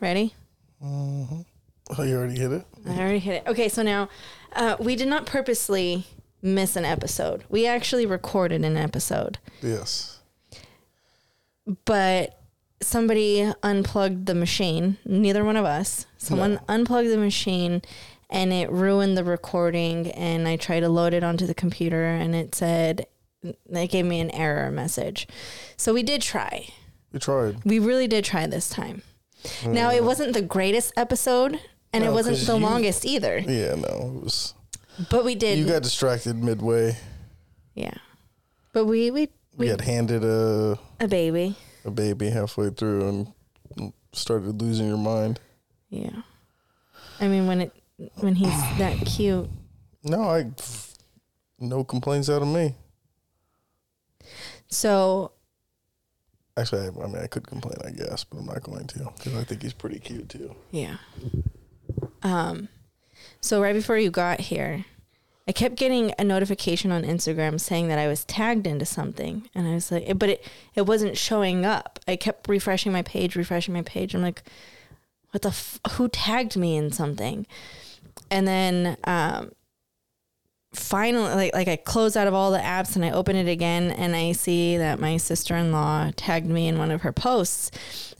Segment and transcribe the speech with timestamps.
[0.00, 0.34] Ready?
[0.82, 1.44] Oh,
[1.98, 2.64] you already hit it.
[2.86, 3.48] I already hit it.
[3.50, 4.08] Okay, so now
[4.54, 6.04] uh, we did not purposely
[6.42, 7.44] miss an episode.
[7.48, 10.20] We actually recorded an episode, Yes.
[11.84, 12.38] but
[12.82, 14.98] somebody unplugged the machine.
[15.06, 16.06] Neither one of us.
[16.18, 16.60] Someone No.
[16.68, 17.80] unplugged the machine
[18.28, 20.10] and it ruined the recording.
[20.10, 23.06] And I tried to load it onto the computer and it said,
[23.42, 25.26] it gave me an error message.
[25.78, 26.68] So we did try.
[27.12, 27.64] We tried.
[27.64, 29.02] We really did try this time.
[29.66, 30.06] Now, it mm.
[30.06, 31.60] wasn't the greatest episode
[31.92, 34.54] and it wasn't the you- longest either, Yeah, no, it was.
[35.10, 35.58] but we did.
[35.58, 36.96] You got distracted midway.
[37.74, 37.94] yeah.
[38.72, 41.54] But we, we, We we, got handed a a baby.
[41.84, 45.38] a baby halfway through and started losing your mind.
[45.90, 46.22] Yeah.
[47.20, 47.72] I mean, when it,
[48.16, 49.48] when he's that cute.
[50.02, 50.50] No, I.
[51.60, 52.74] No complaints out of me.
[54.68, 55.30] So
[56.56, 59.34] Actually, I, I mean, I could complain, I guess, but I'm not going to because
[59.34, 60.54] I think he's pretty cute too.
[60.70, 60.96] Yeah.
[62.22, 62.68] Um,
[63.40, 64.84] so right before you got here,
[65.46, 69.66] I kept getting a notification on Instagram saying that I was tagged into something, and
[69.66, 71.98] I was like, but it it wasn't showing up.
[72.08, 74.14] I kept refreshing my page, refreshing my page.
[74.14, 74.42] I'm like,
[75.32, 77.46] what the f- who tagged me in something?
[78.30, 79.52] And then um,
[80.74, 83.90] finally, like like I close out of all the apps and I open it again,
[83.90, 87.70] and I see that my sister in law tagged me in one of her posts,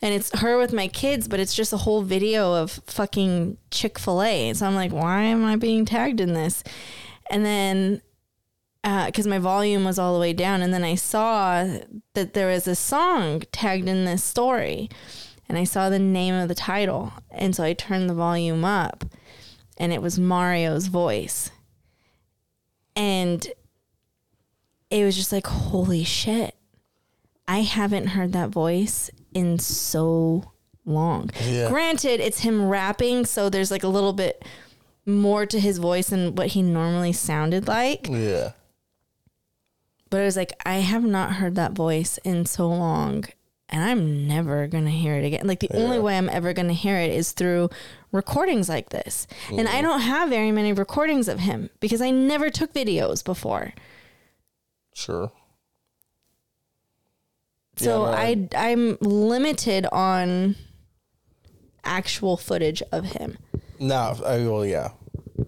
[0.00, 3.98] and it's her with my kids, but it's just a whole video of fucking Chick
[3.98, 4.52] Fil A.
[4.54, 6.62] So I'm like, why am I being tagged in this?
[7.30, 8.02] And then
[8.84, 11.78] uh, because my volume was all the way down, and then I saw
[12.12, 14.90] that there was a song tagged in this story,
[15.48, 19.04] and I saw the name of the title, and so I turned the volume up,
[19.78, 21.50] and it was Mario's voice,
[22.96, 23.46] and
[24.90, 26.54] it was just like, holy shit,
[27.48, 30.52] I haven't heard that voice in so
[30.84, 31.30] long.
[31.44, 31.68] Yeah.
[31.68, 34.44] Granted, it's him rapping, so there's like a little bit
[35.06, 38.08] more to his voice than what he normally sounded like.
[38.08, 38.52] Yeah.
[40.10, 43.24] But I was like, I have not heard that voice in so long,
[43.68, 45.46] and I'm never gonna hear it again.
[45.46, 47.70] Like the only way I'm ever gonna hear it is through
[48.14, 49.26] recordings like this.
[49.50, 49.82] And I mm-hmm.
[49.82, 53.74] don't have very many recordings of him because I never took videos before.
[54.94, 55.32] Sure.
[57.76, 60.54] So Yeah, no, I I'm limited on
[61.82, 63.36] actual footage of him.
[63.80, 64.92] Nah, I well, yeah,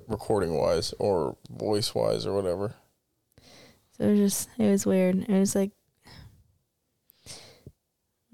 [0.09, 2.75] recording wise or voice wise or whatever.
[3.93, 5.25] So it was just it was weird.
[5.28, 5.71] It was like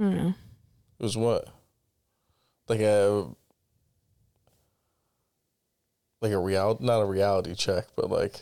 [0.00, 0.34] I don't know.
[0.98, 1.48] It was what?
[2.68, 3.28] Like a
[6.22, 8.40] like a reality, not a reality check, but like,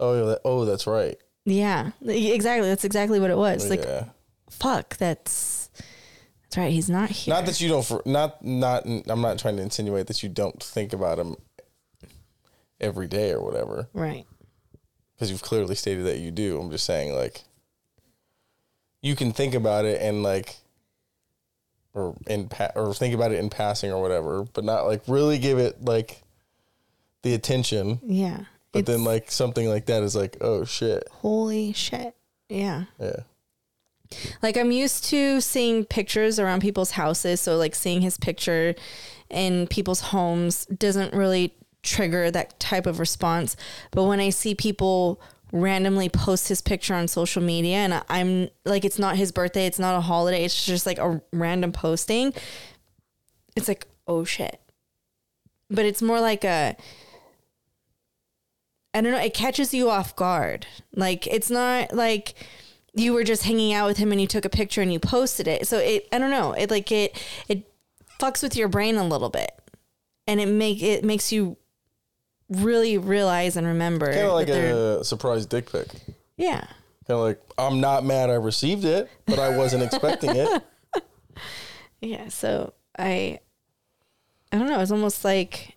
[0.00, 1.16] oh, yeah, that, oh, that's right.
[1.44, 2.68] Yeah, exactly.
[2.68, 3.64] That's exactly what it was.
[3.64, 4.04] Oh, like yeah.
[4.50, 5.70] fuck, that's
[6.42, 6.72] that's right.
[6.72, 7.34] He's not here.
[7.34, 7.84] Not that you don't.
[7.84, 8.84] For, not not.
[8.84, 11.36] I'm not trying to insinuate that you don't think about him
[12.80, 14.26] every day or whatever, right.
[15.14, 16.60] because you've clearly stated that you do.
[16.60, 17.44] I'm just saying, like,
[19.00, 20.56] you can think about it and like,
[21.94, 25.38] or in pa- or think about it in passing or whatever, but not like really
[25.38, 26.22] give it like
[27.22, 28.00] the attention.
[28.04, 28.44] Yeah.
[28.72, 32.14] But then like something like that is like, oh shit, holy shit.
[32.48, 32.84] Yeah.
[32.98, 33.20] yeah,
[34.42, 38.74] Like I'm used to seeing pictures around people's houses, so like seeing his picture
[39.30, 43.56] in people's homes doesn't really trigger that type of response.
[43.90, 45.20] But when I see people
[45.50, 49.78] randomly post his picture on social media and I'm like it's not his birthday, it's
[49.78, 52.34] not a holiday, it's just like a random posting,
[53.56, 54.60] it's like, oh shit.
[55.70, 56.76] But it's more like a
[58.94, 60.66] I don't know, it catches you off guard.
[60.94, 62.34] Like it's not like
[62.94, 65.46] you were just hanging out with him and you took a picture and you posted
[65.46, 65.66] it.
[65.66, 67.16] So it I don't know, it like it
[67.48, 67.70] it
[68.20, 69.52] fucks with your brain a little bit.
[70.26, 71.56] And it make it makes you
[72.48, 75.88] really realize and remember kind of like a surprise dick pic.
[76.36, 76.60] yeah.
[77.06, 80.62] Kind of like I'm not mad I received it, but I wasn't expecting it.
[82.00, 83.40] Yeah, so I
[84.52, 85.74] I don't know, it's almost like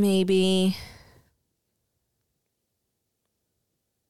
[0.00, 0.76] maybe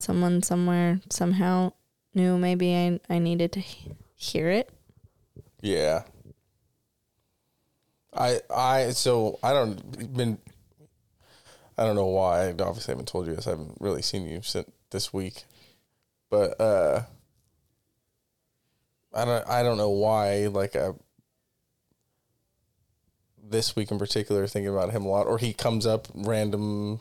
[0.00, 1.73] someone somewhere somehow
[2.14, 4.70] knew maybe I I needed to he- hear it.
[5.61, 6.02] Yeah.
[8.12, 10.38] I I so I don't been
[11.76, 12.49] I don't know why.
[12.49, 13.46] I obviously haven't told you this.
[13.46, 15.44] I haven't really seen you since this week.
[16.31, 17.02] But uh
[19.14, 20.90] I don't I don't know why like I
[23.50, 27.00] this week in particular thinking about him a lot or he comes up random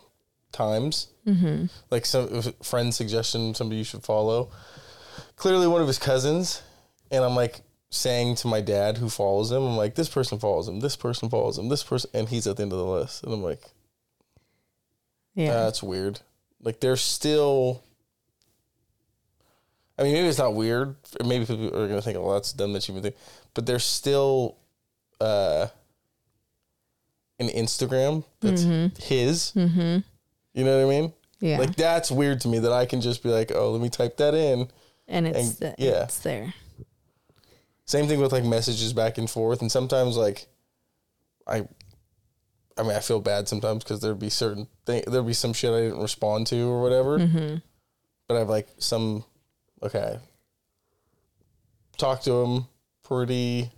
[0.52, 1.08] times.
[1.26, 1.66] Mm-hmm.
[1.92, 4.50] Like some friend suggestion somebody you should follow
[5.36, 6.62] clearly one of his cousins,
[7.12, 10.68] and I'm like saying to my dad who follows him, I'm like, this person follows
[10.68, 13.24] him, this person follows him, this person, and he's at the end of the list,
[13.24, 13.62] and I'm like,
[15.36, 15.54] Yeah.
[15.54, 16.20] that's weird.
[16.62, 17.84] Like they're still.
[20.00, 20.96] I mean, maybe it's not weird.
[21.26, 23.16] Maybe people are gonna think, "Oh, that's dumb that you even think,"
[23.54, 24.58] but they're still
[25.20, 25.68] uh,
[27.40, 29.52] an Instagram that's his.
[29.56, 30.00] mm-hmm.
[30.54, 31.14] You know what I mean?
[31.40, 31.60] Yeah.
[31.60, 34.18] Like that's weird to me that I can just be like, "Oh, let me type
[34.18, 34.70] that in."
[35.08, 36.04] and it's and- the, yeah.
[36.04, 36.54] it's there.
[37.86, 40.48] Same thing with like messages back and forth, and sometimes like,
[41.48, 41.68] I,
[42.78, 45.72] I mean, I feel bad sometimes because there'd be certain thing, there'd be some shit
[45.72, 47.18] I didn't respond to or whatever.
[47.20, 47.56] Mm-hmm.
[48.28, 49.24] but I have like some
[49.82, 50.20] okay.
[51.98, 52.66] Talk to him
[53.04, 53.72] pretty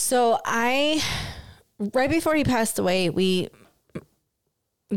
[0.00, 1.04] So I,
[1.78, 3.50] right before he passed away, we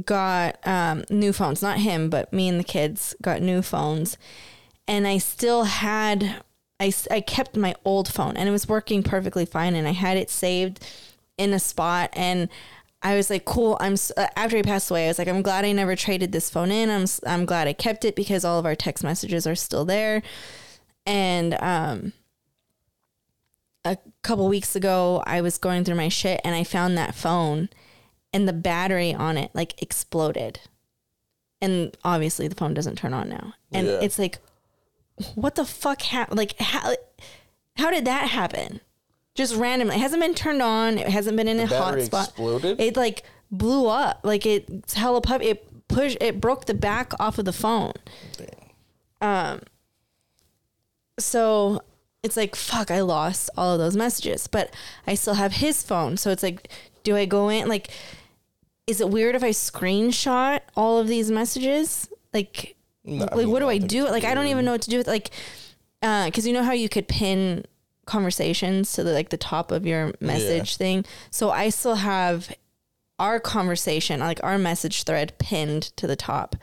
[0.05, 1.61] got um, new phones.
[1.61, 4.17] Not him, but me and the kids got new phones,
[4.87, 6.43] and I still had.
[6.79, 10.17] I, I kept my old phone and it was working perfectly fine and I had
[10.17, 10.85] it saved
[11.37, 12.49] in a spot and
[13.01, 15.63] I was like cool I'm uh, after he passed away I was like I'm glad
[15.63, 18.65] I never traded this phone in I'm I'm glad I kept it because all of
[18.65, 20.23] our text messages are still there
[21.05, 22.13] and um
[23.85, 27.69] a couple weeks ago I was going through my shit and I found that phone
[28.31, 30.59] and the battery on it like exploded.
[31.61, 33.53] And obviously the phone doesn't turn on now.
[33.71, 33.99] And Yeah.
[34.01, 34.39] it's like
[35.35, 36.37] what the fuck happened?
[36.37, 36.95] Like how
[37.77, 38.79] how did that happen?
[39.35, 39.95] Just randomly.
[39.95, 40.97] It hasn't been turned on.
[40.99, 42.23] It hasn't been in a battery hotspot.
[42.25, 42.79] exploded.
[42.79, 44.19] It like blew up.
[44.23, 45.41] Like it's hella pup.
[45.41, 46.17] It pushed.
[46.21, 47.93] It broke the back off of the phone.
[49.21, 49.61] Um.
[51.19, 51.81] So
[52.23, 52.89] it's like fuck.
[52.89, 54.73] I lost all of those messages, but
[55.05, 56.17] I still have his phone.
[56.17, 56.69] So it's like,
[57.03, 57.67] do I go in?
[57.67, 57.89] Like,
[58.87, 62.07] is it weird if I screenshot all of these messages?
[62.33, 64.05] Like, No, I like mean, what do I I do?
[64.09, 65.31] Like, I don't even know what to do with like,
[66.01, 67.65] uh, because you know how you could pin
[68.05, 71.05] conversations to the like the top of your message thing.
[71.29, 72.53] So I still have
[73.19, 76.55] our conversation, like our message thread, pinned to the top,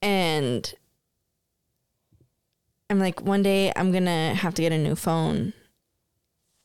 [0.00, 0.72] and
[2.94, 5.52] I'm like, one day I'm gonna have to get a new phone,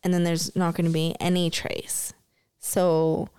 [0.03, 2.13] and then there's not gonna be any trace.
[2.59, 3.29] So,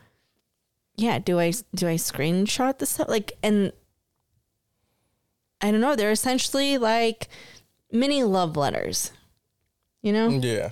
[0.97, 3.09] yeah, do I do I screenshot this stuff?
[3.09, 3.73] Like, and
[5.61, 5.95] I don't know.
[5.95, 7.29] They're essentially like
[7.93, 9.13] mini love letters.
[10.03, 10.71] You know, Yeah.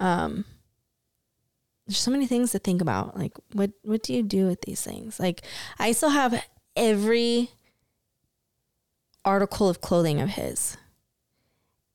[0.00, 0.46] um,
[1.86, 3.18] there's so many things to think about.
[3.18, 5.20] Like, what what do you do with these things?
[5.20, 5.42] Like,
[5.78, 6.42] I still have
[6.76, 7.50] every
[9.24, 10.76] article of clothing of his,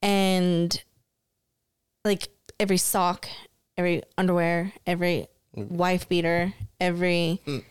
[0.01, 0.83] and
[2.03, 2.29] like
[2.59, 3.27] every sock,
[3.77, 7.63] every underwear, every wife beater, every mm.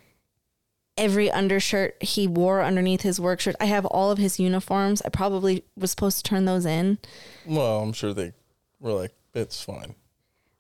[0.97, 3.57] every undershirt he wore underneath his work shirt.
[3.61, 5.03] I have all of his uniforms.
[5.03, 6.99] I probably was supposed to turn those in.
[7.47, 8.33] Well, I'm sure they
[8.81, 9.95] were like, it's fine.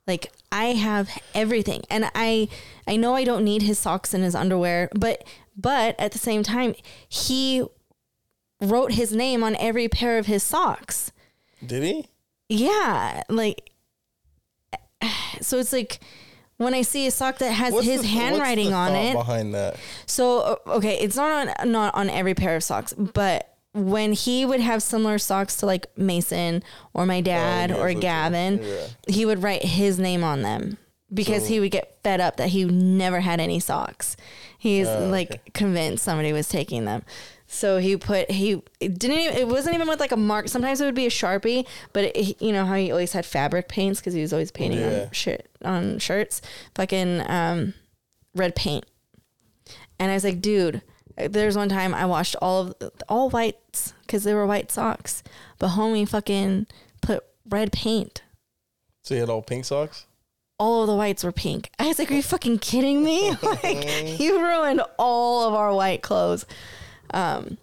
[0.06, 1.82] Like I have everything.
[1.90, 2.48] And I
[2.86, 5.24] I know I don't need his socks and his underwear, but
[5.56, 6.74] but at the same time,
[7.08, 7.64] he
[8.60, 11.12] wrote his name on every pair of his socks.
[11.64, 12.06] Did he?
[12.48, 13.70] Yeah, like
[15.40, 16.00] so it's like
[16.56, 19.12] when I see a sock that has What's his the- handwriting on it.
[19.14, 19.76] Behind that,
[20.06, 24.46] So uh, okay, it's not on not on every pair of socks, but when he
[24.46, 26.62] would have similar socks to like Mason
[26.94, 28.86] or my dad Oh, yeah, or Gavin, yeah.
[29.06, 30.78] he would write his name on them
[31.12, 34.16] because So- he would get fed up that he never had any socks.
[34.58, 35.40] He's Oh, like okay.
[35.52, 37.02] convinced somebody was taking them.
[37.48, 40.48] So he put he it didn't even, it wasn't even with like a mark.
[40.48, 43.68] Sometimes it would be a sharpie, but it, you know how he always had fabric
[43.68, 45.04] paints because he was always painting Yeah.
[45.04, 46.42] on shit on shirts.
[46.74, 47.74] Fucking um,
[48.34, 48.84] red paint.
[49.98, 50.82] And I was like, dude,
[51.16, 55.22] there's one time I washed all of all whites because they were white socks,
[55.58, 56.66] but homie fucking
[57.00, 58.22] put red paint.
[59.02, 60.06] so he had all pink socks.
[60.58, 61.70] All of the whites were pink.
[61.78, 63.30] I was like, are you fucking kidding me?
[63.42, 66.44] like, you ruined all of our white clothes.
[67.12, 67.58] Um,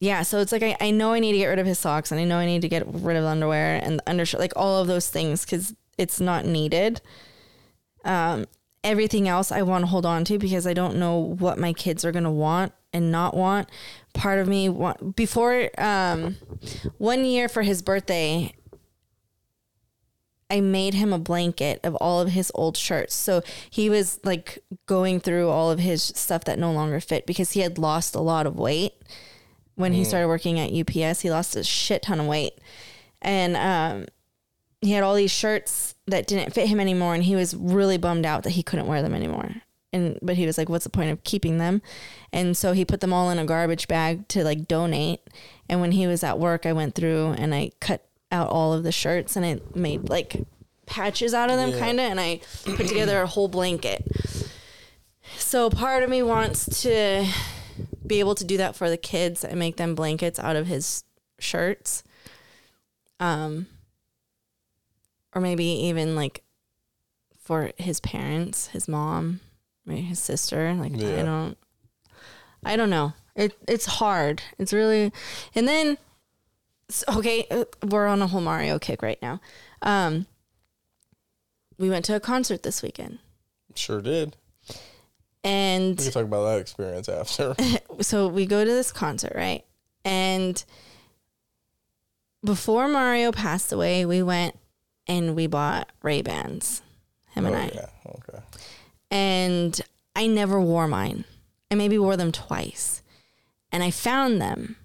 [0.00, 2.12] yeah, so it's like I, I know I need to get rid of his socks
[2.12, 4.86] and I know I need to get rid of underwear and undershirt, like all of
[4.86, 7.00] those things because it's not needed.
[8.04, 8.46] Um,
[8.82, 12.04] everything else I want to hold on to because I don't know what my kids
[12.04, 13.68] are going to want and not want.
[14.12, 16.36] Part of me want before um,
[16.98, 18.52] one year for his birthday,
[20.54, 23.12] I made him a blanket of all of his old shirts.
[23.12, 27.52] So he was like going through all of his stuff that no longer fit because
[27.52, 28.92] he had lost a lot of weight
[29.74, 31.22] when he started working at UPS.
[31.22, 32.52] He lost a shit ton of weight.
[33.20, 34.06] And um,
[34.80, 37.16] he had all these shirts that didn't fit him anymore.
[37.16, 39.56] And he was really bummed out that he couldn't wear them anymore.
[39.92, 41.82] and but he was like, "What's the point of keeping them?"
[42.32, 45.20] And so he put them all in a garbage bag to like donate.
[45.68, 48.82] And when he was at work, I went through and I cut out all of
[48.82, 50.36] the shirts and I made like
[50.86, 51.78] patches out of them, Yeah.
[51.78, 54.04] kind of, and I put together a whole blanket.
[55.38, 57.26] So part of me wants to
[58.06, 61.04] be able to do that for the kids and make them blankets out of his
[61.38, 62.02] shirts.
[63.20, 63.66] Um
[65.34, 66.42] or maybe even like
[67.42, 69.40] for his parents, his mom,
[69.84, 70.74] maybe his sister.
[70.74, 71.56] Like I don't
[72.64, 73.12] I don't know.
[73.34, 74.42] It it's hard.
[74.58, 75.12] It's really
[75.54, 75.98] and then
[77.16, 79.40] okay, uh, we're on a whole Mario kick right now.
[79.82, 80.26] Um
[81.78, 83.18] we went to a concert this weekend.
[83.74, 84.36] Sure did.
[85.42, 87.54] And We can talk about that experience after.
[88.00, 89.64] so we go to this concert, right?
[90.04, 90.62] And
[92.42, 94.56] before Mario passed away, we went
[95.06, 96.82] and we bought Ray Bans.
[97.30, 97.70] Him oh, and I.
[97.74, 97.88] yeah.
[98.06, 98.44] Okay.
[99.10, 99.80] And
[100.14, 101.24] I never wore mine.
[101.70, 103.02] I maybe wore them twice.
[103.72, 104.76] And I found them.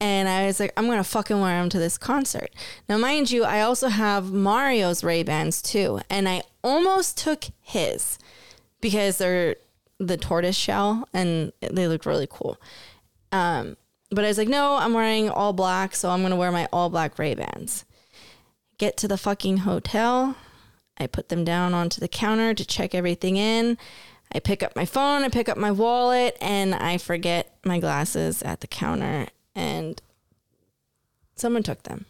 [0.00, 2.50] And I was like, I'm gonna fucking wear them to this concert.
[2.88, 8.18] Now, mind you, I also have Mario's Ray Bans too, and I almost took his
[8.80, 9.56] because they're
[9.98, 12.56] the tortoise shell and they look really cool.
[13.30, 13.76] Um,
[14.10, 16.88] but I was like, no, I'm wearing all black, so I'm gonna wear my all
[16.88, 17.84] black Ray Bans.
[18.78, 20.36] Get to the fucking hotel.
[20.96, 23.78] I put them down onto the counter to check everything in.
[24.32, 28.42] I pick up my phone, I pick up my wallet, and I forget my glasses
[28.42, 29.26] at the counter,
[29.60, 30.00] and
[31.36, 32.06] someone took them.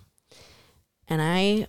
[1.09, 1.67] And I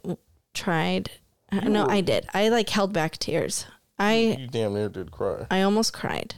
[0.53, 1.09] tried.
[1.51, 2.27] uh, No, I did.
[2.33, 3.65] I like held back tears.
[3.97, 5.47] I You damn near did cry.
[5.49, 6.35] I almost cried.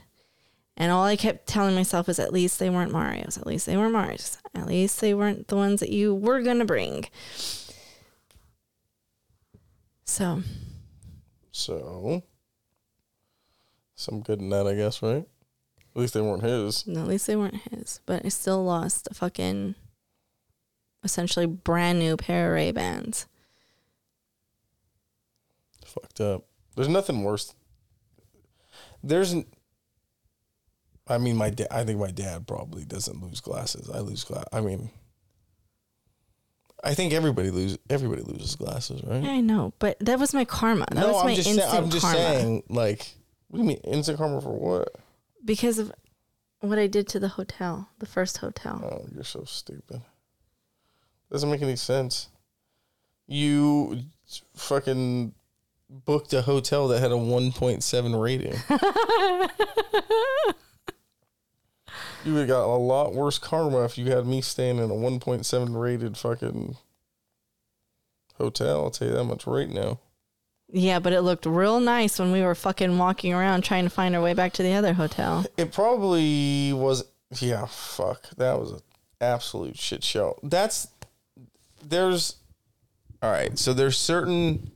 [0.76, 3.38] And all I kept telling myself is at least they weren't Mario's.
[3.38, 4.38] At least they weren't Mars.
[4.56, 7.06] At least they weren't the ones that you were going to bring.
[10.06, 10.42] So,
[11.52, 12.24] So,
[13.96, 15.28] some good in that, I guess, right?
[15.96, 16.88] At least they weren't his.
[16.88, 18.00] No, at least they weren't his.
[18.06, 19.76] But I still lost a fucking
[21.04, 23.28] essentially brand new pair of Ray-Bans.
[25.86, 26.46] Fucked up.
[26.76, 27.54] There's nothing worse.
[29.04, 29.34] There's.
[29.34, 29.46] n-
[31.08, 31.68] I mean, my dad.
[31.70, 33.90] I think my dad probably doesn't lose glasses.
[33.90, 34.46] I lose glass.
[34.54, 34.90] I mean,
[36.84, 37.78] I think everybody lose.
[37.90, 39.24] Everybody loses glasses, right?
[39.24, 40.86] I know, but that was my karma.
[40.92, 42.64] That was I'm my instant I'm just karma saying.
[42.70, 43.06] Like,
[43.50, 44.96] what do you mean instant karma for what?
[45.44, 45.92] Because of
[46.60, 48.82] what I did to the hotel, the first hotel.
[48.84, 50.02] Oh, you're so stupid.
[51.32, 52.30] Doesn't make any sense.
[53.28, 54.04] You
[54.56, 55.34] fucking
[55.90, 58.54] booked a hotel that had a 1.7 rating.
[62.26, 64.94] you would have got a lot worse karma if you had me staying in a
[64.94, 66.78] 1.7 rated fucking
[68.36, 68.84] hotel.
[68.84, 70.00] I'll tell you that much right now.
[70.76, 74.16] Yeah, but it looked real nice when we were fucking walking around trying to find
[74.16, 75.46] our way back to the other hotel.
[75.56, 77.06] It probably was.
[77.40, 78.28] Yeah, fuck.
[78.38, 78.80] That was an
[79.22, 80.40] absolute shit show.
[80.42, 80.88] That's
[81.84, 82.38] there's.
[83.22, 84.72] All right, so there's certain.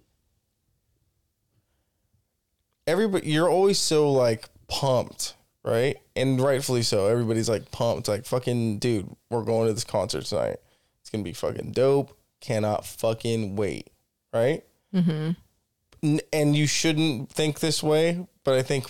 [2.85, 5.33] Everybody, you're always so like pumped,
[5.65, 5.97] right?
[6.15, 7.07] And rightfully so.
[7.07, 9.09] Everybody's like pumped, like fucking dude.
[9.31, 10.57] We're going to this concert tonight.
[11.01, 12.15] It's gonna be fucking dope.
[12.39, 13.89] Cannot fucking wait,
[14.31, 14.63] right?
[14.93, 15.31] Mm-hmm.
[16.03, 18.87] And you shouldn't think this way, but I think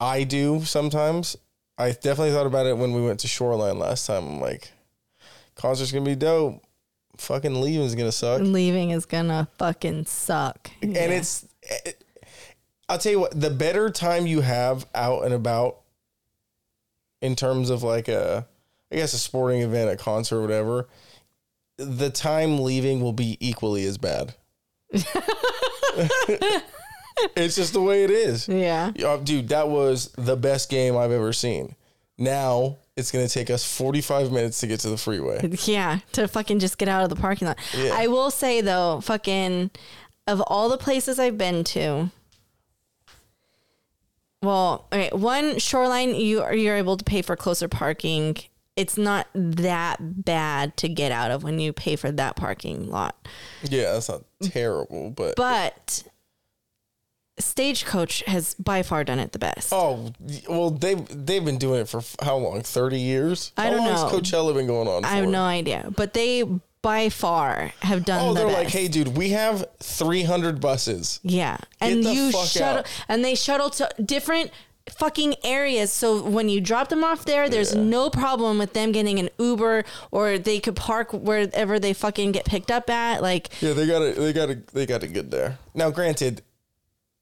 [0.00, 1.36] I do sometimes.
[1.76, 4.26] I definitely thought about it when we went to Shoreline last time.
[4.26, 4.72] I'm like,
[5.54, 6.62] concert's gonna be dope.
[7.18, 8.40] Fucking leaving's gonna suck.
[8.42, 10.70] Leaving is gonna fucking suck.
[10.82, 12.04] And it's, it,
[12.88, 15.80] I'll tell you what, the better time you have out and about
[17.20, 18.46] in terms of like a,
[18.90, 20.88] I guess a sporting event, a concert, or whatever,
[21.76, 24.34] the time leaving will be equally as bad.
[27.36, 28.48] it's just the way it is.
[28.48, 28.92] yeah.
[29.24, 31.74] Dude, that was the best game I've ever seen.
[32.16, 35.48] Now it's gonna take us 45 minutes to get to the freeway.
[35.64, 37.58] Yeah, to fucking just get out of the parking lot.
[37.76, 37.92] Yeah.
[37.94, 39.70] I will say though, fucking
[40.26, 42.10] of all the places I've been to,
[44.42, 48.36] well, okay, one shoreline you are you're able to pay for closer parking.
[48.78, 53.16] It's not that bad to get out of when you pay for that parking lot.
[53.62, 56.04] Yeah, that's not terrible, but, But
[57.40, 59.72] Stagecoach has by far done it the best.
[59.72, 60.12] oh
[60.48, 62.62] well, they they've been doing it for how long?
[62.62, 63.52] 30 years?
[63.56, 63.92] I how don't long know.
[64.08, 65.02] has Coachella been going on?
[65.02, 65.08] For?
[65.08, 66.42] I have no idea, but they
[66.82, 68.58] by far have done Oh, the they're best.
[68.58, 71.18] like, hey, dude, we have 300 buses.
[71.24, 71.58] Yeah.
[71.80, 73.04] And the you shuttle out.
[73.08, 74.50] and they shuttle to different
[74.92, 75.92] fucking areas.
[75.92, 77.82] So when you drop them off there, there's Yeah.
[77.82, 82.44] no problem with them getting an Uber or they could park wherever they fucking get
[82.44, 83.22] picked up at.
[83.22, 84.16] Like Yeah, they got it.
[84.16, 84.66] They got it.
[84.68, 85.58] They got it good there.
[85.74, 86.42] Now, granted,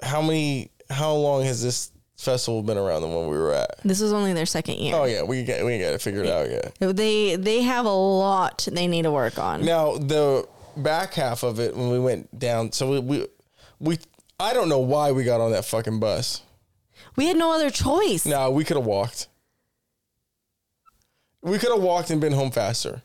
[0.02, 3.78] how many how long has this festival been around than when we were at?
[3.84, 4.94] This was only their second year.
[4.94, 6.74] Oh yeah, we got we got it figured out yet.
[6.80, 9.64] They they have a lot they need to work on.
[9.64, 10.46] Now the
[10.76, 13.26] back half of it when we went down, so we we,
[13.80, 13.98] we
[14.38, 16.42] I don't know why we got on that fucking bus.
[17.16, 18.26] We had no other choice.
[18.26, 19.28] No, we could have walked.
[21.42, 23.02] We could have walked and been home faster.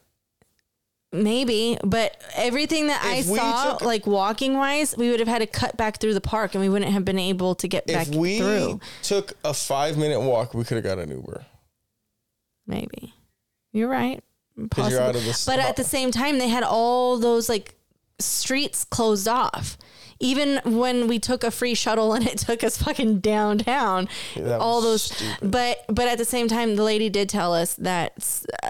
[1.13, 5.27] Maybe, but everything that I If we saw, took- like walking wise, we would have
[5.27, 7.85] had to cut back through the park, and we wouldn't have been able to get
[7.85, 8.79] back if we through.
[9.03, 11.45] took a five minute walk, we could have got an Uber.
[12.65, 13.13] Maybe
[13.73, 14.23] you're right.
[14.77, 15.45] Out of this.
[15.45, 17.75] But at the same time, they had all those like
[18.19, 19.77] streets closed off.
[20.21, 24.79] Even when we took a free shuttle and it took us fucking downtown, that all
[24.81, 25.03] those.
[25.03, 25.51] stupid.
[25.51, 28.13] But but at the same time, the lady did tell us that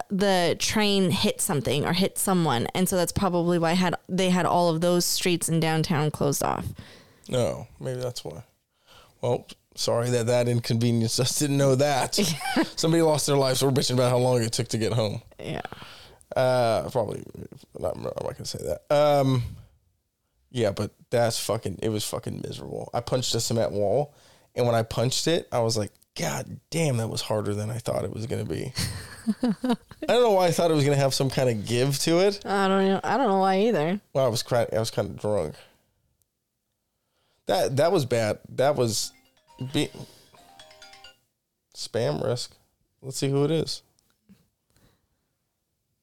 [0.09, 4.45] the train hit something or hit someone, and so that's probably why had they had
[4.45, 6.65] all of those streets in downtown closed off.
[7.29, 8.43] no, maybe that's why.
[9.21, 11.37] Well, sorry that that inconvenienced us.
[11.37, 12.15] Didn't know that.
[12.75, 13.63] Somebody lost their lives.
[13.63, 15.21] We're bitching about how long it took to get home.
[15.39, 15.61] Yeah.
[16.35, 17.23] Uh, probably
[17.77, 17.95] not.
[17.95, 18.81] I'm not gonna say that.
[18.95, 19.43] Um,
[20.51, 21.79] yeah, but that's fucking.
[21.81, 22.89] It was fucking miserable.
[22.93, 24.13] I punched a cement wall,
[24.55, 27.77] and when I punched it, I was like, God damn, that was harder than I
[27.77, 28.73] thought it was gonna be.
[29.43, 29.53] I
[30.07, 32.45] don't know why I thought it was gonna have some kind of give to it.
[32.45, 32.99] I don't know.
[33.03, 34.01] I don't know why either.
[34.13, 35.55] Well, I was cry- I was kind of drunk.
[37.45, 38.39] That that was bad.
[38.49, 39.13] That was
[39.73, 39.89] be-
[41.75, 42.55] spam risk.
[43.01, 43.81] Let's see who it is.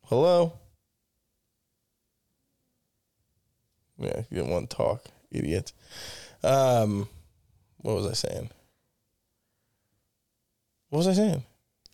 [0.07, 0.55] Hello.
[3.99, 5.73] Yeah, you didn't want to talk, idiot.
[6.43, 7.09] Um,
[7.78, 8.50] what was I saying?
[10.90, 11.45] What was I saying?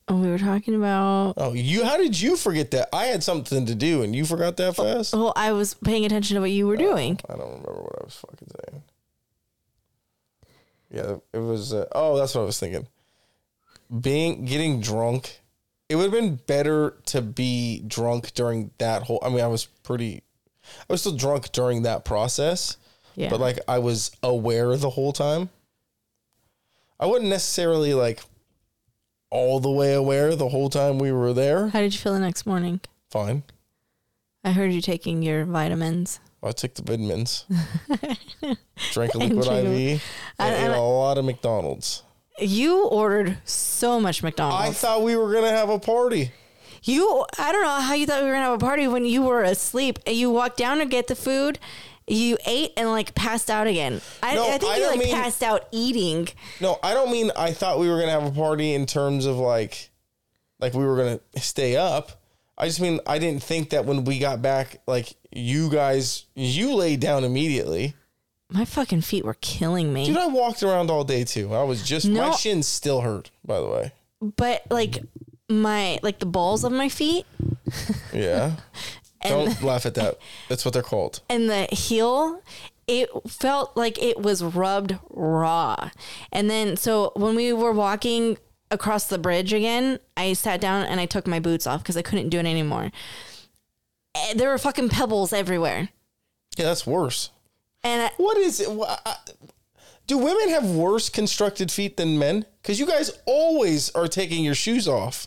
[0.06, 1.34] Oh, we were talking about.
[1.38, 1.84] Oh, you.
[1.84, 2.90] How did you forget that?
[2.92, 5.14] I had something to do, and you forgot that fast.
[5.14, 7.18] Well, I was paying attention to what you were doing.
[7.28, 8.82] I don't remember what I was fucking saying.
[10.90, 11.72] Yeah, it was.
[11.72, 12.86] Uh, oh, that's what I was thinking.
[14.00, 15.40] Being getting drunk,
[15.88, 19.20] it would have been better to be drunk during that whole.
[19.24, 20.22] I mean, I was pretty.
[20.88, 22.76] I was still drunk during that process,
[23.16, 23.30] Yeah.
[23.30, 25.50] but like I was aware the whole time.
[27.00, 28.20] I wasn't necessarily like
[29.30, 31.68] all the way aware the whole time we were there.
[31.68, 32.80] How did you feel the next morning?
[33.10, 33.42] Fine.
[34.44, 36.20] I heard you taking your vitamins.
[36.42, 37.46] I took the vitamins,
[38.92, 40.02] drank a liquid IV,
[40.38, 42.02] I- and ate I- a lot of McDonald's.
[42.38, 44.68] You ordered so much McDonald's.
[44.68, 46.32] I thought we were gonna have a party.
[46.84, 49.22] You, I don't know how you thought we were gonna have a party when you
[49.22, 49.98] were asleep.
[50.06, 51.58] And you walked down to get the food,
[52.06, 54.00] you ate and like passed out again.
[54.22, 56.28] I, No, I think I you don't like mean- passed out eating.
[56.60, 59.36] No, I don't mean I thought we were gonna have a party in terms of
[59.36, 59.90] like,
[60.60, 62.20] like we were gonna stay up.
[62.56, 66.74] I just mean I didn't think that when we got back, like you guys, you
[66.74, 67.94] laid down immediately.
[68.50, 70.06] My fucking feet were killing me.
[70.06, 71.52] Dude, I walked around all day too.
[71.54, 72.32] I was just my No.
[72.36, 73.30] shins still hurt.
[73.44, 73.92] By the way,
[74.36, 74.98] but like
[75.48, 77.26] my like the balls of my feet
[78.12, 78.52] yeah.
[79.22, 80.18] don't laugh at that.
[80.48, 81.20] That's what they're called.
[81.28, 82.42] and the heel
[82.86, 85.90] it felt like it was rubbed raw
[86.32, 88.36] and then so when we were walking
[88.70, 92.02] across the bridge again i sat down and i took my boots off because i
[92.02, 92.90] couldn't do it anymore
[94.16, 95.88] Eh, there were fucking pebbles everywhere
[96.56, 97.30] Yeah, that's worse.
[97.82, 98.68] and I, What is it?
[100.06, 102.44] Do women have worse constructed feet than men?
[102.62, 105.26] Because you guys always are taking your shoes off.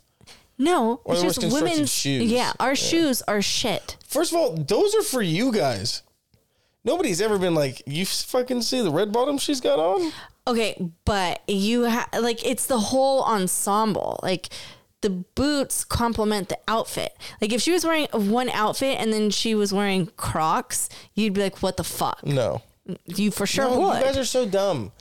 [0.57, 2.23] No Or it's just women's shoes.
[2.31, 6.01] yeah our shoes are shit First of all, those are for you guys.
[6.85, 10.11] Nobody's ever been like, you fucking see the red bottom she's got on?
[10.47, 14.17] Okay, but you ha- like it's the whole ensemble.
[14.23, 14.47] Like
[15.01, 17.15] the boots complement the outfit.
[17.41, 21.41] Like if she was wearing one outfit and then she was wearing Crocs, you'd be
[21.41, 22.61] like, "What the fuck?" No.
[23.05, 23.97] You for sure No, would.
[23.97, 24.93] you guys are so dumb.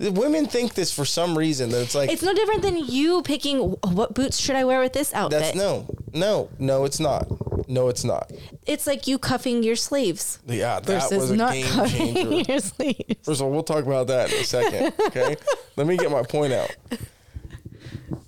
[0.00, 3.20] The women think this for some reason that it's like, it's no different than you
[3.20, 5.40] picking what boots should I wear with this outfit.
[5.40, 7.28] that's no, no, no, it's not.
[7.68, 8.32] No, it's not.
[8.66, 12.50] It's like you cuffing your sleeves Yeah, that versus was a not game cuffing changer.
[12.52, 13.14] your sleeves.
[13.22, 14.94] First of all, we'll talk about that in a second.
[15.08, 15.36] Okay,
[15.76, 16.70] let me get my point out.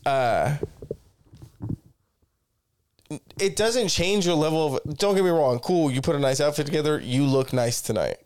[0.05, 0.57] Uh,
[3.41, 4.97] it doesn't change your level of.
[4.99, 5.59] Don't get me wrong.
[5.59, 7.01] Cool, you put a nice outfit together.
[7.01, 8.19] You look nice tonight.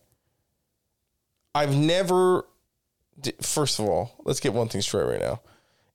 [1.54, 2.44] I've never.
[3.40, 5.40] First of all, let's get one thing straight right now.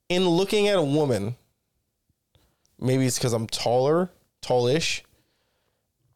[0.08, 1.36] In looking at a woman,
[2.78, 4.10] maybe it's because I'm taller,
[4.42, 5.02] tallish.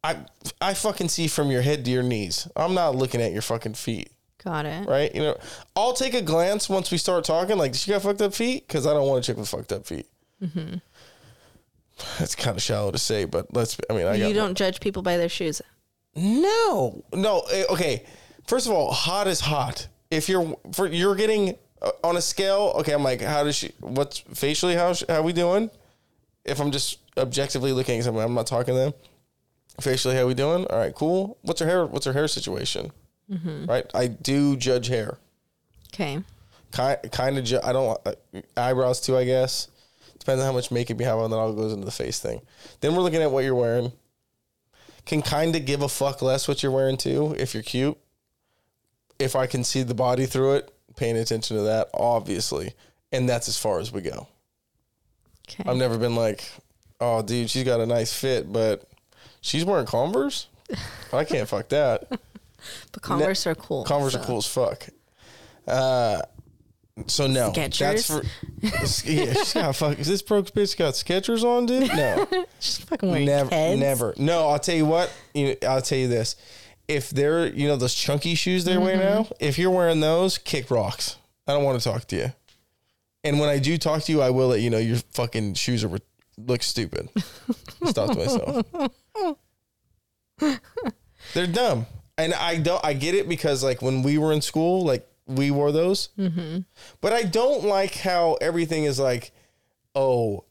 [0.04, 0.18] I
[0.60, 2.48] I fucking see from your head to your knees.
[2.56, 4.10] I'm not looking at your fucking feet
[4.44, 4.86] Got it.
[4.88, 5.12] right?
[5.14, 5.36] You know,
[5.74, 7.56] I'll take a glance once we start talking.
[7.56, 8.66] Like, does she got fucked up feet?
[8.68, 10.06] Because I don't want a chick with fucked up feet.
[12.18, 13.78] That's kind of shallow to say, but let's.
[13.88, 15.62] I mean, I got You don't judge people by their shoes.
[16.14, 17.40] no, no.
[17.52, 18.04] eh, Okay,
[18.46, 19.88] first of all, hot is hot.
[20.10, 22.72] If you're for you're getting uh, on a scale.
[22.78, 23.72] Okay, I'm like, how does she?
[23.80, 24.74] What's facially?
[24.74, 25.70] How how we doing?
[26.44, 28.94] If I'm just objectively looking at someone, I'm not talking to them.
[29.80, 30.64] Facially, how we doing?
[30.66, 31.38] All right, cool.
[31.42, 31.84] What's her hair?
[31.86, 32.92] What's her hair situation?
[33.66, 33.84] Right.
[33.92, 35.18] I do judge hair.
[35.92, 36.22] Okay.
[36.70, 37.44] Kind kind of.
[37.44, 38.12] Ju- I don't uh,
[38.56, 39.16] eyebrows too.
[39.16, 39.68] I guess
[40.18, 41.30] depends on how much makeup you have on.
[41.30, 42.40] That all goes into the face thing.
[42.80, 43.92] Then we're looking at what you're wearing.
[45.04, 47.96] Can kind of give a fuck less what you're wearing too if you're cute.
[49.18, 52.74] If I can see the body through it, paying attention to that, obviously,
[53.12, 54.28] and that's as far as we go.
[55.48, 55.68] Okay.
[55.68, 56.44] I've never been like,
[57.00, 58.88] oh, dude, she's got a nice fit, but
[59.40, 60.48] she's wearing Converse.
[61.12, 62.08] I can't fuck that.
[62.92, 63.84] but Converse are cool.
[63.84, 64.20] Converse so.
[64.20, 64.88] are cool as fuck.
[65.66, 66.22] Uh,
[67.06, 68.22] so no, that's for
[68.60, 68.70] yeah.
[68.80, 69.98] She's got fuck.
[69.98, 71.88] Is this broke bitch got Skechers on, dude?
[71.94, 72.26] No,
[72.60, 73.78] She's fucking wearing never, Keds.
[73.78, 74.14] never.
[74.16, 75.12] No, I'll tell you what.
[75.34, 76.36] You, I'll tell you this.
[76.88, 79.22] If they're, you know, those chunky shoes they're wearing Mm-hmm.
[79.22, 81.16] now, if you're wearing those, kick rocks.
[81.46, 82.32] I don't want to talk to you.
[83.24, 85.82] And when I do talk to you, I will let you know your fucking shoes
[85.84, 85.98] are
[86.38, 87.08] look stupid.
[87.86, 88.90] Stop to myself.
[91.34, 91.86] They're dumb,
[92.18, 92.84] and I don't.
[92.84, 96.10] I get it because like when we were in school, like we wore those.
[96.18, 96.58] Mm-hmm.
[97.00, 99.32] But I don't like how everything is like,
[99.94, 100.44] oh,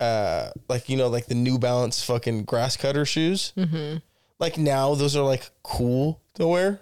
[0.00, 3.52] uh, like you know, like the New Balance fucking grass cutter shoes.
[3.56, 3.98] Mm-hmm.
[4.42, 6.80] Like now, those are like cool to wear.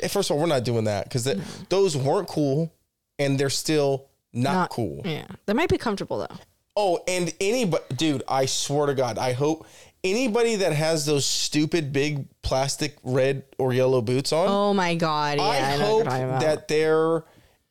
[0.00, 1.24] Eh, First of all, we're not doing that because
[1.68, 2.72] those weren't cool,
[3.18, 5.02] and they're still not, Not cool.
[5.04, 5.26] Yeah.
[5.44, 6.36] They might be comfortable though.
[6.74, 9.66] Oh, and anybody, dude, I swear to God, I hope
[10.02, 15.36] anybody that has those stupid big plastic red or yellow boots on, Oh my god.
[15.36, 17.24] Yeah, I, I, hope that there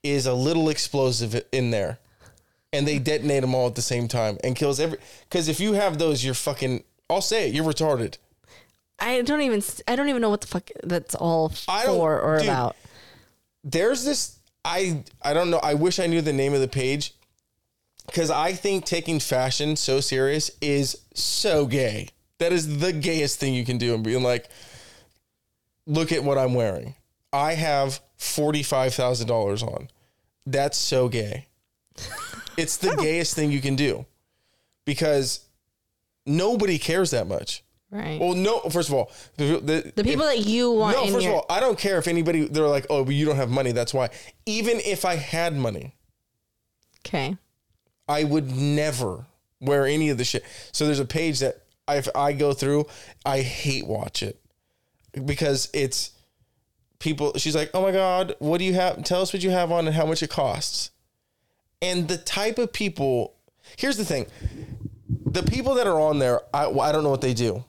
[0.03, 1.97] is a little explosive in there,
[2.71, 4.99] and they detonate them all at the same time and kills every.
[5.27, 6.83] Because if you have those, you're fucking.
[7.09, 7.55] I'll say it.
[7.55, 8.17] You're retarded.
[9.01, 12.47] I don't even I don't even know what the fuck that's all for or dude.
[12.47, 12.75] about.
[13.63, 15.59] there's this I I don't know.
[15.61, 17.13] I wish I knew the name of the page
[18.05, 22.09] because I think taking fashion so serious is so gay.
[22.37, 24.49] That is the gayest thing you can do and being like,
[25.85, 26.95] look at what I'm wearing.
[27.33, 29.89] I have forty five thousand dollars on.
[30.45, 31.47] That's so gay.
[32.57, 34.05] it's the gayest thing you can do
[34.85, 35.45] because
[36.25, 37.63] nobody cares that much.
[37.91, 38.19] Right.
[38.21, 38.61] Well, no.
[38.61, 41.45] First of all, the, the, the people that you want no, first your of all,
[41.49, 43.73] I don't care if anybody they're like, oh, but you don't have money.
[43.73, 44.09] That's why.
[44.45, 45.95] Even if I had money,
[47.05, 47.37] Okay.
[48.07, 49.25] I would never
[49.59, 50.45] wear any of the shit.
[50.71, 52.87] So there's a page that I if I go through,
[53.25, 54.39] I hate watch it
[55.25, 56.11] because it's
[56.99, 57.33] people.
[57.37, 59.03] She's like, oh my god, what do you have?
[59.03, 60.91] Tell us what you have on and how much it costs.
[61.81, 63.35] And the type of people.
[63.77, 64.27] Here's the thing:
[65.25, 67.63] the people that are on there, I I don't know what they do.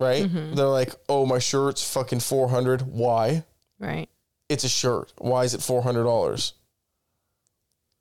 [0.00, 0.24] Right?
[0.24, 0.54] Mm-hmm.
[0.54, 2.82] They're like, oh, my shirt's fucking four hundred.
[2.82, 3.44] Why?
[3.78, 4.08] Right.
[4.48, 5.12] it's a shirt.
[5.18, 6.54] Why is it four hundred dollars?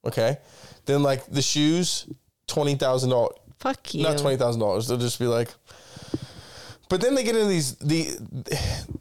[0.06, 0.38] Okay,
[0.86, 2.08] then like the shoes,
[2.48, 3.38] twenty thousand dollars.
[3.60, 4.04] Fuck you.
[4.04, 4.88] Not twenty thousand dollars.
[4.88, 5.50] They'll just be like.
[6.90, 8.10] But then they get into these the,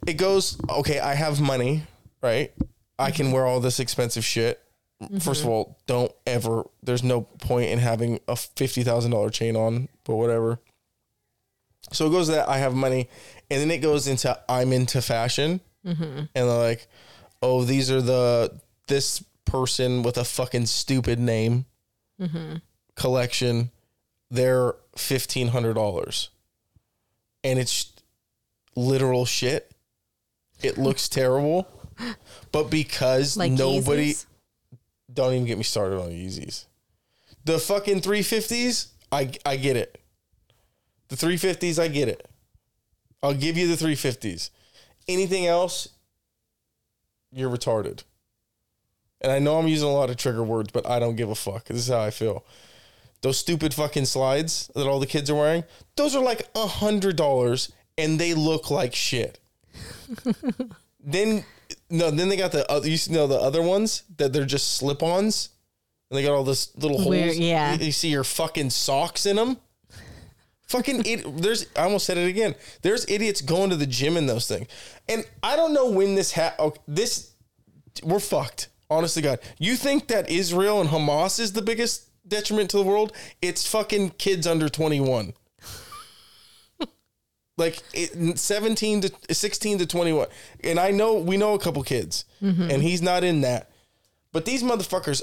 [0.07, 0.99] it goes okay.
[0.99, 1.83] I have money,
[2.21, 2.51] right?
[2.97, 3.35] I can mm-hmm.
[3.35, 4.59] wear all this expensive shit.
[5.19, 5.49] First of mm-hmm.
[5.49, 6.63] all, don't ever.
[6.81, 10.59] There's no point in having a fifty thousand dollar chain on, but whatever.
[11.93, 13.09] So it goes that I have money,
[13.49, 16.03] and then it goes into I'm into fashion, mm-hmm.
[16.03, 16.87] and they're like,
[17.41, 21.65] oh, these are the this person with a fucking stupid name
[22.19, 22.55] mm-hmm.
[22.95, 23.71] collection.
[24.31, 26.29] They're fifteen hundred dollars,
[27.43, 27.91] and it's
[28.75, 29.71] literal shit.
[30.61, 31.67] It looks terrible,
[32.51, 34.25] but because like nobody Yeezys?
[35.13, 36.65] don't even get me started on Yeezys.
[37.45, 39.99] The fucking 350s, I I get it.
[41.13, 42.27] The 350s, I get it.
[43.21, 44.49] I'll give you the 350s.
[45.07, 45.89] Anything else,
[47.31, 48.01] you're retarded.
[49.21, 51.35] And I know I'm using a lot of trigger words, but I don't give a
[51.35, 51.65] fuck.
[51.65, 52.43] This is how I feel.
[53.21, 55.65] Those stupid fucking slides that all the kids are wearing,
[55.97, 59.39] those are like a hundred dollars and they look like shit.
[60.99, 61.45] then
[61.91, 65.49] no, then they got the other you know the other ones that they're just slip-ons.
[66.09, 67.09] And they got all this little holes.
[67.09, 67.75] Where- yeah.
[67.75, 69.57] You, you see your fucking socks in them.
[70.67, 72.55] Fucking it, there's I almost said it again.
[72.81, 74.67] There's idiots going to the gym in those things.
[75.07, 77.33] And I don't know when this ha okay, this
[78.03, 78.69] we're fucked.
[78.89, 79.39] Honest to God.
[79.59, 83.11] You think that Israel and Hamas is the biggest detriment to the world?
[83.41, 85.33] It's fucking kids under 21.
[87.57, 90.27] like it, 17 to 16 to 21.
[90.63, 92.69] And I know we know a couple kids mm-hmm.
[92.69, 93.71] and he's not in that.
[94.31, 95.21] But these motherfuckers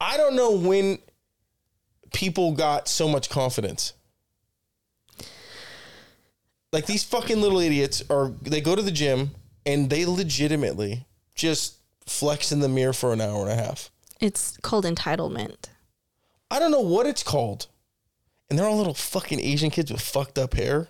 [0.00, 0.98] I don't know when
[2.14, 3.92] people got so much confidence.
[6.72, 9.30] Like these fucking little idiots are they go to the gym
[9.66, 13.90] and they legitimately just flex in the mirror for an hour and a half.
[14.20, 15.68] It's called entitlement.
[16.50, 17.66] I don't know what it's called.
[18.50, 20.88] And they're all little fucking Asian kids with fucked up hair.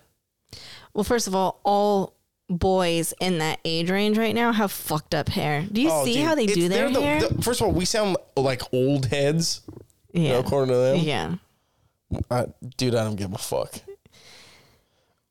[0.93, 2.13] Well, first of all, all
[2.49, 5.65] boys in that age range right now have fucked up hair.
[5.71, 7.19] Do you Oh, see dude, how they do their the- hair?
[7.27, 9.61] the- first of all, we sound like old heads,
[10.15, 10.39] you know, yeah.
[10.39, 10.97] according to them.
[10.97, 11.35] yeah.
[12.31, 12.45] I,
[12.77, 13.73] dude, I don't give a fuck.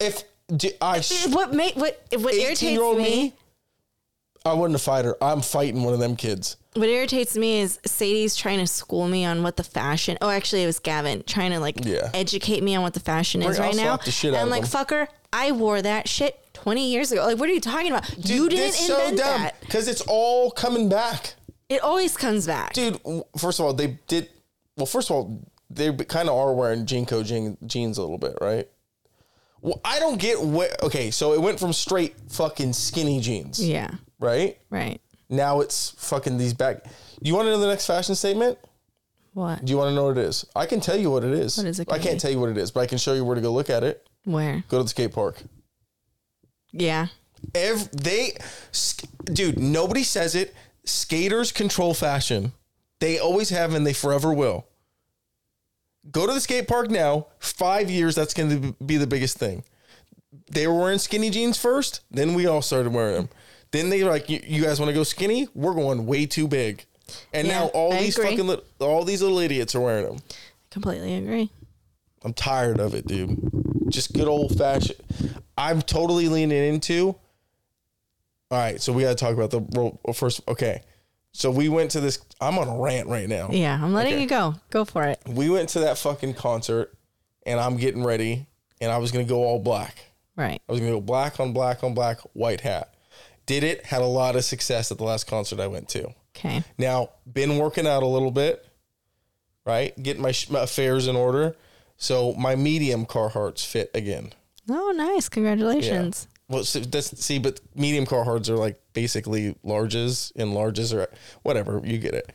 [0.00, 3.32] If d- I sh- What make what what irritates eighteen year old me, me,
[4.44, 5.16] I wasn't a fighter.
[5.22, 6.56] I'm fighting one of them kids.
[6.74, 10.18] what irritates me is Sadie's trying to school me on what the fashion.
[10.20, 12.10] Oh, actually, it was Gavin trying to like Yeah.
[12.12, 13.98] educate me on what the fashion is I'll right now.
[14.24, 17.24] and I'm like, fucker, I wore that shit 20 years ago.
[17.24, 18.10] Like, what are you talking about?
[18.28, 19.60] you didn't it's invent that.
[19.60, 21.34] because it's all coming back,
[21.68, 22.72] It always comes back.
[22.74, 23.00] dude.
[23.38, 24.28] First of all, they did.
[24.76, 28.36] Well, first of all, they kind of are wearing JNCO jean, jeans a little bit,
[28.40, 28.68] right?
[29.60, 30.82] Well, I don't get what.
[30.82, 33.90] Okay, so it went from straight fucking skinny jeans, Yeah.
[34.18, 34.58] right?
[34.70, 35.00] Right.
[35.30, 36.84] Now it's fucking these back.
[37.22, 38.58] You want to know the next fashion statement?
[39.32, 39.64] What?
[39.64, 40.44] Do you want to know what it is?
[40.54, 41.56] I can tell you what it is.
[41.56, 42.20] What is it I can't be?
[42.20, 43.82] tell you what it is, but I can show you where to go look at
[43.82, 44.06] it.
[44.24, 44.62] Where?
[44.68, 45.42] Go to the skate park.
[46.72, 47.06] Yeah.
[47.54, 48.36] Ev- they,
[48.72, 50.54] sk- dude, nobody says it.
[50.84, 52.52] Skaters control fashion.
[53.04, 54.66] They always have and they forever will.
[56.10, 57.26] Go to the skate park now.
[57.38, 59.62] Five years, that's going to be the biggest thing.
[60.50, 63.28] They were wearing skinny jeans first, then we all started wearing them.
[63.72, 65.48] Then they were like, "You, guys want to go skinny?
[65.54, 66.86] We're going way too big."
[67.34, 68.30] And Yeah, now all I these agree.
[68.30, 70.18] fucking lit- all these little idiots are wearing them.
[70.70, 71.50] Completely agree.
[72.24, 73.38] I'm tired of it, dude.
[73.90, 74.98] Just good old fashioned.
[75.58, 77.08] I'm totally leaning into.
[78.50, 80.40] All right, so we got to talk about the role first.
[80.48, 80.80] Okay,
[81.34, 82.18] so we went to this.
[82.40, 83.50] I'm on a rant right now.
[83.50, 83.78] Yeah.
[83.82, 84.22] I'm letting Okay.
[84.22, 84.54] you go.
[84.70, 85.20] Go for it.
[85.26, 86.94] We went to that fucking concert,
[87.44, 88.46] and I'm getting ready,
[88.80, 89.96] and I was gonna go all black.
[90.36, 90.62] Right.
[90.68, 92.94] I was gonna go black on black on black, white hat.
[93.46, 93.84] Did it?
[93.84, 96.14] Had a lot of success at the last concert I went to.
[96.36, 96.64] Okay.
[96.78, 98.66] Now, been working out a little bit,
[99.66, 100.00] right?
[100.02, 101.54] Getting my, sh- my affairs in order.
[101.96, 104.32] So my medium Carhartts fit again.
[104.68, 105.28] Oh, nice.
[105.28, 106.26] Congratulations.
[106.48, 111.08] Well, so that's, see, but medium Carhartts are like basically larges, and larges are
[111.42, 111.80] whatever.
[111.84, 112.32] You get it.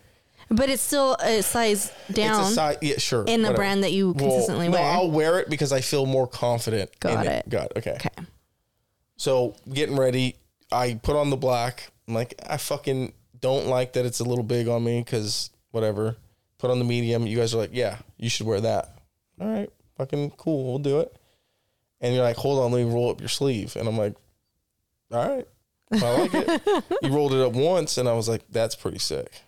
[0.52, 2.42] But it's still a size down.
[2.42, 3.22] It's a size, yeah, sure.
[3.22, 3.56] in the whatever.
[3.56, 4.84] brand that you consistently no, wear.
[4.84, 6.90] I'll wear it because I feel more confident.
[7.00, 7.50] Got in it.
[7.50, 7.78] Got it.
[7.78, 7.92] Okay.
[7.94, 8.10] okay.
[9.18, 10.38] So getting ready,
[10.72, 11.92] I put on the black.
[12.08, 16.16] I'm like, I fucking don't like that it's a little big on me because whatever.
[16.58, 17.28] Put on the medium.
[17.28, 18.98] You guys are like, yeah, you should wear that.
[19.40, 20.66] All right, fucking cool.
[20.66, 21.16] We'll do it.
[22.02, 23.76] And you're like, hold on, let me roll up your sleeve.
[23.76, 24.16] And I'm like,
[25.12, 25.48] all right,
[25.92, 26.84] I like it.
[27.02, 29.42] you rolled it up once, and I was like, that's pretty sick.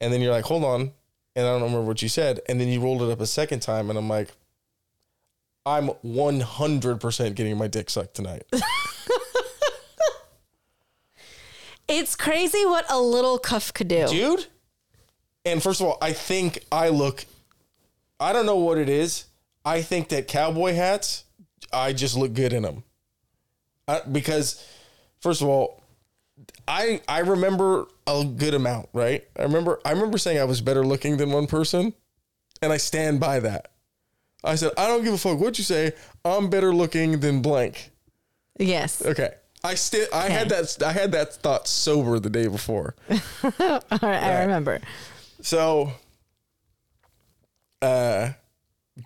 [0.00, 0.92] And then you're like, hold on.
[1.34, 2.40] And I don't remember what you said.
[2.48, 4.30] And then you rolled it up a second time, and I'm like,
[5.66, 8.44] I'm 100% getting my dick sucked tonight.
[11.88, 14.06] It's crazy what a little cuff could do.
[14.06, 14.46] Dude.
[15.46, 17.24] And first of all, I think I look,
[18.20, 19.24] I don't know what it is.
[19.68, 21.24] I think that cowboy hats,
[21.70, 22.84] I just look good in them.
[23.86, 24.66] I, because,
[25.20, 25.82] first of all,
[26.66, 29.28] I I remember a good amount, right?
[29.38, 31.92] I remember I remember saying I was better looking than one person,
[32.62, 33.70] and I stand by that.
[34.42, 35.92] I said I don't give a fuck what you say.
[36.24, 37.90] I'm better looking than blank.
[38.58, 39.04] Yes.
[39.04, 39.34] Okay.
[39.62, 42.94] I still I had that I had that thought sober the day before.
[43.10, 44.80] All right, I remember.
[45.42, 45.92] So
[47.82, 48.30] uh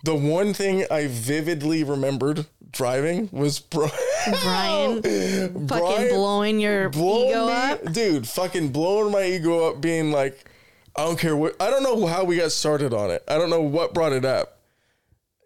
[0.03, 3.89] the one thing I vividly remembered driving was bro-
[4.43, 7.93] Brian fucking Brian blowing your blowing ego me- up.
[7.93, 10.49] Dude, fucking blowing my ego up being like
[10.95, 13.23] I don't care what I don't know how we got started on it.
[13.27, 14.59] I don't know what brought it up.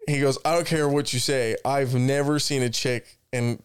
[0.06, 1.56] He goes, I don't care what you say.
[1.64, 3.62] I've never seen a chick and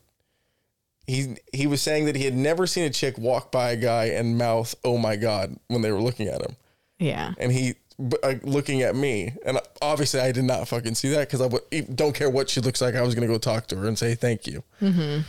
[1.08, 4.06] he he was saying that he had never seen a chick walk by a guy
[4.06, 6.56] and mouth, "Oh my god," when they were looking at him.
[7.00, 7.34] Yeah.
[7.38, 11.28] and he b- uh, looking at me and obviously i did not fucking see that
[11.28, 13.76] because i would, don't care what she looks like i was gonna go talk to
[13.78, 15.22] her and say thank you Mm-hmm.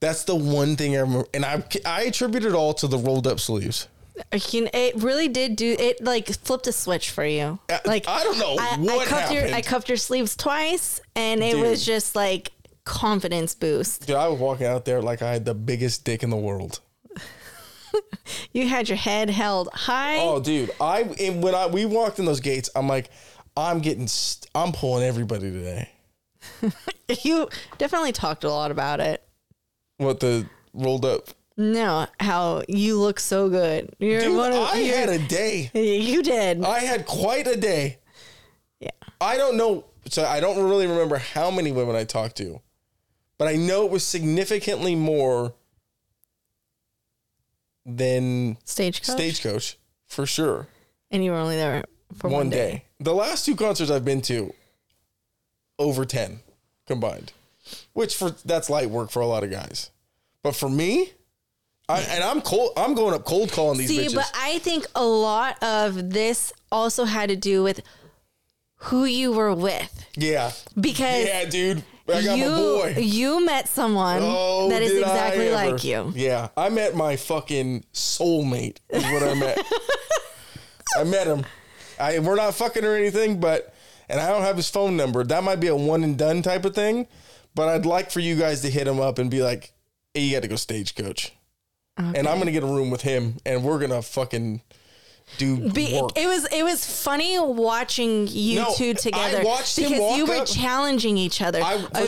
[0.00, 3.26] that's the one thing i remember and i i attribute it all to the rolled
[3.26, 3.88] up sleeves
[4.32, 6.04] it really did do it.
[6.04, 7.58] Like flipped a switch for you.
[7.70, 9.64] Uh, Like I don't know I, what I cuffed your I happened.
[9.66, 11.62] cuffed your sleeves twice, and it Dude.
[11.62, 12.52] was just like
[12.84, 14.06] confidence boost.
[14.06, 16.80] dude i was walking out there like i had the biggest dick in the world
[18.52, 20.18] You had your head held high.
[20.18, 23.10] oh dude i and when i we walked in those gates i'm like
[23.56, 25.88] i'm getting st- i'm pulling everybody today
[27.24, 27.48] You
[27.78, 29.22] definitely talked a lot about it.
[29.98, 33.90] what the rolled up No, how you look so good.
[33.98, 36.64] You're dude of, i had a day you did.
[36.64, 37.98] I had quite a day.
[38.78, 38.90] yeah.
[39.20, 39.84] I don't know.
[40.08, 42.60] So I don't really remember how many women I talked to,
[43.36, 45.54] but I know it was significantly more
[47.86, 49.16] than Stagecoach.
[49.16, 50.68] Stagecoach for sure.
[51.10, 51.84] And you were only there
[52.16, 52.56] for one, one day.
[52.56, 52.84] day.
[53.00, 54.52] The last two concerts I've been to,
[55.78, 56.40] over ten
[56.86, 57.32] combined,
[57.92, 59.90] which for that's light work for a lot of guys,
[60.42, 61.12] but for me,
[61.88, 62.72] I, and I'm cold.
[62.76, 64.14] I'm going up cold calling these See, bitches.
[64.14, 67.80] but I think a lot of this also had to do with
[68.84, 71.82] who you were with yeah, because yeah, dude.
[72.12, 72.94] I got you my boy.
[73.00, 76.12] you met someone Oh, that is exactly like you.
[76.14, 78.78] Yeah, I met my fucking soulmate.
[78.88, 79.58] Is what I met.
[80.98, 81.44] I met him.
[81.98, 83.74] I we're not fucking or anything, but
[84.08, 85.22] and I don't have his phone number.
[85.24, 87.06] That might be a one and done type of thing.
[87.54, 89.72] But I'd like for you guys to hit him up and be like,
[90.14, 91.32] "Hey, you got to go stagecoach,"
[91.96, 94.62] and I'm gonna get a room with him, and we're gonna fucking
[95.38, 96.12] do Be, work.
[96.16, 100.26] it was it was funny watching you No, two I together watched him because you
[100.26, 101.60] were up- challenging each other.
[101.62, 102.06] I Uh,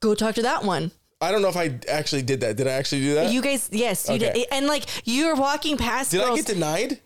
[0.00, 0.90] go talk to that one.
[1.20, 2.56] I don't know if I actually did that.
[2.56, 3.32] Did I actually do that?
[3.32, 4.32] You guys, yes, you Okay.
[4.32, 4.46] did.
[4.52, 6.32] And like you were walking past did girls.
[6.32, 7.00] I get denied?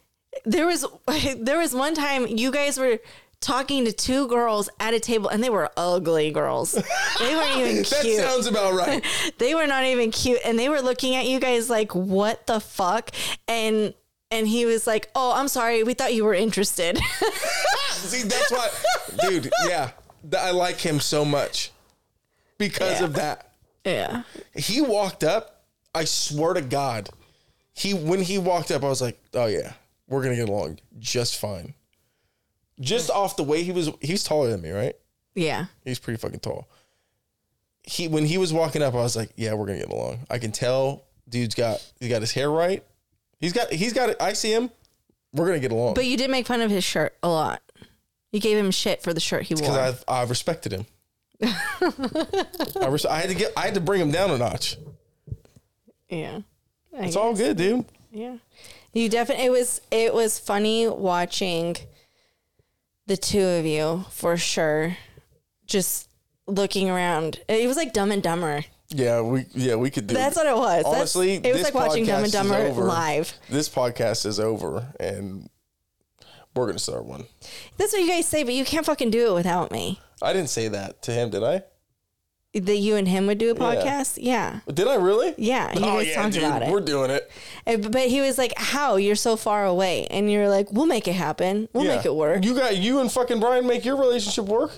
[0.44, 0.85] there was
[1.37, 2.99] there was one time you guys were
[3.40, 6.73] talking to two girls at a table and they were ugly girls.
[6.73, 7.88] They weren't even cute.
[7.90, 8.16] That cute.
[8.18, 9.03] sounds about right.
[9.38, 12.61] they were not even cute and they were looking at you guys like what the
[12.61, 13.11] fuck
[13.49, 13.94] and
[14.31, 15.83] and he was like, "Oh, I'm sorry.
[15.83, 16.99] We thought you were interested."
[17.93, 18.69] See, that's why,
[19.29, 19.51] dude.
[19.66, 19.90] Yeah,
[20.38, 21.71] I like him so much
[22.59, 23.05] because Yeah.
[23.07, 23.53] of that.
[23.85, 24.23] yeah.
[24.55, 25.64] He walked up.
[25.95, 27.11] I swear to God,
[27.75, 29.73] he when he walked up, I was like, "Oh yeah,
[30.09, 31.75] we're gonna get along just fine."
[32.81, 34.97] Just off the way he was, he's taller than me, right?
[35.35, 35.66] Yeah.
[35.85, 36.66] He's pretty fucking tall.
[37.83, 40.38] He when he was walking up, I was like, "Yeah, we're gonna get along." I
[40.38, 42.83] can tell, dude's got he got his hair right.
[43.40, 44.16] He's got he's got it.
[44.20, 44.70] I see him.
[45.33, 47.62] We're gonna get along But you did make fun of his shirt a lot.
[48.33, 49.62] You gave him shit for the shirt he wore.
[49.62, 50.87] because I I respected him.
[51.42, 54.76] I, res- I had to get I had to bring him down a notch.
[56.09, 56.40] yeah.
[56.96, 57.85] I It's all good, dude.
[58.12, 58.37] Yeah.
[58.92, 61.76] You definitely it was it was funny watching
[63.07, 64.96] the two of you for sure.
[65.66, 66.09] Just
[66.46, 67.40] looking around.
[67.48, 68.64] It was like Dumb and Dumber.
[68.92, 70.14] Yeah, we yeah we could do.
[70.14, 70.83] That's what it was.
[70.85, 73.33] That's- Honestly, it was like watching Dumb and Dumber live.
[73.48, 75.48] This podcast is over, and
[76.57, 77.26] we're gonna start one.
[77.76, 80.00] That's what you guys say, but you can't fucking do it without me.
[80.20, 81.62] I didn't say that to him, did I?
[82.53, 84.18] That you and him would do a podcast?
[84.20, 84.59] Yeah.
[84.66, 85.35] Did I really?
[85.38, 85.72] Yeah.
[85.72, 86.68] You oh guys yeah, talked dude, about it.
[86.70, 87.31] we're doing it.
[87.64, 88.96] Uh, But he was like, How?
[88.96, 90.09] You're so far away.
[90.09, 91.68] And you're like, We'll make it happen.
[91.72, 91.94] We'll Yeah.
[91.98, 92.44] make it work.
[92.44, 94.72] You got you and fucking Brian make your relationship work.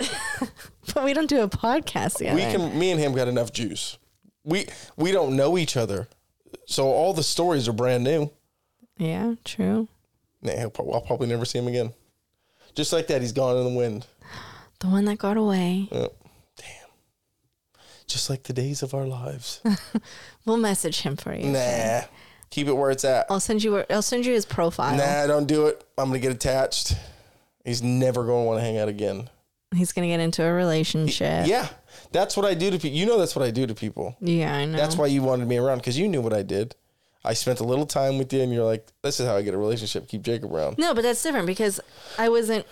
[0.94, 2.36] But we don't do a podcast together.
[2.36, 2.78] We can.
[2.78, 3.98] Me and him got enough juice.
[4.44, 6.08] We we don't know each other,
[6.66, 8.30] so all the stories are brand new.
[8.98, 9.88] Yeah, true.
[10.42, 11.92] Nah, he'll I'll probably never see him again.
[12.74, 14.06] Just like that, he's gone in the wind.
[14.80, 15.86] The one that got away.
[15.92, 16.12] Yep.
[16.56, 16.66] Damn.
[18.08, 19.60] Just like the days of our lives.
[20.44, 21.46] We'll message him for you.
[21.50, 22.00] nah.
[22.50, 23.26] Keep it where it's at.
[23.30, 23.84] I'll send you.
[23.88, 24.96] I'll send you his profile.
[24.96, 25.84] Nah, don't do it.
[25.96, 26.96] I'm gonna get attached.
[27.64, 29.30] He's never gonna want to hang out again.
[29.74, 31.46] He's gonna get into a relationship.
[31.46, 31.68] Yeah,
[32.12, 32.96] that's what I do to people.
[32.96, 34.16] You know, that's what I do to people.
[34.20, 34.76] Yeah, I know.
[34.76, 36.74] That's why you wanted me around because you knew what I did.
[37.24, 39.54] I spent a little time with you, and you're like, "This is how I get
[39.54, 40.08] a relationship.
[40.08, 41.80] Keep Jacob around." No, but that's different because
[42.18, 42.66] I wasn't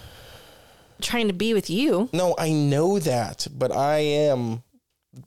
[1.00, 2.08] trying to be with you.
[2.12, 4.62] No, I know that, but I am.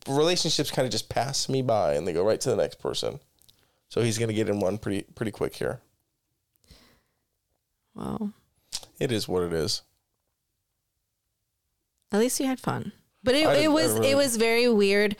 [0.08, 3.20] Relationships kind of just pass me by, and they go right to the next person.
[3.90, 5.82] So he's gonna get in one pretty pretty quick here.
[7.96, 8.34] Well,
[9.00, 9.82] It is what it is.
[12.14, 12.92] At least you had fun.
[13.24, 15.16] But it, it was really- it was very weird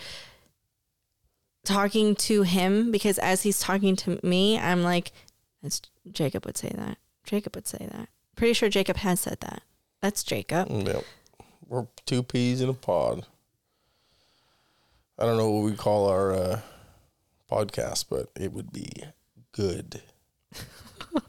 [1.66, 5.12] talking to him because as he's talking to me, I'm like,
[5.62, 6.98] that's Jacob would say that.
[7.24, 8.10] Jacob would say that.
[8.36, 9.64] Pretty sure Jacob has said that.
[10.02, 10.70] That's Jacob.
[10.70, 11.06] Yep.
[11.68, 13.26] We're two peas in a pod.
[15.18, 16.60] I don't know what we call our uh,
[17.50, 18.90] podcast, but it would be
[19.54, 20.02] good.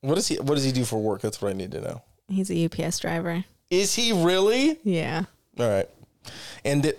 [0.00, 1.20] what does he What does he do for work?
[1.20, 2.02] That's what I need to know.
[2.28, 3.44] He's a UPS driver.
[3.72, 4.78] Is he really?
[4.84, 5.24] Yeah.
[5.58, 5.88] All right.
[6.62, 6.92] And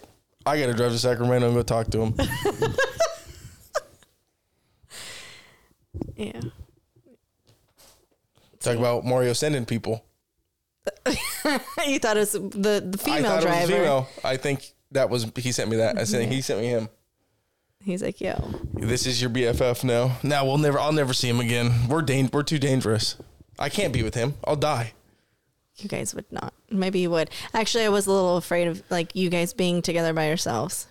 [0.44, 2.16] I got to drive to Sacramento and go talk to him.
[6.16, 6.40] Yeah.
[8.60, 10.04] talk about Mario sending people.
[11.08, 13.58] you thought it was the, the female I thought driver.
[13.58, 14.10] it was female.
[14.24, 15.98] I think that was he sent me that.
[15.98, 16.90] I said he sent me him.
[17.84, 18.36] He's like, yo.
[18.74, 20.18] This is your BFF now.
[20.24, 20.80] Now we'll never.
[20.80, 21.88] I'll never see him again.
[21.90, 23.18] We're dan- We're too dangerous.
[23.60, 24.36] I can't be with him.
[24.46, 24.94] I'll die.
[25.78, 26.54] You guys would not.
[26.70, 27.30] Maybe you would.
[27.54, 30.88] Actually, I was a little afraid of like you guys being together by yourselves.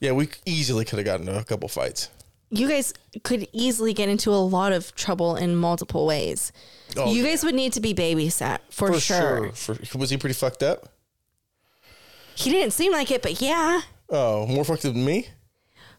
[0.00, 2.10] Yeah, we easily could have gotten into a couple fights.
[2.50, 2.92] You guys
[3.24, 6.52] could easily get into a lot of trouble in multiple ways.
[6.96, 9.52] Oh, you guys would need to be babysat for, For sure.
[9.54, 9.74] sure.
[9.76, 10.88] For, was he pretty fucked up?
[12.34, 13.80] He didn't seem like it, but yeah.
[14.10, 15.28] Oh, more fucked up than me.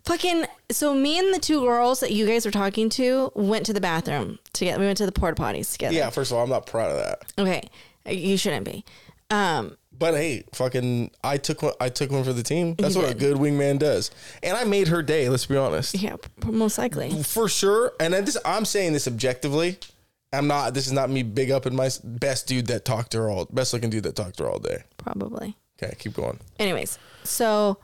[0.06, 3.74] Fucking so me and the two girls that you guys were talking to went to
[3.74, 4.80] the bathroom together.
[4.80, 5.94] We went to the porta potties together.
[5.96, 7.34] Yeah, first of all, I'm not proud of that.
[7.38, 7.68] Okay.
[8.08, 8.84] You shouldn't be.
[9.30, 11.74] Um But hey, fucking, I took one.
[11.80, 12.76] I took one for the team.
[12.76, 14.12] That's what a good wingman does.
[14.44, 15.28] And I made her day.
[15.30, 17.24] Let's be honest, yeah, most likely.
[17.24, 17.94] for sure.
[18.00, 19.78] And then this, I'm saying this objectively.
[20.34, 20.74] I'm not.
[20.74, 23.46] This is not me big up in my best dude that talked to her all.
[23.46, 24.84] Best looking dude that talked to her all day.
[24.98, 25.56] Probably.
[25.82, 26.40] Okay, keep going.
[26.60, 27.78] Anyways, so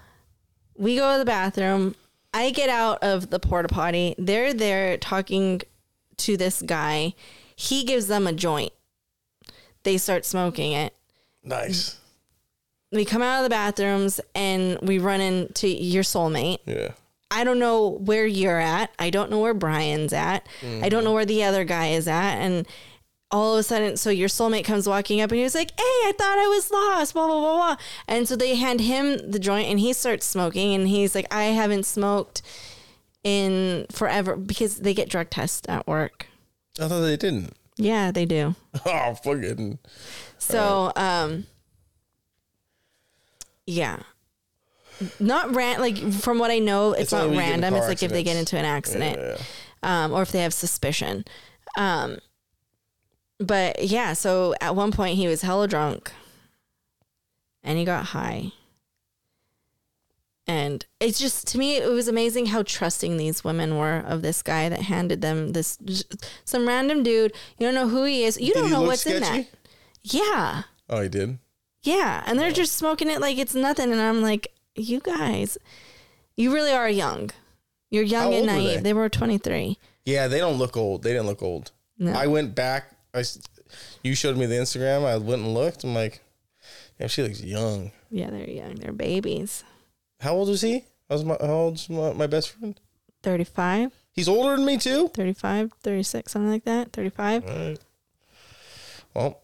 [0.78, 1.96] we go to the bathroom.
[2.34, 4.16] I get out of the porta potty.
[4.18, 5.62] They're there talking
[6.18, 7.14] to this guy.
[7.56, 8.74] He gives them a joint.
[9.84, 10.94] They start smoking it.
[11.44, 12.00] Nice.
[12.92, 16.60] We come out of the bathrooms and we run into your soulmate.
[16.66, 16.92] Yeah.
[17.32, 18.92] I don't know where you're at.
[19.00, 20.48] I don't know where Brian's at.
[20.62, 21.04] I don't mm-hmm.
[21.06, 22.36] know where the other guy is at.
[22.36, 22.68] And
[23.32, 25.84] all of a sudden, so your soulmate comes walking up and he was like, Hey,
[25.84, 27.76] I thought I was lost, blah, blah, blah, blah.
[28.08, 30.76] And so they hand him the joint and he starts smoking.
[30.76, 32.44] And he's like, I haven't smoked
[33.24, 36.28] in forever because they get drug tests at work.
[36.80, 37.56] I thought they didn't.
[37.78, 38.56] Yeah, they do.
[38.86, 39.80] Oh, fucking.
[40.38, 41.46] So, um,
[43.66, 44.00] yeah.
[45.20, 47.74] Not ran like from what I know, it's, It's not when you get in random.
[47.76, 48.54] It's car like if they get accidents.
[48.54, 49.40] into an accident.
[49.84, 50.04] Yeah.
[50.06, 51.26] um, or if they have suspicion.
[51.78, 52.18] Um,
[53.40, 56.12] but yeah, so at one point he was hella drunk
[57.64, 58.52] and he got high.
[60.46, 64.42] And it's just to me, it was amazing how trusting these women were of this
[64.42, 65.78] guy that handed them this
[66.44, 67.34] some random dude.
[67.58, 68.40] You don't know who he is.
[68.40, 69.46] You Did don't know what's in that.
[70.04, 71.38] Yeah, Oh, he did.
[71.84, 73.90] yeah, and they're just smoking it like it's nothing.
[73.94, 75.58] And I'm like, you guys,
[76.36, 77.30] you really are young.
[77.90, 78.78] You're young How and naive.
[78.78, 78.90] they?
[78.90, 79.78] They were 23.
[80.06, 81.04] Yeah, they don't look old.
[81.04, 81.72] They didn't look old.
[81.98, 82.12] No.
[82.12, 82.92] I went back.
[83.14, 83.24] I,
[84.04, 85.06] you showed me the Instagram.
[85.06, 85.86] I went and looked.
[85.86, 86.22] I'm like,
[87.00, 87.92] yeah, she looks young.
[88.10, 88.76] Yeah, they're young.
[88.76, 89.64] They're babies.
[90.24, 90.86] How old is he?
[91.10, 92.80] How, was my, how old's my, my best friend?
[93.24, 95.10] 35, He's older than me too.
[95.10, 96.94] 35, 36, something like that.
[96.94, 97.44] 35.
[97.46, 97.80] All right.
[99.14, 99.40] Well,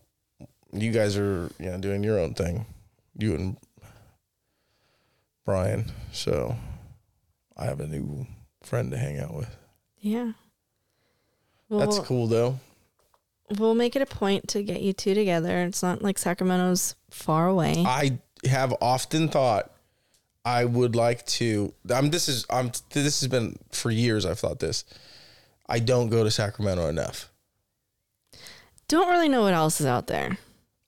[0.72, 2.66] you guys are you know doing your own thing,
[3.18, 3.58] you and
[5.44, 5.92] Brian.
[6.12, 6.56] So
[7.58, 8.28] I have a new
[8.62, 9.56] friend to hang out with.
[10.00, 10.34] Yeah.
[11.68, 12.60] Well, That's cool though.
[13.58, 15.64] we'll make it a point to get you two together.
[15.64, 17.84] It's not like Sacramento's far away.
[17.86, 19.72] I have often thought
[20.46, 21.74] I would like to.
[21.90, 22.10] I'm.
[22.10, 22.46] This is.
[22.50, 22.72] I'm.
[22.92, 24.26] This has been for years.
[24.26, 24.86] I've thought this.
[25.68, 27.30] I don't go to Sacramento enough.
[28.88, 30.38] Don't really know what else is out there.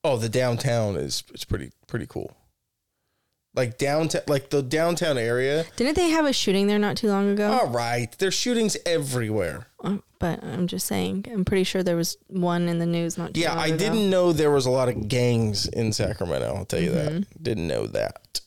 [0.04, 1.24] Oh, the downtown is.
[1.34, 1.72] It's pretty.
[1.88, 2.36] Pretty cool.
[3.54, 4.22] Like downtown.
[4.28, 5.66] Like the downtown area.
[5.76, 7.52] Didn't they have a shooting there not too long ago?
[7.52, 8.10] All right.
[8.18, 9.68] There's shootings everywhere.
[9.84, 13.34] Uh, But I'm just saying, I'm pretty sure there was one in the news not
[13.34, 13.78] too Yeah, I ago.
[13.78, 16.56] didn't know there was a lot of gangs in Sacramento.
[16.56, 17.16] I'll tell you Mm-hmm.
[17.20, 17.44] that.
[17.44, 18.40] Didn't know that.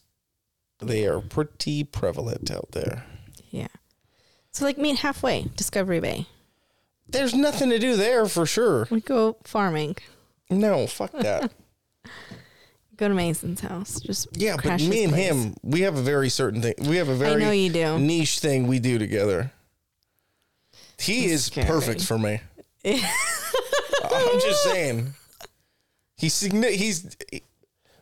[0.80, 3.04] They are pretty prevalent out there.
[3.50, 3.68] Yeah.
[4.50, 6.26] So like meet halfway, Discovery Bay.
[7.08, 8.88] There's nothing to do there for sure.
[8.90, 9.96] We go farming.
[10.50, 11.52] No, fuck that.
[12.96, 13.98] Go to Mason's house.
[13.98, 15.28] Just yeah, but me and place.
[15.28, 16.74] him, we have a very certain thing.
[16.78, 17.98] We have a very know you do.
[17.98, 19.50] niche thing we do together.
[20.98, 21.66] He is scary.
[21.66, 22.40] perfect for me.
[22.84, 25.14] I'm just saying.
[26.16, 27.16] He's he's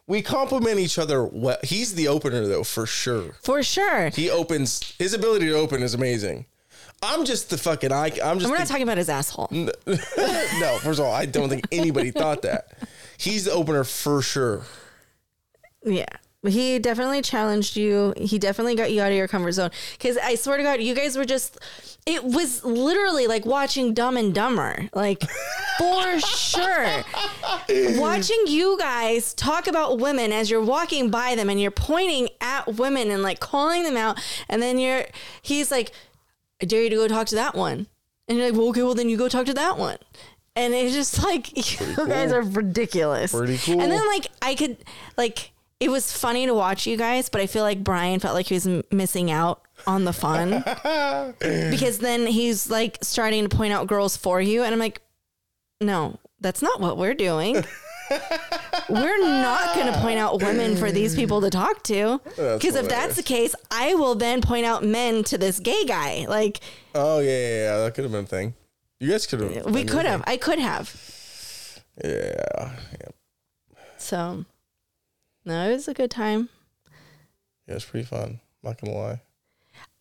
[0.07, 1.59] we complement each other well.
[1.63, 3.35] He's the opener though, for sure.
[3.43, 4.11] For sure.
[4.11, 6.47] He opens his ability to open is amazing.
[7.05, 8.07] I'm just the fucking I.
[8.07, 9.49] I'm just And we're not the- talking about his asshole.
[9.51, 9.69] no.
[9.87, 12.69] First of all, I don't think anybody thought that.
[13.19, 14.63] He's the opener for sure.
[15.85, 16.07] Yeah.
[16.47, 18.15] He definitely challenged you.
[18.17, 19.71] He definitely got you out of your comfort zone.
[19.93, 21.57] Because I swear to God, you guys were just,
[22.05, 24.89] it was literally like watching Dumb and Dumber.
[24.93, 25.23] Like,
[25.79, 27.05] for sure.
[27.69, 32.75] Watching you guys talk about women as you're walking by them and you're pointing at
[32.75, 34.21] women and like calling them out.
[34.49, 35.05] And then you're,
[35.43, 35.93] he's like,
[36.61, 37.87] I dare you to go talk to that one.
[38.27, 39.99] And you're like, well, okay, well, then you go talk to that one.
[40.57, 43.33] And it's just like, you guys are ridiculous.
[43.33, 43.81] Pretty cool.
[43.81, 44.77] And then, like, I could,
[45.17, 45.52] like,
[45.83, 48.55] it was funny to watch you guys, but I feel like Brian felt like he
[48.55, 50.63] was m- missing out on the fun
[51.41, 54.63] because then he's like starting to point out girls for you.
[54.63, 55.01] And I'm like,
[55.81, 57.55] no, that's not what we're doing.
[58.89, 62.21] we're not going to point out women for these people to talk to.
[62.37, 66.27] Because if that's the case, I will then point out men to this gay guy.
[66.29, 66.61] Like,
[66.95, 67.79] Oh yeah, yeah, yeah.
[67.79, 68.55] That could have been a thing.
[69.01, 69.67] You guys could have.
[69.67, 70.23] we could have.
[70.29, 70.95] I could have.
[72.05, 72.77] Yeah.
[72.93, 73.09] yeah.
[73.99, 74.45] So,
[75.45, 76.49] no, it was a good time.
[77.67, 78.41] Yeah, it's pretty fun.
[78.63, 79.21] Not gonna lie.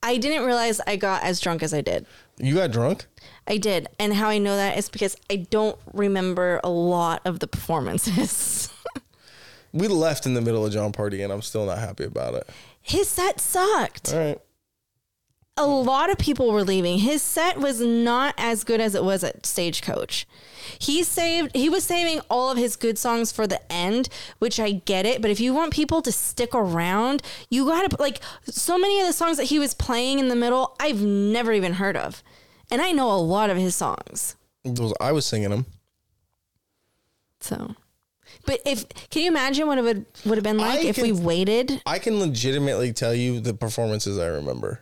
[0.03, 2.07] I didn't realize I got as drunk as I did.
[2.37, 3.05] You got drunk?
[3.47, 3.87] I did.
[3.99, 8.69] And how I know that is because I don't remember a lot of the performances.
[9.73, 12.49] We left in the middle of Jon Pardi, and I'm still not happy about it.
[12.81, 14.13] His set sucked.
[14.13, 14.41] All right.
[15.62, 16.99] A lot of people were leaving.
[16.99, 20.28] His set was not as good as it was at Stagecoach.
[20.80, 24.09] He saved he was saving all of his good songs for the end,
[24.39, 28.01] which I get it, but if you want people to stick around, you got to
[28.01, 31.53] like so many of the songs that he was playing in the middle, I've never
[31.53, 32.24] even heard of.
[32.70, 34.36] And I know a lot of his songs.
[34.64, 35.66] Those I was singing them.
[37.39, 37.76] So
[38.45, 41.12] but if can you imagine what it would would have been like I if we
[41.12, 41.82] waited?
[41.86, 44.82] I can legitimately tell you the performances I remember.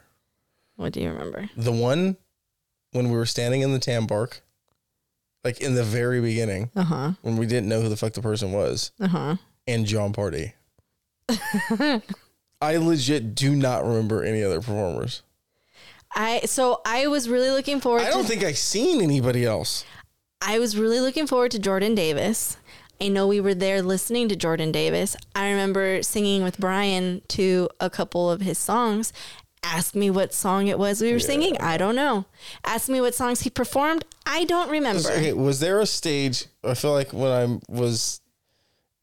[0.79, 1.49] What do you remember?
[1.57, 2.15] The one
[2.93, 4.41] when we were standing in the Tam Park,
[5.43, 7.11] like in the very beginning, Uh-huh.
[7.21, 9.35] when we didn't know who the fuck the person was, Uh-huh.
[9.67, 10.53] and Jon Pardi.
[12.61, 15.21] I legit do not remember any other performers.
[16.15, 19.85] I so I was really looking forward I don't think I've seen anybody else.
[20.41, 22.55] I was really looking forward to Jordan Davis.
[23.01, 25.15] I know we were there listening to Jordan Davis.
[25.35, 29.13] I remember singing with Brian to a couple of his songs.
[29.63, 31.57] Ask me what song it was we were singing.
[31.59, 32.25] I don't know.
[32.65, 34.05] Ask me what songs he performed.
[34.25, 35.09] I don't remember.
[35.11, 36.45] Okay, was there a stage?
[36.63, 38.21] I feel like when I was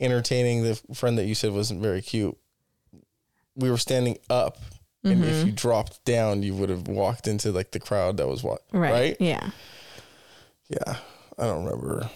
[0.01, 2.37] entertaining the friend that you said wasn't very cute,
[3.55, 4.59] we were standing up,
[5.05, 5.47] and if Mm-hmm.
[5.47, 8.93] you dropped down, you would have walked into like the crowd that was what Right.
[8.93, 9.17] right?
[9.21, 9.51] Yeah.
[10.69, 10.97] Yeah,
[11.39, 12.11] I don't remember.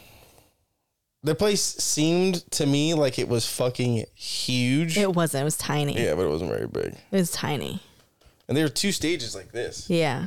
[1.23, 4.97] The place seemed to me like it was fucking huge.
[4.99, 5.43] It wasn't.
[5.43, 6.03] It was tiny.
[6.03, 6.95] yeah, but it wasn't very big.
[7.13, 7.81] It was tiny.
[8.51, 9.89] And there were two stages like this.
[9.89, 10.27] Yeah.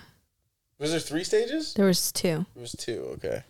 [0.80, 1.74] Was there three stages?
[1.74, 2.46] There was two.
[2.56, 3.10] It was two.
[3.16, 3.44] Okay,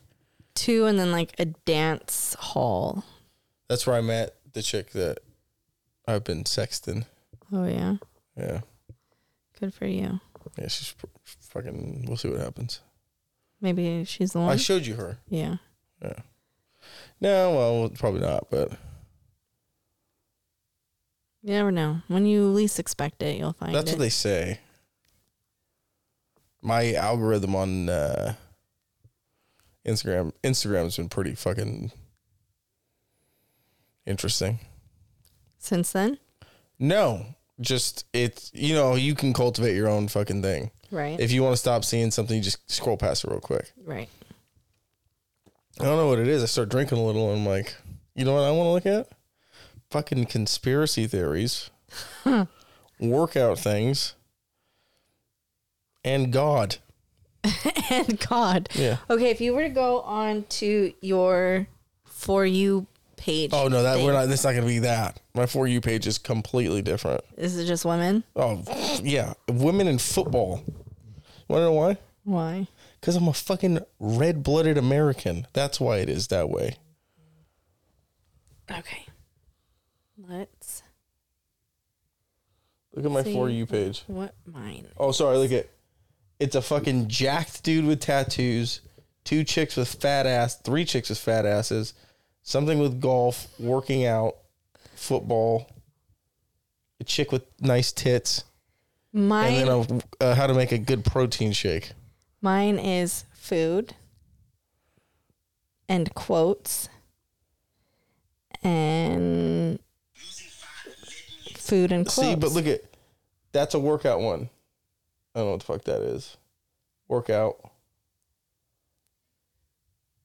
[0.56, 3.04] Two and then like a dance hall.
[3.70, 5.20] that's where I met the chick that
[6.08, 7.06] I've been sexting.
[7.52, 7.98] Oh yeah.
[8.36, 8.62] Yeah,
[9.60, 10.20] Good for you.
[10.58, 10.68] yeah.
[10.68, 10.96] She's
[11.26, 12.06] fucking.
[12.08, 12.80] We'll see what happens.
[13.62, 14.50] Maybe she's the one.
[14.50, 15.20] I showed you her.
[15.30, 15.58] Yeah.
[16.02, 16.20] Yeah.
[17.22, 18.50] No, well, probably not.
[18.50, 18.72] But
[21.44, 22.02] You never know.
[22.08, 23.96] When you least expect it, you'll find that's it.
[23.96, 24.60] what they say.
[26.62, 28.36] My algorithm on uh,
[29.86, 31.92] Instagram Instagram's been pretty fucking
[34.06, 34.60] interesting.
[35.60, 36.18] Since then,
[36.80, 37.26] No,
[37.60, 40.72] just it's you know you can cultivate your own fucking thing.
[40.92, 41.20] right?
[41.20, 43.72] If you want to stop seeing something, you just scroll past it real quick.
[43.86, 44.10] right.
[45.80, 46.44] I don't know what it is.
[46.44, 47.74] I start drinking a little, and I'm like,
[48.14, 49.08] you know what I want to look at?
[49.94, 51.70] Fucking conspiracy theories,
[53.00, 54.16] workout things,
[56.04, 56.78] and God.
[57.92, 58.70] and God.
[58.74, 58.98] Yeah.
[59.08, 61.68] Okay, if you were to go on to your
[62.06, 62.88] for you
[63.18, 64.30] page, Oh no, that thing, we're not.
[64.30, 65.22] That's not gonna be that.
[65.36, 67.22] My for you page is completely different.
[67.38, 68.24] Is it just women?
[68.36, 68.64] Oh
[69.04, 70.64] yeah, women in football.
[71.48, 71.98] Want to know why?
[72.24, 72.68] Why?
[73.00, 75.46] Because I'm a fucking red blooded American.
[75.54, 76.78] That's why it is that way.
[78.72, 79.06] Okay.
[80.28, 80.84] Let's.
[82.96, 83.34] Look at my See.
[83.34, 84.04] for you page.
[84.08, 84.88] What mine?
[84.98, 85.38] Oh, sorry.
[85.38, 85.68] Look at.
[86.40, 88.82] It's a fucking jacked dude with tattoos,
[89.24, 91.94] two chicks with fat ass, three chicks with fat asses,
[92.42, 94.36] something with golf, working out,
[94.96, 95.70] football,
[97.00, 98.44] a chick with nice tits,
[99.14, 99.54] Mine.
[99.54, 101.94] and then a, uh, how to make a good protein shake.
[102.42, 103.96] mine is food.
[105.88, 106.90] And quotes.
[111.64, 112.28] Food and quotes.
[112.28, 112.82] See, but look at
[113.52, 114.50] that's a workout one.
[115.34, 116.38] I don't know what the fuck that is.
[117.08, 117.58] Workout.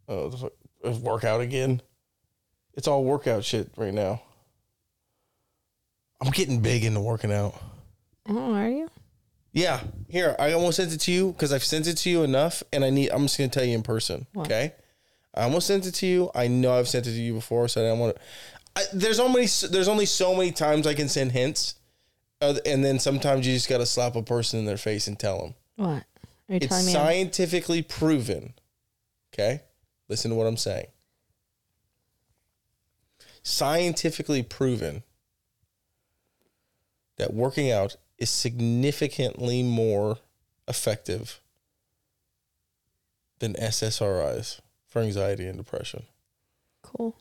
[0.09, 0.53] Oh, the fuck?
[1.03, 1.83] Workout again.
[2.75, 4.23] It's all workout shit right now.
[6.21, 7.55] I'm getting big into working out.
[8.29, 8.89] Oh, are you?
[9.53, 12.63] Yeah, here I almost sent it to you because I've sent it to you enough,
[12.73, 13.11] and I need.
[13.11, 14.27] I'm just gonna tell you in person.
[14.33, 14.47] What?
[14.47, 14.75] Okay,
[15.35, 16.31] I almost sent it to you.
[16.35, 18.23] I know I've sent it to you before, so I don't want to.
[18.77, 21.75] I, there's only there's only so many times I can send hints,
[22.41, 25.41] uh, and then sometimes you just gotta slap a person in their face and tell
[25.41, 25.89] them What?
[25.89, 26.93] Are you it's telling me?
[26.93, 28.55] scientifically proven.
[29.35, 29.63] Okay,
[30.09, 30.87] listen to what I'm saying.
[33.43, 35.03] Scientifically proven
[37.17, 40.19] that working out is significantly more
[40.67, 41.41] effective
[43.39, 46.05] than SSRIs for anxiety and depression.
[46.83, 47.17] Cool.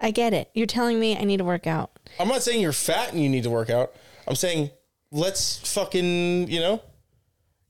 [0.00, 0.50] I get it.
[0.54, 1.90] You're telling me I need to work out.
[2.18, 3.92] I'm not saying you're fat and you need to work out.
[4.26, 4.70] I'm saying
[5.10, 6.82] let's fucking, you know,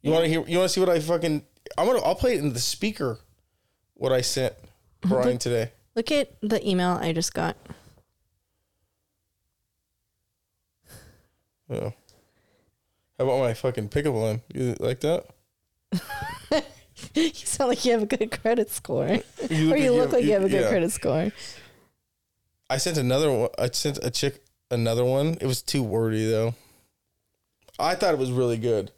[0.03, 1.43] you want to hear, you want to see what I fucking,
[1.76, 3.18] I'm gonna, I'll play it in the speaker.
[3.95, 4.55] What I sent
[5.01, 5.72] Brian today.
[5.97, 7.57] Look at the email I just got.
[11.68, 11.91] Yeah.
[13.18, 14.43] How about my fucking pickup line?
[14.55, 15.26] You like that?
[17.14, 19.18] you sound like you have a good credit score.
[19.51, 20.68] You or you look like you have a good yeah.
[20.68, 21.33] credit score.
[22.70, 23.48] I sent another one.
[23.58, 25.38] I sent a chick another one.
[25.40, 26.54] It was too wordy though.
[27.78, 28.90] I thought it was really good.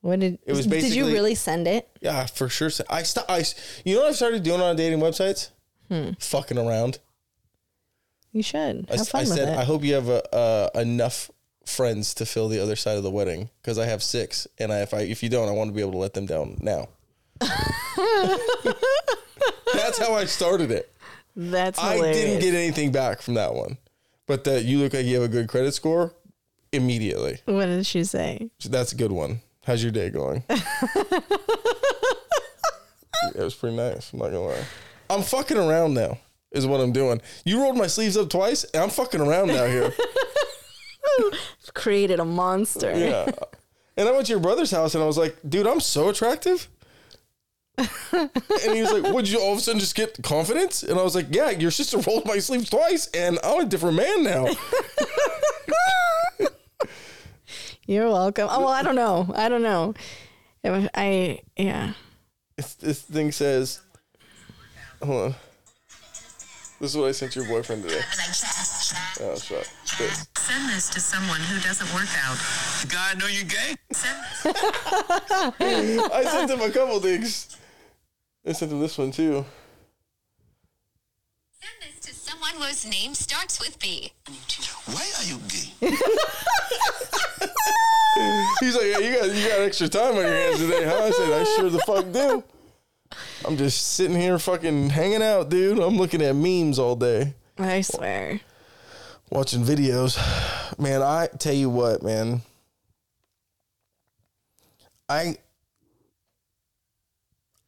[0.00, 0.90] What did It was basically?
[0.90, 1.88] Did you really send it?
[2.00, 2.70] Yeah, for sure.
[2.88, 3.44] I st- I
[3.84, 5.50] you know what I've started doing on dating websites?
[6.20, 6.98] Fucking around.
[8.32, 9.58] You should I, have s- fun I said it.
[9.58, 11.30] I hope you have a, uh, enough
[11.64, 14.82] friends to fill the other side of the wedding because I have six, and I,
[14.82, 16.88] if I if you don't, I want to be able to let them down now.
[19.74, 20.92] That's how I started it.
[21.40, 23.78] That's I didn't get anything back from that one,
[24.26, 26.12] but that you look like you have a good credit score
[26.72, 27.38] immediately.
[27.44, 28.50] What did she say?
[28.64, 29.40] That's a good one.
[29.64, 30.42] How's your day going?
[30.50, 30.64] it
[33.36, 34.12] was pretty nice.
[34.12, 34.64] I'm not gonna lie.
[35.08, 36.18] I'm fucking around now.
[36.50, 37.20] Is what I'm doing.
[37.44, 39.92] You rolled my sleeves up twice, and I'm fucking around now here.
[41.74, 42.98] Created a monster.
[42.98, 43.30] Yeah.
[43.96, 46.68] And I went to your brother's house, and I was like, "Dude, I'm so attractive."
[47.78, 51.02] And he was like, "Would you all of a sudden just get confidence?" And I
[51.02, 54.48] was like, "Yeah, your sister rolled my sleeves twice, and I'm a different man now."
[57.86, 58.48] You're welcome.
[58.50, 59.32] Oh well, I don't know.
[59.34, 59.94] I don't know.
[60.62, 61.94] If I yeah.
[62.58, 63.80] It's, this thing says,
[65.02, 65.34] "Hold on."
[66.80, 68.00] This is what I sent your boyfriend today.
[69.20, 69.68] Oh, shut.
[69.98, 70.28] This.
[70.38, 72.38] Send this to someone who doesn't work out.
[72.88, 73.74] Guy, know you gay?
[73.90, 74.16] Send
[76.12, 77.57] I sent him a couple things.
[78.46, 79.44] I sent him this one too.
[81.60, 84.12] Send this to someone whose name starts with B.
[84.86, 85.72] Why are you gay?
[88.60, 91.04] He's like, yeah, you got you got extra time on your hands today, huh?
[91.04, 92.42] I said, I sure the fuck do.
[93.44, 95.78] I'm just sitting here fucking hanging out, dude.
[95.78, 98.40] I'm looking at memes all day, I swear.
[99.30, 100.18] watching videos.
[100.78, 102.42] Man, I tell you what, man.
[105.08, 105.36] I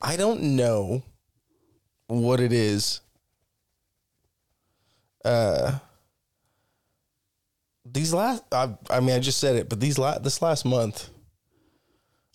[0.00, 1.02] I don't know
[2.06, 3.00] what it is.
[5.24, 5.78] Uh
[7.84, 11.10] these last I I mean I just said it, but these last, this last month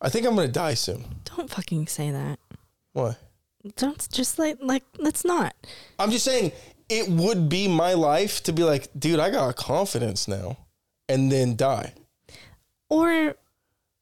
[0.02, 1.04] I think I'm going to die soon.
[1.24, 2.38] Don't fucking say that.
[2.94, 3.16] Why?
[3.78, 5.56] Don't just like like let's not.
[5.98, 6.52] I'm just saying
[6.90, 10.58] it would be my life to be like, dude, I got confidence now
[11.10, 11.94] and then die.
[12.90, 13.36] Or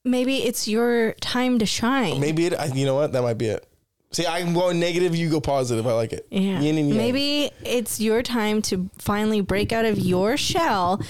[0.04, 2.20] maybe it's your time to shine.
[2.20, 3.14] Maybe it I, you know what?
[3.14, 3.68] That might be it.
[4.12, 5.88] See, I'm going negative, you go positive.
[5.88, 6.28] I like it.
[6.30, 6.60] Yeah.
[6.60, 6.98] Yin and yang.
[6.98, 11.02] Maybe it's your time to finally break out of your shell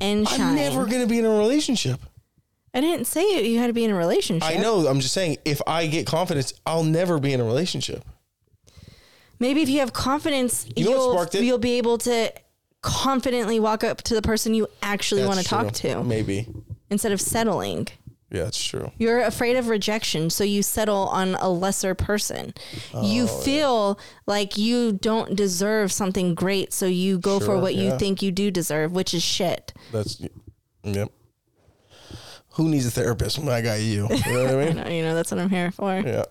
[0.00, 0.40] and shine.
[0.40, 2.00] I'm never going to be in a relationship.
[2.72, 4.48] I didn't say you had to be in a relationship.
[4.48, 4.86] I know.
[4.86, 8.04] I'm just saying if I get confidence, I'll never be in a relationship.
[9.38, 11.44] Maybe if you have confidence, you know you'll, sparked it?
[11.44, 12.32] you'll be able to
[12.80, 16.48] confidently walk up to the person you actually want to talk to Maybe.
[16.88, 17.88] instead of settling.
[18.30, 18.90] Yeah, it's true.
[18.98, 22.54] You're afraid of rejection, so you settle on a lesser person.
[23.02, 27.92] you Oh, feel like you don't deserve something great, so you go for what yeah.
[27.92, 29.72] you think you do deserve, which is shit.
[29.92, 30.20] That's
[30.82, 31.12] yep.
[32.54, 34.08] Who needs a therapist when I got you?
[34.10, 34.76] You know what I mean?
[34.76, 35.94] No, you know, that's what I'm here for.
[36.00, 36.24] Yeah.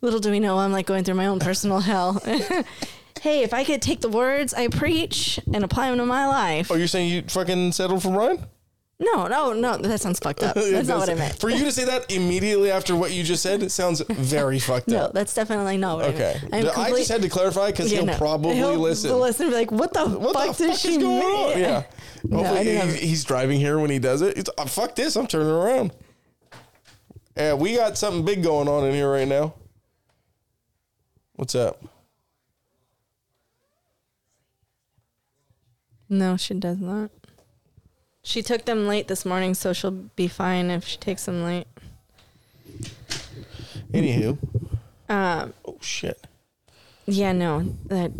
[0.00, 2.20] Little do we know, I'm like going through my own personal hell.
[3.22, 6.70] hey, if I could take the words I preach and apply them to my life.
[6.70, 8.44] Oh, you're saying you fucking settled for Ryan?
[9.04, 10.54] No, no, no, that sounds fucked up.
[10.56, 11.38] That's not what I meant.
[11.38, 14.86] For you to say that immediately after what you just said, it sounds very fucked
[14.86, 15.14] No, up.
[15.14, 16.40] No, that's definitely not what Okay.
[16.52, 16.78] I meant.
[16.78, 18.16] I just had to clarify because Yeah, he'll no.
[18.16, 19.10] probably He'll listen.
[19.18, 21.52] Listen, and be like, what the What fuck the fuck she is going mean?
[21.52, 21.58] on?
[21.58, 21.82] Yeah.
[22.24, 24.38] No, Hopefully he- he's driving here when he does it.
[24.38, 25.16] It's, oh, uh, fuck this.
[25.16, 25.90] I'm turning around.
[27.36, 29.54] Yeah, we got something big going on in here right now.
[31.34, 31.82] What's up?
[36.08, 37.10] No, she does not.
[38.24, 41.66] She took them late this morning, so she'll be fine if she takes them late.
[43.92, 44.38] Anywho.
[45.08, 46.26] Um, Oh, shit.
[47.06, 48.12] yeah, no, that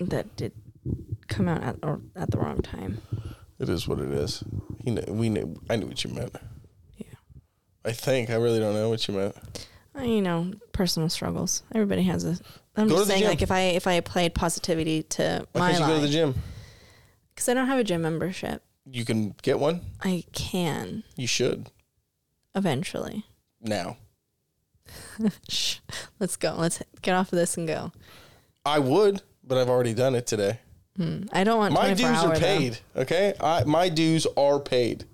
[0.00, 0.52] that did
[1.28, 3.00] come out at or at the wrong time.
[3.58, 4.42] It is what it is.
[4.84, 5.60] He kn- we knew.
[5.70, 6.34] I knew what you meant.
[6.96, 7.06] Yeah.
[7.84, 8.30] I think.
[8.30, 9.36] I really don't know what you meant.
[9.96, 11.62] Uh, You know, personal struggles.
[11.74, 12.38] Everybody has a.
[12.76, 13.28] I'm Go to just the saying, gym.
[13.30, 16.06] like, if I if I applied positivity to Why my can't you go to the
[16.06, 16.34] life, gym?
[17.34, 19.82] because I don't have a gym membership, You can get one.
[20.02, 21.70] I can You should
[22.54, 23.24] eventually.
[23.60, 23.96] now.
[25.48, 25.76] Shh.
[26.20, 26.54] Let's go.
[26.56, 27.92] Let's get off of this and go.
[28.64, 30.60] I would, but I've already done it today.
[31.32, 32.40] I don't want My 24 dues hour, are though.
[32.40, 32.78] paid.
[32.96, 35.04] Okay, I my dues are paid.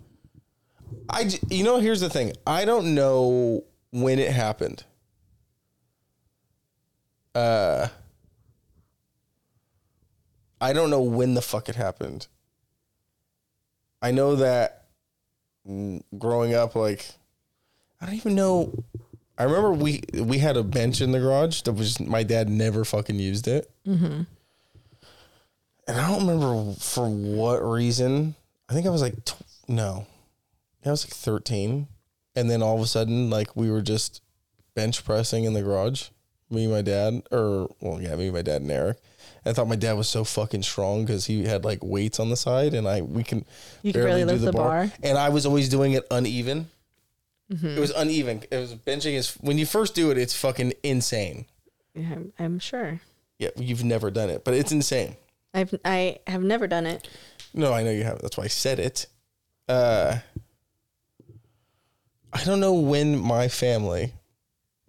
[1.11, 2.33] I j- you know here's the thing.
[2.47, 4.85] I don't know when it happened.
[7.35, 7.89] Uh,
[10.61, 12.29] I don't know when the fuck it happened.
[14.05, 14.85] I know that
[16.19, 17.07] growing up, like
[18.03, 18.85] I don't even know.
[19.39, 22.85] I remember we we had a bench in the garage that was my dad never
[22.85, 24.23] fucking used it mm-hmm.
[25.89, 28.35] and I don't remember for what reason.
[28.69, 30.07] I think I was like, tw- no,
[30.85, 31.89] I was like 13.
[32.37, 34.21] And then all of a sudden, like we were just
[34.75, 36.11] bench pressing in the garage.
[36.51, 38.99] Me and my dad, or well, yeah, me and my dad and Eric.
[39.47, 42.37] I thought my dad was so fucking strong because he had like weights on the
[42.37, 43.45] side, and I we can
[43.83, 44.91] You could barely lift the bar.
[45.03, 46.71] And I was always doing it uneven.
[47.53, 47.67] Mm-hmm.
[47.67, 48.43] It was uneven.
[48.51, 51.45] It was benching is when you first do it, it's fucking insane.
[51.95, 53.01] Yeah, I'm, sure.
[53.39, 55.17] Yeah, you've never done it, but it's insane.
[55.53, 57.09] I've I have never done it.
[57.53, 58.23] No, I know you haven't.
[58.23, 59.07] That's why I said it.
[59.69, 60.19] Uh,
[62.33, 64.13] I don't know when my family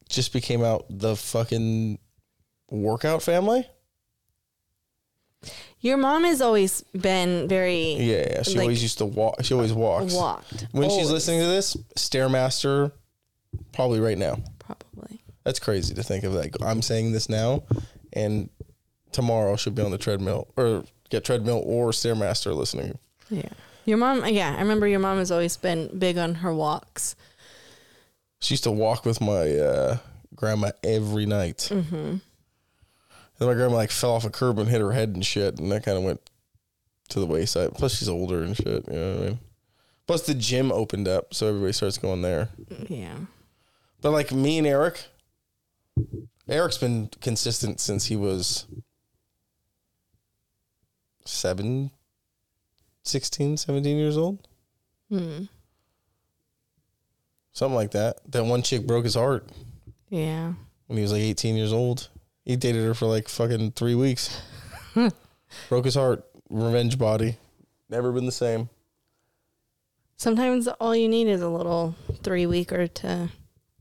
[0.10, 2.00] just became out the fucking
[2.70, 3.68] workout family.
[5.86, 8.42] Your mom has always been very Yeah, yeah.
[8.42, 9.44] She Like- always used to walk.
[9.44, 10.16] She always walks.
[10.16, 10.66] walked.
[10.72, 12.92] When she's listening to this, Stairmaster,
[13.72, 14.40] probably right now.
[14.58, 15.22] Probably.
[15.44, 16.34] That's crazy to think of.
[16.34, 17.62] Like I'm saying this now,
[18.14, 18.50] and
[19.12, 22.98] tomorrow she'll be on the treadmill or get treadmill or Stairmaster listening.
[23.30, 23.50] Yeah.
[23.86, 27.16] Your mom, yeah, I remember your mom has always been big on her walks.
[28.40, 29.98] She used to walk with my uh,
[30.34, 31.68] grandma every night.
[31.72, 32.16] Mm-hmm.
[33.40, 35.72] And my grandma like fell off a curb and hit her head and shit, and
[35.72, 36.22] that kind of went
[37.10, 37.74] to the wayside.
[37.74, 38.88] Plus, she's older and shit.
[38.88, 39.40] You know what I mean?
[40.08, 42.50] Plus, the gym opened up, so everybody starts going there.
[42.88, 43.16] Yeah.
[44.02, 45.04] But like me and Eric,
[46.48, 48.66] Eric's been consistent since he was
[51.26, 51.92] seven,
[53.04, 54.48] 16, 17 years old.
[55.10, 55.44] Hmm.
[57.52, 58.18] Something like that.
[58.32, 59.50] That one chick broke his heart
[60.10, 60.54] Yeah.
[60.88, 62.10] when he was like 18 years old.
[62.46, 64.40] He dated her for like fucking three weeks.
[65.70, 66.24] broke his heart.
[66.50, 67.38] Revenge body.
[67.90, 68.70] Never been the same.
[70.18, 73.30] Sometimes all you need is a little three weeker to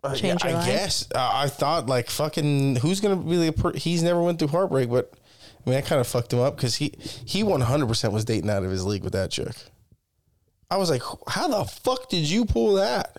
[0.02, 0.66] Uh, change yeah, your I life.
[0.66, 4.48] guess uh, I thought like fucking who's gonna be the per- he's never went through
[4.48, 5.12] heartbreak, but
[5.66, 6.92] I mean I kind of fucked him up because he
[7.24, 9.54] he one hundred percent was dating out of his league with that chick.
[10.70, 13.18] I was like, how the fuck did you pull that?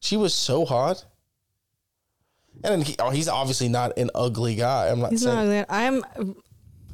[0.00, 1.04] She was so hot,
[2.64, 4.88] and then he, oh, he's obviously not an ugly guy.
[4.88, 6.02] I'm not He's saying not ugly.
[6.16, 6.34] I'm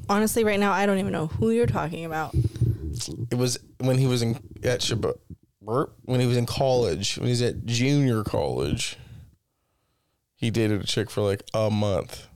[0.09, 0.73] honestly right now.
[0.73, 2.35] I don't even know who you're talking about.
[3.31, 5.19] it was when he was in at Chabot,
[5.61, 8.97] when he was in college, when he was at junior college.
[10.37, 12.27] He dated a chick for like a month.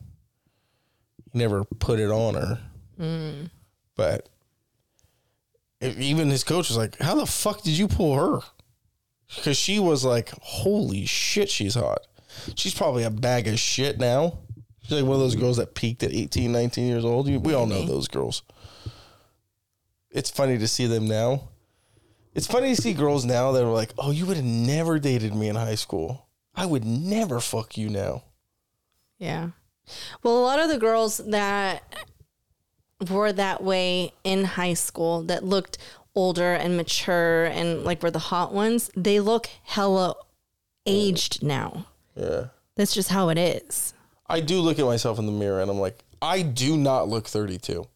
[1.31, 2.59] He never put it on her,
[2.99, 3.51] mm.
[3.95, 4.27] but
[5.83, 8.39] e- even his coach was like, "How the fuck did you pull her?"
[9.35, 12.07] Because she was like, "Holy shit, she's hot."
[12.55, 14.39] She's probably a bag of shit now.
[14.81, 17.27] She's like one of those girls that peaked at 18, 19 years old.
[17.27, 18.43] You- We all know those girls.
[20.11, 21.49] It's funny to see them now.
[22.33, 25.35] It's funny to see girls now that are like, "Oh, you would have never dated
[25.35, 26.27] me in high school.
[26.55, 28.23] I would never fuck you now."
[29.17, 29.49] Yeah.
[30.23, 31.83] Well, a lot of the girls that
[33.09, 35.77] were that way in high school that looked
[36.15, 40.15] older and mature and like were the hot ones, they look hella
[40.85, 41.85] aged now.
[42.19, 42.45] Yeah.
[42.75, 43.93] That's just how it is.
[44.27, 47.27] I do look at myself in the mirror and I'm like, I do not look
[47.27, 47.87] 32.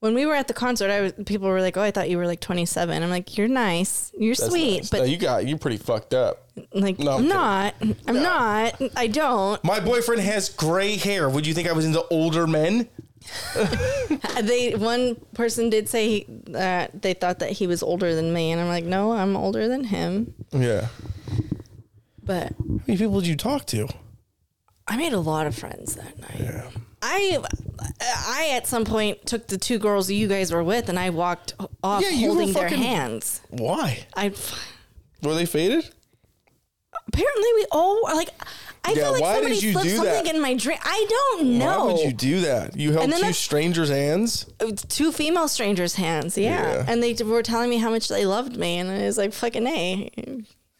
[0.00, 2.18] When we were at the concert, I was people were like, "Oh, I thought you
[2.18, 4.12] were like 27." I'm like, "You're nice.
[4.16, 4.90] You're That's sweet, nice.
[4.90, 6.50] but No, you got you're pretty fucked up.
[6.74, 7.74] like No, I'm I'm not.
[8.06, 8.82] I'm not.
[8.94, 11.30] I don't." My boyfriend has gray hair.
[11.30, 12.88] Would you think I was into older men?
[14.42, 18.52] They one person did say he, that they thought that he was older than me,
[18.52, 20.88] and I'm like, "No, I'm older than him." Yeah.
[22.26, 23.88] But How many people did you talk to?
[24.88, 26.38] I made a lot of friends that night.
[26.40, 26.68] Yeah.
[27.02, 27.38] I
[28.00, 31.54] I at some point took the two girls you guys were with, and I walked
[31.82, 33.40] off Yeah, you were holding their fucking- hands.
[33.50, 34.06] Why?
[34.14, 34.32] I
[35.22, 35.88] Were they faded?
[37.08, 38.30] apparently we all like.
[38.84, 40.34] I Yeah, feel like why did somebody you slipped do something that?
[40.36, 40.80] in my drink.
[40.84, 41.86] I don't know.
[41.86, 42.76] Why would you do that?
[42.76, 44.46] You held two that's- strangers' hands?
[44.60, 46.38] Uh, two female strangers' hands.
[46.38, 46.62] Yeah.
[46.62, 46.84] Yeah.
[46.88, 49.66] and they were telling me how much they loved me, and I was like, "Fucking
[49.66, 50.10] a,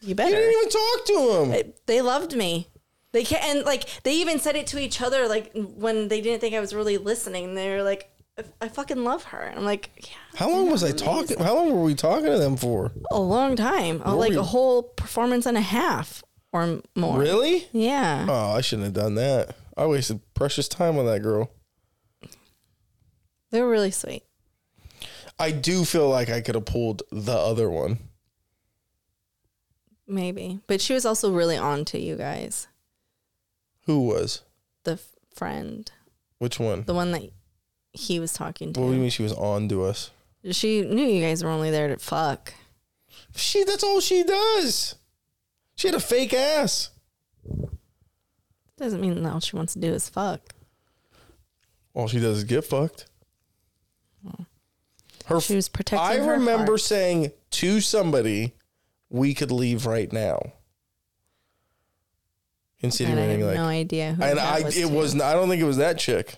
[0.01, 0.29] you better.
[0.29, 1.73] You didn't even talk to him.
[1.85, 2.67] they loved me.
[3.13, 6.41] They can't and like they even said it to each other like when they didn't
[6.41, 7.55] think I was really listening.
[7.55, 10.83] They were like, "I- "I fucking love her." And I'm like, "Yeah." How long was
[10.83, 11.39] I talking?
[11.39, 12.91] How long were we talking to them for?
[13.11, 16.23] A long time, Were like we- a whole performance and a half
[16.53, 17.17] or more.
[17.17, 17.67] Really?
[17.71, 18.27] Yeah.
[18.29, 19.55] Oh, I shouldn't have done that.
[19.75, 21.49] I wasted precious time on that girl.
[23.51, 24.23] They were really sweet.
[25.39, 27.99] I do feel like I could have pulled the other one.
[30.07, 32.67] Maybe, but she was also really on to you guys.
[33.85, 34.41] Who was?
[34.83, 35.89] The f- friend,
[36.39, 36.83] Which one?
[36.85, 37.23] the one that
[37.93, 38.79] he was talking to.
[38.79, 40.11] What do you mean she was on to us?
[40.51, 42.53] She knew you guys were only there to fuck.
[43.35, 44.95] She that's all she does.
[45.75, 46.91] She had a fake ass.
[48.77, 50.53] Doesn't mean that all she wants to do is fuck.
[51.93, 53.07] All she does is get fucked.
[55.25, 56.81] Her She was protecting I her remember heart.
[56.81, 58.53] saying to somebody,
[59.09, 60.53] we could leave right now.
[62.79, 64.87] Insinuating have like, no idea who and I was it to.
[64.89, 66.35] was not, I don't think it was that chick.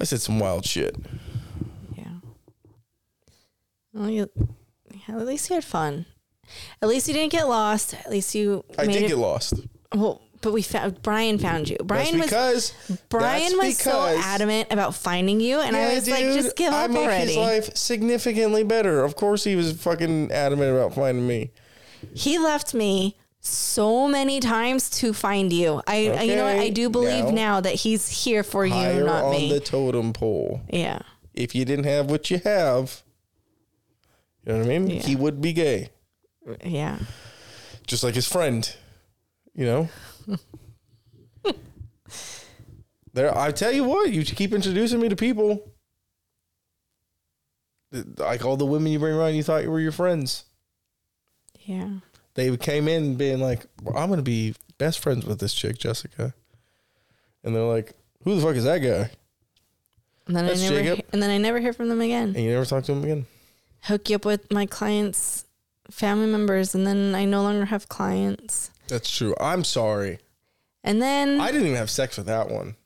[0.00, 0.96] I said some wild shit.
[1.96, 2.04] Yeah.
[3.92, 4.28] Well, you,
[4.92, 6.06] yeah, at least you had fun.
[6.82, 7.94] At least you didn't get lost.
[7.94, 8.64] At least you.
[8.78, 9.54] I did it, get lost.
[9.94, 11.76] Well, but we found Brian found you.
[11.82, 16.08] Brian That's was because Brian was so adamant about finding you, and I Yeah, was
[16.08, 17.26] like, just give I up make already.
[17.26, 19.02] his life significantly better.
[19.02, 21.50] Of course, he was fucking adamant about finding me.
[22.14, 25.82] he left me so many times to find you.
[25.88, 26.56] I, I- you know what?
[26.60, 29.52] I do believe now- now, that he's here for you, not on me.
[29.52, 30.60] the totem pole.
[30.70, 31.00] yeah.
[31.34, 33.02] If you didn't have what you have,
[34.46, 34.86] you know what I mean.
[34.90, 35.00] Yeah.
[35.02, 35.88] He would be gay,
[36.64, 36.98] Yeah.
[37.88, 38.72] just like his friend.
[39.58, 39.88] You know.
[43.16, 45.72] There, I tell you what, you keep introducing me to people.
[48.18, 50.44] Like all the women you bring around, you thought you were your friends.
[51.64, 51.88] Yeah.
[52.34, 55.78] they came in being like, well, I'm going to be best friends with this chick,
[55.78, 56.34] Jessica.
[57.42, 59.10] And they're like, who the fuck is that guy?
[60.26, 61.06] And then That's I never Jacob.
[61.12, 62.34] and then I never hear from them again.
[62.36, 63.26] And you never talk to them again.
[63.84, 65.46] Hook you up with my clients'
[65.90, 68.70] family members, and then I no longer have clients.
[68.88, 69.34] That's true.
[69.40, 70.18] I'm sorry.
[70.84, 72.76] And then I didn't even have sex with that one.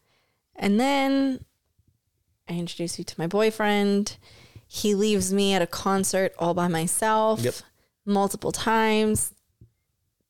[0.60, 1.42] And then
[2.48, 4.18] I introduce you to my boyfriend.
[4.68, 7.54] He leaves me at a concert all by myself Yep.
[8.04, 9.32] multiple times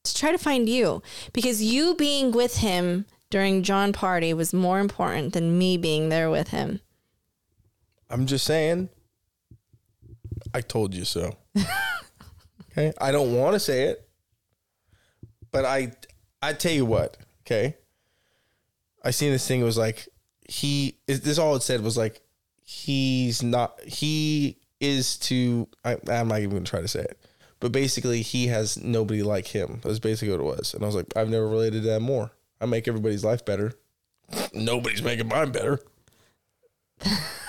[0.05, 1.03] to try to find you
[1.33, 6.31] because you being with him during Jon Pardi was more important than me being there
[6.31, 6.81] with him.
[8.09, 8.89] I'm just saying.
[10.55, 11.37] I told you so.
[12.73, 12.93] okay.
[13.01, 14.09] I don't want to say it,
[15.53, 15.93] but I,
[16.41, 17.19] I tell you what.
[17.47, 17.77] Okay.
[19.05, 19.61] I seen this thing.
[19.61, 20.09] It was like
[20.51, 20.99] he.
[21.07, 22.21] Is this all it said was like
[22.65, 23.81] he's not.
[23.83, 25.69] He is to.
[25.85, 27.19] I, I'm not even gonna try to say it,
[27.61, 29.81] but basically he has nobody like him.
[29.83, 30.75] That's basically what it was.
[30.75, 32.33] And I was like, I've never related to that more.
[32.61, 33.73] I make everybody's life better.
[34.53, 35.81] Nobody's making mine better.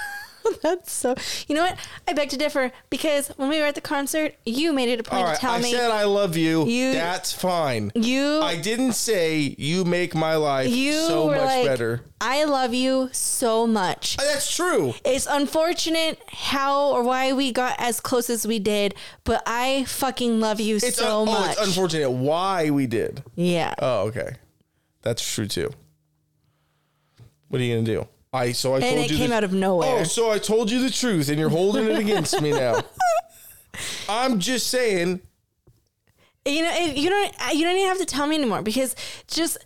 [0.61, 1.15] That's so.
[1.47, 1.77] You know what?
[2.07, 5.03] I beg to differ because when we were at the concert, you made it a
[5.03, 6.65] point All to tell I me said I love you.
[6.67, 7.91] You- That's fine.
[7.95, 12.01] you I didn't say you make my life you so were much like, better.
[12.19, 14.17] I love you so much.
[14.19, 14.93] Uh, that's true.
[15.03, 20.39] It's unfortunate how or why we got as close as we did, but I fucking
[20.39, 23.23] love you It's so un- oh, it's unfortunate why we did.
[23.35, 23.73] yeah.
[23.79, 24.35] Oh, okay.
[25.01, 25.71] That's true too.
[27.47, 28.07] What are you gonna do?
[28.33, 29.99] I so I and told it you came the- out of oh, nowhere.
[29.99, 32.81] Oh, so I told you the truth, and you're holding it against me now.
[34.09, 35.19] I'm just saying.
[36.45, 38.95] you know, it, you don't you don't even have to tell me anymore because
[39.27, 39.57] just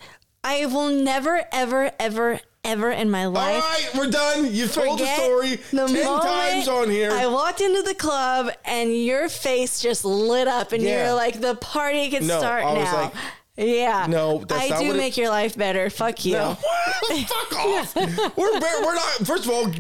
[0.44, 4.52] I will never ever ever ever in my life right, we're done.
[4.52, 7.12] You told the story the ten times on here.
[7.12, 11.06] I walked into the club and your face just lit up and Yeah.
[11.06, 13.12] you're like the party can No, start I was now.
[13.58, 14.06] Yeah.
[14.08, 15.90] No, that's I not do what it- make your life better.
[15.90, 16.34] Fuck you.
[16.34, 16.56] No.
[17.06, 17.96] Fuck off.
[17.96, 19.12] We're we're not.
[19.26, 19.72] First of all,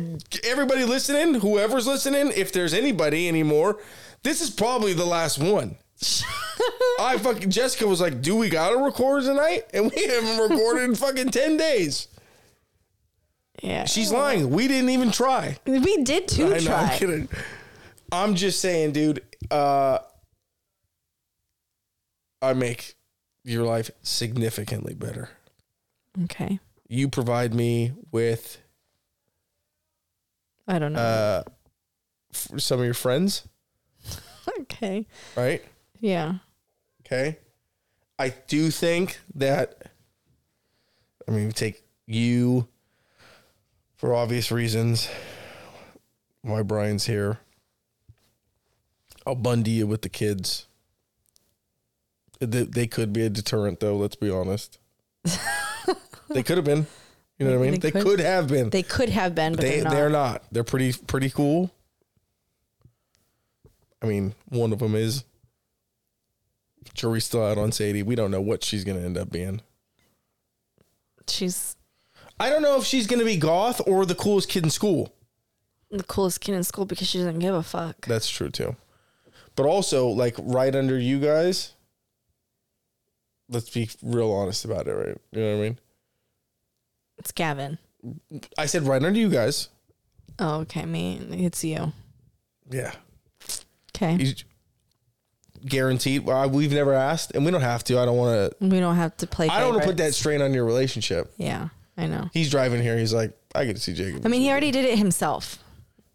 [0.43, 3.79] everybody listening, whoever's listening, if there's anybody anymore,
[4.23, 5.77] this is probably the last one.
[6.99, 10.95] I fucking Jessica was like, "Do we gotta record tonight?" And we haven't recorded in
[10.95, 12.07] fucking ten days.
[13.63, 13.85] Yeah.
[13.85, 14.49] She's lying.
[14.49, 15.57] We didn't even try.
[15.65, 16.65] we did two I know.
[16.65, 16.75] try.
[16.83, 17.29] I'm kidding.
[18.11, 19.23] I'm just saying, dude.
[19.49, 19.99] Uh,
[22.41, 22.94] I make
[23.45, 25.29] your life significantly better.
[26.25, 26.59] Okay.
[26.87, 28.57] You provide me with
[30.67, 30.99] I don't know.
[30.99, 31.43] uh,
[32.33, 33.47] f- some of your friends,
[34.61, 35.05] okay.
[35.35, 35.63] right?
[35.99, 36.35] Yeah.
[37.05, 37.37] Okay.
[38.17, 39.91] I do think that,
[41.27, 42.67] I mean, take you
[43.97, 45.07] for obvious reasons.
[46.41, 47.39] Why Brian's here.
[49.25, 50.67] I'll Bundy you with the kids.
[52.39, 53.95] They, they could be a deterrent, though.
[53.95, 54.77] Let's be honest.
[56.29, 56.85] they could have been.
[57.39, 57.79] You know what I mean?
[57.79, 58.69] They could- could have been.
[58.69, 59.91] They could have been, but they they're not.
[59.91, 60.43] they're not.
[60.51, 61.71] They're pretty pretty cool.
[64.01, 65.23] I mean, one of them is.
[66.93, 68.03] Jury's still out on Sadie.
[68.03, 69.61] We don't know what she's gonna end up being.
[71.27, 71.75] She's
[72.39, 75.13] I don't know if she's gonna be goth or the coolest kid in school.
[75.89, 78.05] the coolest kid in school because she doesn't give a fuck.
[78.05, 78.75] That's true too.
[79.55, 81.73] But also, like right under you guys.
[83.49, 85.17] Let's be real honest about it, right?
[85.31, 85.79] You know what I mean?
[87.17, 87.77] It's Gavin.
[88.57, 89.69] I said right under you guys.
[90.39, 90.85] Oh, okay.
[90.85, 91.93] Me, it's you.
[92.69, 92.91] Yeah.
[93.95, 94.17] Okay.
[94.17, 94.43] He's
[95.65, 96.25] guaranteed.
[96.25, 97.99] Well, we've never asked, and we don't have to.
[97.99, 98.67] I don't want to.
[98.67, 99.47] we don't have to play.
[99.47, 101.31] I don't want to put that strain on your relationship.
[101.37, 102.29] Yeah, I know.
[102.33, 102.97] He's driving here.
[102.97, 104.25] He's like, I get to see Jacob.
[104.25, 105.59] I mean, he already did it himself.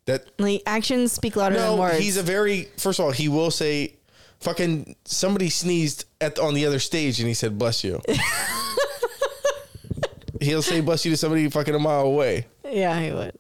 [0.07, 1.77] That Like actions speak louder than words.
[1.77, 1.99] no, words.
[1.99, 3.95] he's a very first of all, he will say
[4.41, 8.01] fucking somebody sneezed at on the other stage and he said bless you.
[10.41, 12.47] He'll say bless you to somebody fucking a mile away.
[12.65, 13.33] yeah, he would.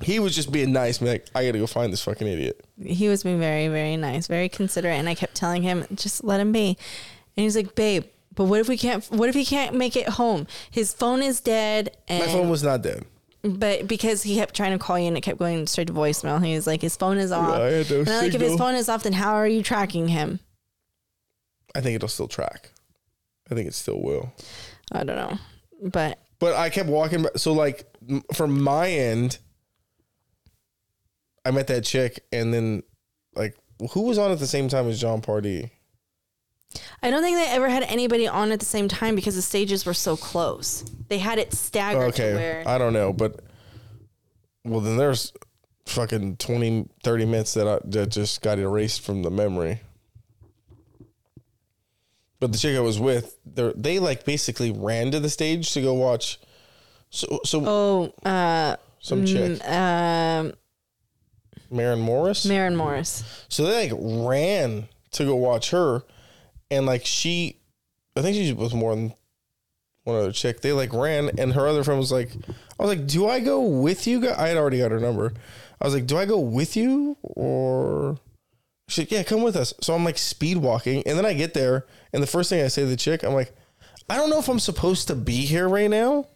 [0.00, 1.12] He was just being nice, man.
[1.12, 2.64] Like, I gotta go find this fucking idiot.
[2.82, 6.40] He was being very, very nice, very considerate, and I kept telling him, just let
[6.40, 6.78] him be.
[7.36, 8.04] And he's like, babe,
[8.34, 9.04] but what if we can't?
[9.10, 10.46] What if he can't make it home?
[10.70, 13.04] His phone is dead, and My phone was not dead.
[13.42, 16.42] but because he kept trying to call you and it kept going straight to voicemail,
[16.44, 17.54] he was like, his phone is off.
[17.54, 19.62] I had no and I'm like, if his phone is off, then how are you
[19.62, 20.40] tracking him?
[21.76, 22.72] I think it'll still track.
[23.50, 24.32] I think it still will.
[24.92, 25.38] I don't know,
[25.82, 27.26] but But I kept walking.
[27.36, 27.84] So like
[28.34, 29.38] from my end,
[31.44, 32.82] I met that chick, and then
[33.34, 33.56] like
[33.92, 35.70] who was on at the same time as Jon Pardi?
[37.02, 39.86] I don't think they ever had anybody on at the same time because the stages
[39.86, 40.84] were so close.
[41.08, 43.40] They had it staggered to Okay, where I don't know, but
[44.64, 45.32] well then there's
[45.86, 49.80] fucking 20, 30 minutes that I that just got erased from the memory.
[52.38, 55.80] But the chick I was with, they they like basically ran to the stage to
[55.80, 56.38] go watch.
[57.10, 60.52] So so oh, uh, some chick, um,
[61.70, 62.44] Maren Morris.
[62.44, 63.44] Maren Morris.
[63.48, 66.02] So they like ran to go watch her,
[66.70, 67.56] and like she,
[68.16, 69.14] I think she was more than
[70.04, 70.60] one other chick.
[70.60, 72.32] They like ran, and her other friend was like,
[72.78, 74.30] I was like, do I go with you?
[74.30, 75.32] I had already got her number.
[75.80, 78.18] I was like, do I go with you or?
[78.88, 79.74] She's like, yeah, come with us.
[79.80, 82.68] So I'm like speed walking, and then I get there, and the first thing I
[82.68, 83.54] say to the chick, I'm like,
[84.08, 86.28] I don't know if I'm supposed to be here right now,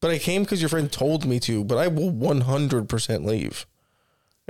[0.00, 3.66] but I came because your friend told me to, but I will 100% leave.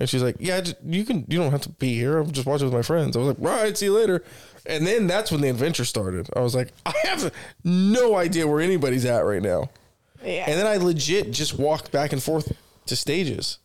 [0.01, 1.27] And she's like, "Yeah, just, you can.
[1.29, 2.19] You don't have to be here.
[2.19, 4.25] I'm just watching with my friends." I was like, "Right, see you later."
[4.65, 6.27] And then that's when the adventure started.
[6.35, 7.31] I was like, "I have
[7.65, 9.69] no idea where anybody's at right now."
[10.25, 10.47] Yeah.
[10.49, 12.57] And then I legit just walked back and forth
[12.87, 13.59] to stages,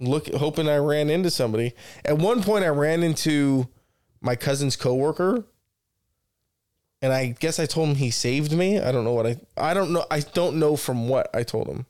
[0.00, 1.74] look, hoping I ran into somebody.
[2.04, 3.68] At one point, I ran into
[4.20, 5.44] my cousin's coworker,
[7.02, 8.80] and I guess I told him he saved me.
[8.80, 9.36] I don't know what I.
[9.56, 10.04] I don't know.
[10.10, 11.86] I don't know from what I told him.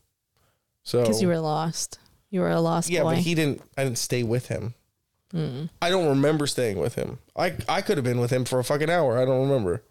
[0.83, 1.99] So Because you were lost.
[2.31, 3.15] You were a lost yeah, boy.
[3.15, 3.63] but he didn't.
[3.77, 4.75] I didn't stay with him.
[5.33, 5.65] Hmm.
[5.83, 7.19] I don't remember staying with him.
[7.37, 9.19] I I could have been with him for a fucking hour.
[9.19, 9.83] I don't remember.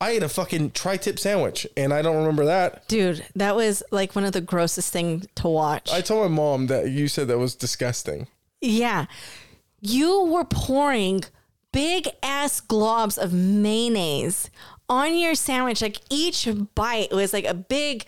[0.00, 2.88] I ate a fucking tri-tip sandwich, and I don't remember that.
[2.88, 5.92] Dude, that was like one of the grossest things to watch.
[5.92, 8.26] I told my mom that you said that was disgusting.
[8.60, 9.06] yeah.
[9.82, 11.22] You were pouring
[11.72, 14.50] big ass globs of mayonnaise
[14.90, 15.80] on your sandwich.
[15.80, 18.04] Like each bite was like a big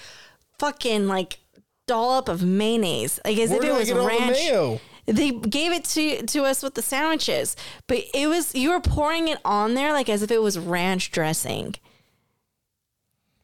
[0.58, 1.38] fucking like
[1.86, 3.20] dollop of mayonnaise.
[3.24, 4.80] Like as Where if it was get all the ranch.
[5.06, 7.56] They gave it to to us with the sandwiches,
[7.88, 11.10] but it was you were pouring it on there like as if it was ranch
[11.10, 11.74] dressing,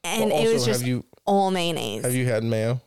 [0.05, 2.05] and Well, it was also, just you- all mayonnaise.
[2.05, 2.81] Have you had mayo?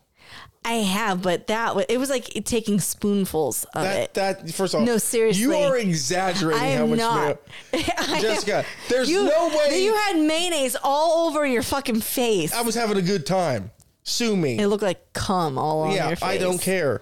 [0.63, 4.13] I have, but that was it was like taking spoonfuls of That it.
[4.13, 5.41] that first off, No, seriously.
[5.41, 7.37] you are exaggerating how much not.
[7.73, 7.83] mayo.
[8.21, 12.53] Jessica, am- there's you, no way- you had mayonnaise all over your fucking face.
[12.53, 13.71] I was having a good time.
[14.03, 14.57] Sue me.
[14.59, 16.23] it looked like cum all on yeah, your face.
[16.29, 17.01] I don't care.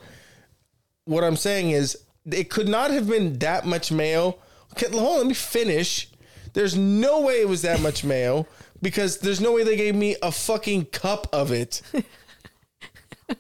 [1.10, 1.98] What I'm saying is,
[2.32, 4.38] it could not have been that much mayo.
[4.74, 6.08] Okay, hold on, let me finish.
[6.54, 8.46] There's no way it was that much mayo
[8.80, 11.82] because there's no way they gave me a fucking cup of it.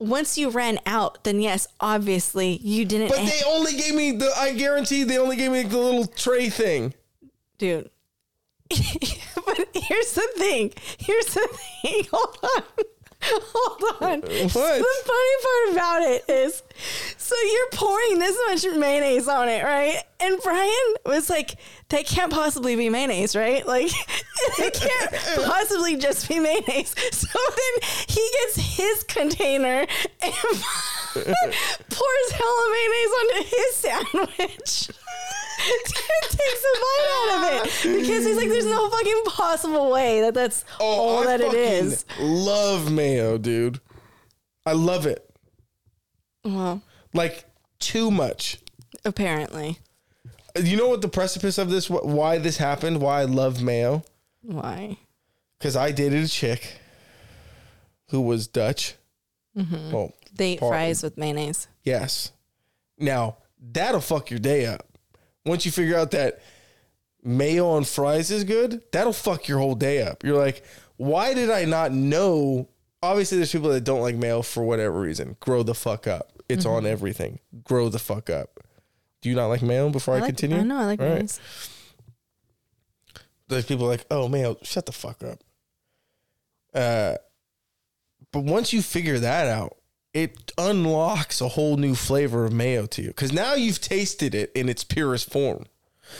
[0.00, 3.10] Once you ran out, then yes, obviously you didn't.
[3.10, 4.32] But they only gave me the.
[4.36, 6.94] I guarantee they only gave me the little tray thing.
[7.58, 7.90] dude.
[8.70, 10.72] but here's the thing.
[10.98, 11.48] Here's the
[11.82, 12.06] thing.
[12.12, 12.62] Hold on.
[13.22, 14.20] Hold on.
[14.20, 14.52] What?
[14.52, 16.62] The funny part about it is,
[17.18, 20.02] so you're pouring this much mayonnaise on it, right?
[20.20, 21.56] And Brian was like,
[21.90, 23.66] "That can't possibly be mayonnaise, right?
[23.66, 23.90] Like,
[24.58, 29.86] it can't possibly just be mayonnaise." So then he gets his container
[30.22, 30.34] and
[31.90, 34.90] pours hella mayonnaise onto his sandwich.
[35.84, 40.34] Takes a bite out of it because he's like, "There's no fucking possible way that
[40.34, 43.80] that's oh, all Oh, I that it fucking is." Love mayo, dude.
[44.66, 45.28] I love it.
[46.44, 46.82] Well,
[47.14, 47.44] Like
[47.78, 48.58] too much.
[49.04, 49.78] apparently,
[50.56, 51.86] You know what the precipice of this?
[51.88, 53.00] wh- Why this happened?
[53.00, 54.02] Why I love mayo?
[54.42, 54.96] why?
[55.58, 56.78] Because I dated a chick
[58.08, 58.94] who was Dutch.
[59.56, 59.92] Mm-hmm.
[59.92, 61.68] Well, They eat fries with mayonnaise.
[61.84, 62.32] yes.
[62.98, 64.86] Now that'll fuck your day up.
[65.44, 66.40] Once you figure out that
[67.22, 70.22] mayo on fries is good, that'll fuck your whole day up.
[70.24, 70.64] You're like,
[70.96, 72.68] why did I not know?
[73.02, 75.36] Obviously, there's people that don't like mayo for whatever reason.
[75.40, 76.32] Grow the fuck up.
[76.48, 77.38] It's on everything.
[77.64, 78.60] Grow the fuck up.
[79.22, 79.88] Do you not like mayo?
[79.90, 80.28] Before I, I like.
[80.28, 80.76] continue, I know.
[80.78, 81.12] I like All right.
[81.12, 81.40] mayonnaise.
[83.48, 85.42] there's people like, oh mayo, shut the fuck up.
[86.74, 87.16] Uh,
[88.32, 89.76] but once you figure that out,
[90.12, 94.50] it unlocks a whole new flavor of mayo to you because now you've tasted it
[94.54, 95.66] in its purest form.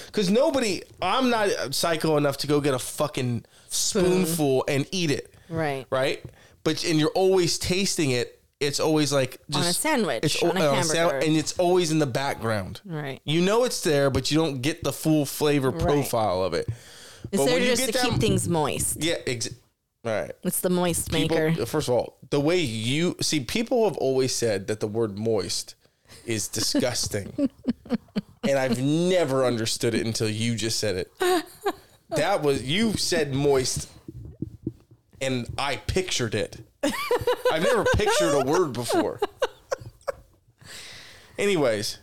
[0.07, 5.35] Because nobody, I'm not psycho enough to go get a fucking spoonful and eat it,
[5.49, 5.87] Right.
[5.91, 6.23] right?
[6.63, 8.37] But and you're always tasting it.
[8.61, 11.27] It's always like On a just sandwich, It's on a al- sand- hamburger.
[11.27, 12.81] and it's always in the background.
[12.85, 13.21] Right.
[13.25, 16.69] You know it's there, but you don't get the full flavor profile of it.
[17.33, 18.99] It's But there just to get keep things moist.
[19.03, 19.49] Yeah, ex-
[20.05, 20.33] all right.
[20.45, 21.67] It's the moist People- maker.
[21.67, 25.75] first of all, the way you see, people have always said that the word moist
[26.27, 27.51] is disgusting.
[28.49, 31.45] and I've never understood it until you just said it.
[32.11, 33.89] That was, you said moist,
[35.21, 36.57] and I pictured it.
[36.83, 39.21] I've never pictured a word before.
[41.39, 41.99] Anyways,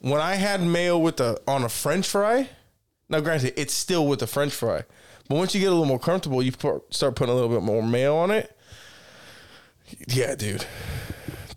[0.00, 2.48] when I had mayo with the on a French fry,
[3.08, 4.82] now granted, it's still with the French fry,
[5.28, 7.62] but once you get a little more comfortable, you put, start putting a little bit
[7.62, 8.56] more mayo on it.
[10.08, 10.66] Yeah, dude,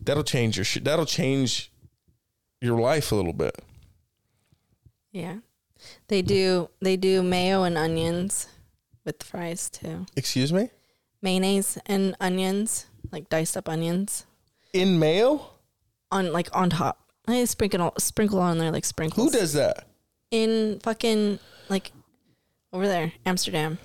[0.02, 0.84] that'll change your shit.
[0.84, 1.72] That'll change
[2.62, 3.56] your life a little bit.
[5.12, 5.38] Yeah.
[6.10, 8.48] They do they do mayo and onions
[9.06, 10.06] with fries too.
[10.16, 10.70] Excuse me,
[11.22, 14.26] Mayonnaise and onions, like diced up onions
[14.74, 15.52] in mayo,
[16.12, 17.00] on like on top.
[17.28, 19.32] I sprinkle sprinkle on there like sprinkles.
[19.34, 19.86] who does that?
[20.32, 21.40] in fucking
[21.70, 21.92] like
[22.74, 23.78] over there, Amsterdam.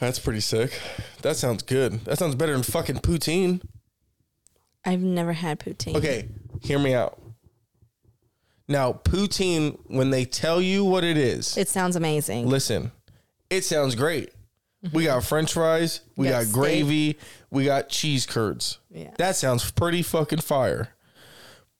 [0.00, 0.78] That's pretty sick.
[1.22, 2.04] That sounds good.
[2.04, 3.60] That sounds better than fucking poutine.
[4.84, 5.96] I've never had poutine.
[5.96, 6.28] Okay,
[6.62, 7.20] hear me out.
[8.68, 12.46] Now, poutine, when they tell you what it is, It sounds amazing.
[12.48, 12.92] listen,
[13.50, 14.30] it sounds great.
[14.92, 16.54] We got French fries, we got steak.
[16.54, 17.18] gravy,
[17.50, 18.78] we got cheese curds.
[18.90, 19.10] Yeah.
[19.18, 20.90] That sounds pretty fucking fire.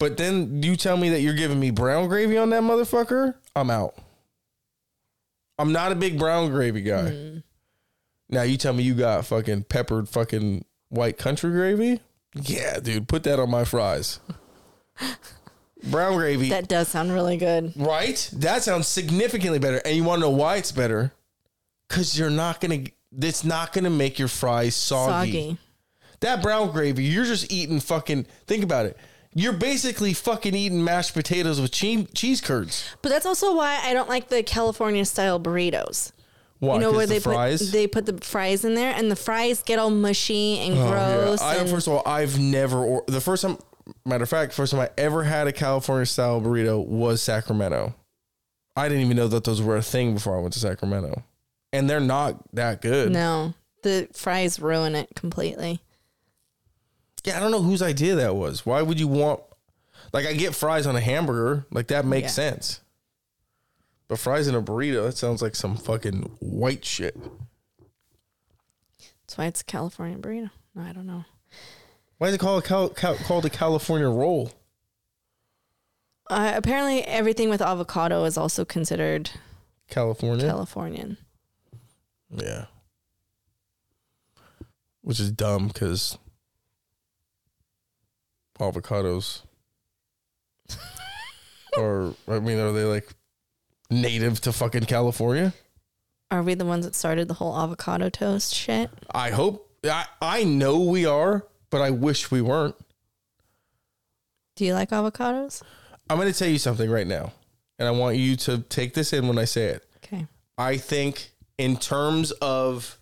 [0.01, 3.71] But then you tell me that you're giving me brown gravy on that motherfucker, I'm
[3.71, 3.95] out.
[5.59, 7.11] I'm not a big brown gravy guy.
[7.11, 7.43] Mm.
[8.31, 12.01] Now you tell me you got fucking peppered fucking white country gravy?
[12.35, 14.21] Yeah, dude, put that on my fries.
[15.85, 16.51] brown gravy.
[16.51, 17.73] That does sound really good.
[17.77, 18.31] Right?
[18.35, 19.81] That sounds significantly better.
[19.85, 21.13] And you want to know why it's better?
[21.89, 22.93] Because you're not going to,
[23.27, 25.33] it's not going to make your fries soggy.
[25.33, 25.59] Soggy.
[26.21, 28.97] That brown gravy, you're just eating fucking, think about it.
[29.35, 32.85] You're basically fucking eating mashed potatoes with cheese, cheese curds.
[33.03, 36.13] But that's also why I don't like the California style burritos.
[36.61, 36.75] Why?
[36.75, 37.61] You know where the they fries?
[37.67, 40.85] put they put the fries in there and the fries get all mushy and Oh,
[40.85, 40.91] yeah.
[40.91, 41.41] gross.
[41.41, 43.59] I, and first of all, I've never, or, the first time,
[44.05, 47.95] matter of fact, first time I ever had a California style burrito was Sacramento.
[48.77, 51.23] I didn't even know that those were a thing before I went to Sacramento.
[51.73, 53.13] And they're not that good.
[53.13, 55.81] no, the fries ruin it completely.
[57.29, 58.65] Yeah, I don't know whose idea that was.
[58.67, 59.41] Why would you want
[60.13, 62.51] like I get fries on a hamburger, like that makes Yeah.
[62.51, 62.81] sense.
[64.09, 67.15] But fries in a burrito, that sounds like some fucking white shit.
[69.27, 70.51] That's why it's a California burrito.
[70.75, 71.25] No, I don't know.
[72.17, 74.51] Why is it called a Cal- Cal- called a California roll?
[76.31, 79.31] Uh, apparently, everything with avocado is also considered
[79.89, 80.47] California.
[80.47, 81.17] Californian.
[82.31, 82.67] yeah.
[85.03, 86.19] Which is dumb because
[88.59, 89.43] avocados
[91.77, 93.09] or I mean, are they like
[93.91, 95.53] native to fucking California?
[96.31, 98.91] Are we the ones that started the whole avocado toast shit?
[99.15, 102.75] I hope I, I know we are, but I wish we weren't.
[104.57, 105.63] Do you like avocados?
[106.11, 107.33] I'm going to tell you something right now,
[107.79, 109.85] and I want you to take this in when I say it.
[109.99, 110.27] Okay.
[110.57, 112.99] I think, in terms of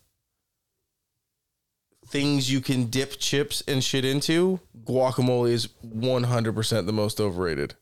[2.09, 7.75] things you can dip chips and shit into, guacamole is 100% the most overrated.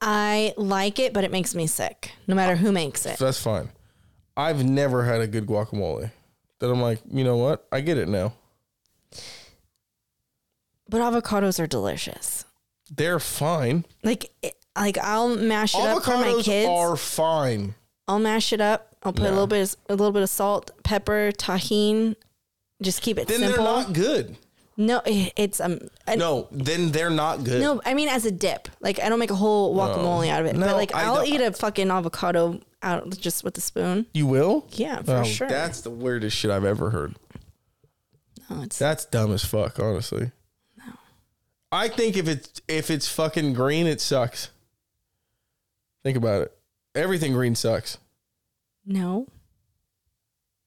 [0.00, 2.12] I like it, but it makes me sick.
[2.26, 3.18] No matter who makes it.
[3.18, 3.70] That's fine.
[4.36, 6.10] I've never had a good guacamole
[6.60, 7.66] that I'm like, you know what?
[7.70, 8.32] I get it now.
[10.88, 12.44] But avocados are delicious.
[12.90, 13.84] They're fine.
[14.02, 14.32] Like,
[14.76, 16.68] like I'll mash it up for my Avocados kids.
[16.68, 17.74] are fine.
[18.08, 18.89] I'll mash it up.
[19.02, 22.16] I'll put a little bit, of, a little bit of salt, pepper, Tajín.
[22.82, 23.64] Just keep it Then simple.
[23.64, 24.36] they're not good.
[24.76, 25.78] no, it- it's um.
[26.06, 27.60] a- No, then they're not good.
[27.60, 28.68] No, I mean as a dip.
[28.80, 30.56] Like I don't make a whole guacamole out of it.
[30.56, 34.06] No, but like I I'll don't- eat a fucking avocado out just with a spoon.
[34.14, 34.66] You will?
[34.72, 35.48] Yeah, for Oh, sure.
[35.48, 37.14] That's the weirdest shit I've ever heard.
[38.48, 40.30] No, it's That's dumb as fuck, honestly.
[40.78, 40.92] No.
[41.70, 44.48] I think if it's if it's fucking green, it sucks.
[46.02, 46.58] Think about it.
[46.94, 47.98] Everything green sucks.
[48.86, 49.26] No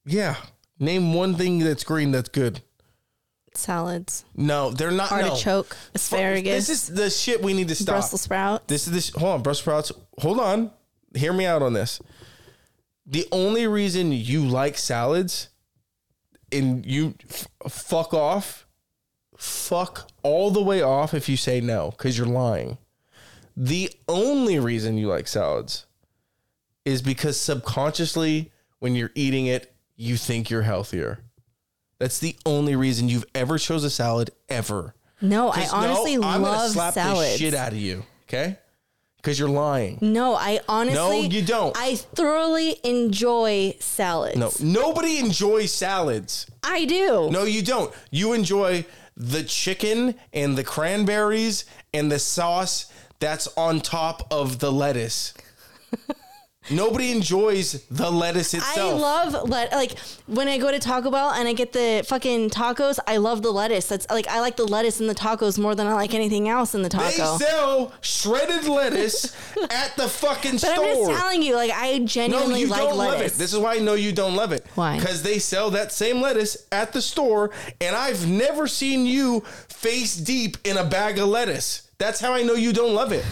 [0.06, 0.35] Yeah.
[0.80, 2.61] Name one thing that's green that's good.
[3.56, 5.11] salads, No, they're not.
[5.11, 5.30] no.
[5.30, 7.94] artichoke, asparagus, This is the shit we need to stop.
[7.94, 8.68] Brussels sprout.
[8.68, 9.10] This is this.
[9.11, 9.91] Hold on, Brussels sprouts.
[10.19, 10.72] Hold on.
[11.15, 11.99] Hear me out on this.
[13.06, 15.49] The only reason you like salads
[16.52, 18.65] and you f- fuck off
[19.38, 22.77] fuck all the way off if you say no because you're lying.
[23.57, 25.85] The only reason you like salads
[26.85, 31.19] is because subconsciously, when you're eating it, you think you're healthier.
[31.99, 34.93] That's the only reason you've ever chose a salad ever.
[35.22, 37.34] No, I honestly no, I'm gonna love slap salads.
[37.34, 38.03] the shit out of you.
[38.27, 38.57] Okay,
[39.18, 39.99] because you're lying.
[40.01, 41.73] No, I honestly No, you don't.
[41.77, 44.38] I thoroughly enjoy salads.
[44.38, 46.47] No, nobody enjoys salads.
[46.61, 47.30] I do.
[47.31, 47.93] No, you don't.
[48.11, 48.85] You enjoy
[49.15, 55.34] the chicken and the cranberries and the sauce that's on top of the lettuce.
[56.69, 58.77] Nobody enjoys the lettuce itself.
[58.77, 59.02] I
[59.34, 62.99] love let like when I go to Taco Bell and I get the fucking tacos.
[63.06, 63.88] I love the lettuce.
[63.88, 66.73] That's like I like the lettuce in the tacos more than I like anything else
[66.73, 67.06] in the taco.
[67.06, 69.35] they sell shredded lettuce
[69.72, 70.85] at the fucking But store.
[70.85, 73.14] I'm just telling you, like I genuinely no, you like don't lettuce.
[73.14, 73.34] love it.
[73.34, 74.65] This is why I know you don't love it.
[74.76, 74.98] Why?
[74.98, 80.15] Because they sell that same lettuce at the store, and I've never seen you face
[80.15, 81.90] deep in a bag of lettuce.
[81.98, 83.26] That's how I know you don't love it.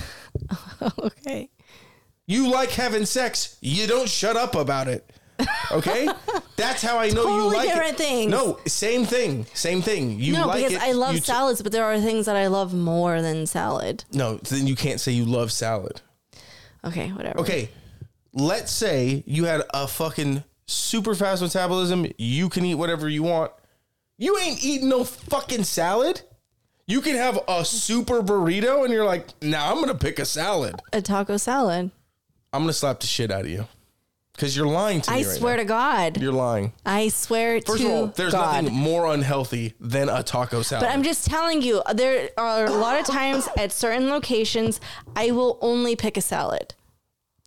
[0.99, 1.49] okay.
[2.31, 3.57] You like having sex.
[3.59, 5.09] You don't shut up about it.
[5.71, 6.07] Okay?
[6.55, 7.97] That's how I know you Totally like different it.
[7.97, 8.31] things.
[8.31, 9.45] No, same thing.
[9.53, 10.19] Same thing.
[10.19, 10.81] You no, like because it.
[10.81, 14.05] I love you t- salads, but there are things that I love more than salad.
[14.13, 16.01] no, then you can't say you love salad.
[16.85, 17.39] Okay, whatever.
[17.39, 17.69] Okay.
[18.33, 22.05] Let's say you had a fucking super fast metabolism.
[22.17, 23.51] You can eat whatever you want.
[24.17, 26.21] You ain't eating no fucking salad.
[26.87, 30.75] You can have a super burrito and you're like, nah, I'm gonna pick a salad.
[30.93, 31.91] A taco salad.
[32.53, 33.67] I'm gonna slap the shit out of you.
[34.33, 35.17] Because you're lying to me.
[35.17, 35.61] I right swear now.
[35.63, 36.21] to God.
[36.21, 36.73] You're lying.
[36.85, 38.63] I swear First to of all, there's God.
[38.63, 40.85] nothing more unhealthy than a taco salad.
[40.87, 44.79] But I'm just telling you, there are a lot of times at certain locations,
[45.15, 46.73] I will only pick a salad.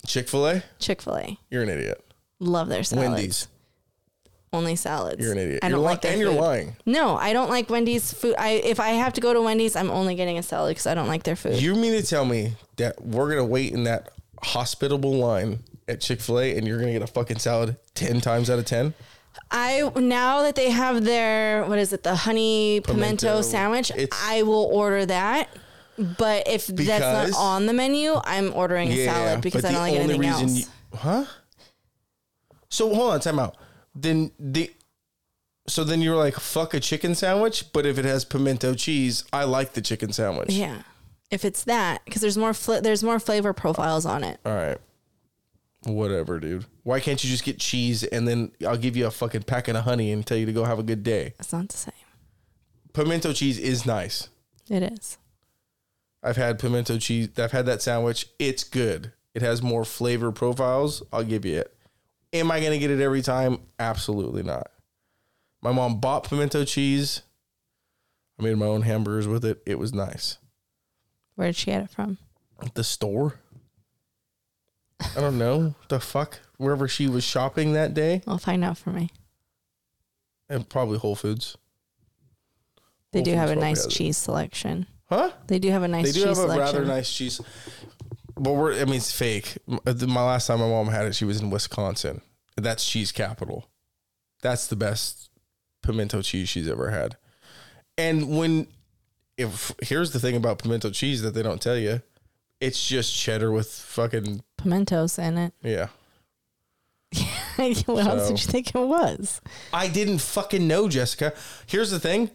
[0.07, 2.05] Chick Fil A, Chick Fil A, you're an idiot.
[2.39, 3.09] love their salads.
[3.11, 3.49] Wendy's,
[4.53, 5.21] only salads.
[5.21, 5.61] you're an idiot.
[5.63, 6.31] I you're don't li- like their and food.
[6.33, 6.77] you're lying.
[6.87, 8.35] No, I don't like Wendy's food.
[8.39, 10.95] I if I have to go to Wendy's, I'm only getting a salad because I
[10.95, 11.61] don't like their food.
[11.61, 14.11] You mean to tell me that we're gonna wait in that
[14.45, 18.49] hospitable line at Chick Fil A and you're gonna get a fucking salad ten times
[18.51, 18.95] out of ten?
[19.51, 23.43] I now that they have their what is it, the honey pimento, Pimento.
[23.43, 25.49] sandwich, I will order that.
[25.97, 29.95] But if that's not on the menu, I'm ordering a salad because I don't like
[29.95, 30.57] anything else.
[30.59, 31.25] you, huh?
[32.69, 33.57] So hold on, time out.
[33.95, 34.73] Then the
[35.69, 39.45] so then you're like fuck a chicken sandwich, but if it has pimento cheese, I
[39.45, 40.51] like the chicken sandwich.
[40.51, 40.83] yeah,
[41.35, 44.39] if it's that, because there's more fl- there's more flavor profiles on it.
[44.47, 44.79] All right.
[45.83, 46.65] Whatever, dude.
[46.85, 49.85] Why can't you just get cheese and then I'll give you a fucking packet of
[49.85, 51.35] honey and tell you to go have a good day?
[51.41, 51.93] It's not the same.
[52.93, 54.29] Pimento cheese is nice.
[54.71, 55.19] It is.
[56.23, 57.29] I've had pimento cheese.
[57.37, 58.29] I've had that sandwich.
[58.39, 59.13] It's good.
[59.35, 61.03] It has more flavor profiles.
[61.13, 61.77] I'll give you it.
[62.33, 63.59] Am I going to get it every time?
[63.79, 64.71] Absolutely not.
[65.61, 67.23] My mom bought pimento cheese.
[68.39, 69.61] I made my own hamburgers with it.
[69.67, 70.39] It was nice.
[71.35, 72.19] Where did she get it from?
[72.75, 73.41] The store?
[75.17, 75.75] I don't know.
[75.89, 76.39] The fuck?
[76.57, 78.23] Wherever she was shopping that day.
[78.27, 79.11] I'll find out for me.
[80.49, 81.57] And probably Whole Foods.
[83.13, 84.87] They Whole do have a nice cheese selection.
[85.09, 85.33] Huh?
[85.47, 86.29] They do have a nice cheese selection.
[86.33, 86.77] They do cheese have a selection.
[86.81, 87.41] rather nice cheese.
[88.37, 89.59] But we're, I mean, it's fake.
[89.87, 92.21] Uh, My last time my mom had it, she was in Wisconsin.
[92.57, 93.69] That's cheese capital.
[94.43, 95.31] That's the best
[95.83, 97.17] pimento cheese she's ever had.
[97.97, 98.67] And when,
[99.37, 102.03] if here's the thing about pimento cheese that they don't tell you,
[102.61, 105.53] it's just cheddar with fucking Pimentos in it.
[105.63, 105.89] yeah.
[107.57, 109.41] what else did you think it was?
[109.73, 111.33] I didn't fucking know, Jessica.
[111.67, 112.31] Here's the thing,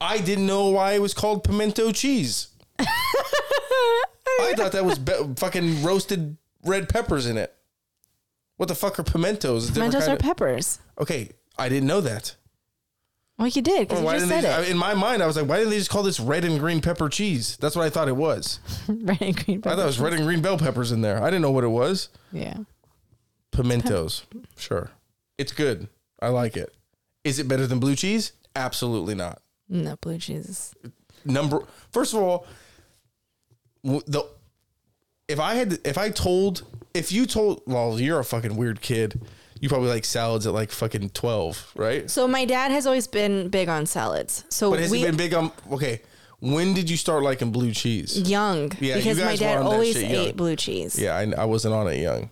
[0.00, 2.48] I didn't know why it was called pimento cheese.
[2.78, 7.54] I thought that was be- fucking roasted red peppers in it.
[8.56, 9.68] What the fuck are pimentos?
[9.68, 10.78] A different Pimentos are kind of- peppers.
[10.98, 12.34] okay, I didn't know that.
[13.38, 14.68] Well, you did because you just said it.
[14.70, 16.80] in my mind, I was like, why didn't they just call this red and green
[16.80, 17.56] pepper cheese?
[17.56, 18.60] That's what I thought it was.
[18.88, 21.20] red and green I thought it was red and green bell peppers in there.
[21.20, 22.10] I didn't know what it was.
[22.32, 22.58] Yeah.
[23.50, 24.22] Pimentos,
[24.56, 24.90] sure,
[25.38, 25.88] it's good.
[26.20, 26.74] I like it.
[27.22, 28.32] Is it better than blue cheese?
[28.56, 29.40] Absolutely not.
[29.68, 30.74] No blue cheese.
[31.24, 32.46] number first of all
[33.82, 34.22] w- the
[35.26, 36.62] if i had if i told
[36.92, 39.18] if you told well you're a fucking weird kid
[39.64, 43.48] you probably like salads at like fucking 12 right So my dad has always been
[43.48, 44.44] big on salads.
[44.50, 46.02] So but has we he been big on okay
[46.40, 50.56] when did you start liking blue cheese young Yeah, because my dad always ate blue
[50.56, 50.98] cheese.
[50.98, 52.28] yeah I, I wasn't on it young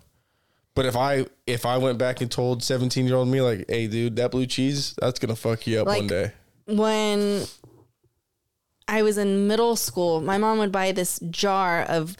[0.75, 3.87] but if i if i went back and told 17 year old me like hey
[3.87, 6.33] dude that blue cheese that's gonna fuck you up Like- one day
[6.67, 7.45] When
[8.89, 12.17] I was in middle school, my mom would buy this jar of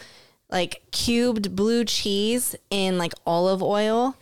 [0.51, 4.17] like cubed blue cheese in like olive oil.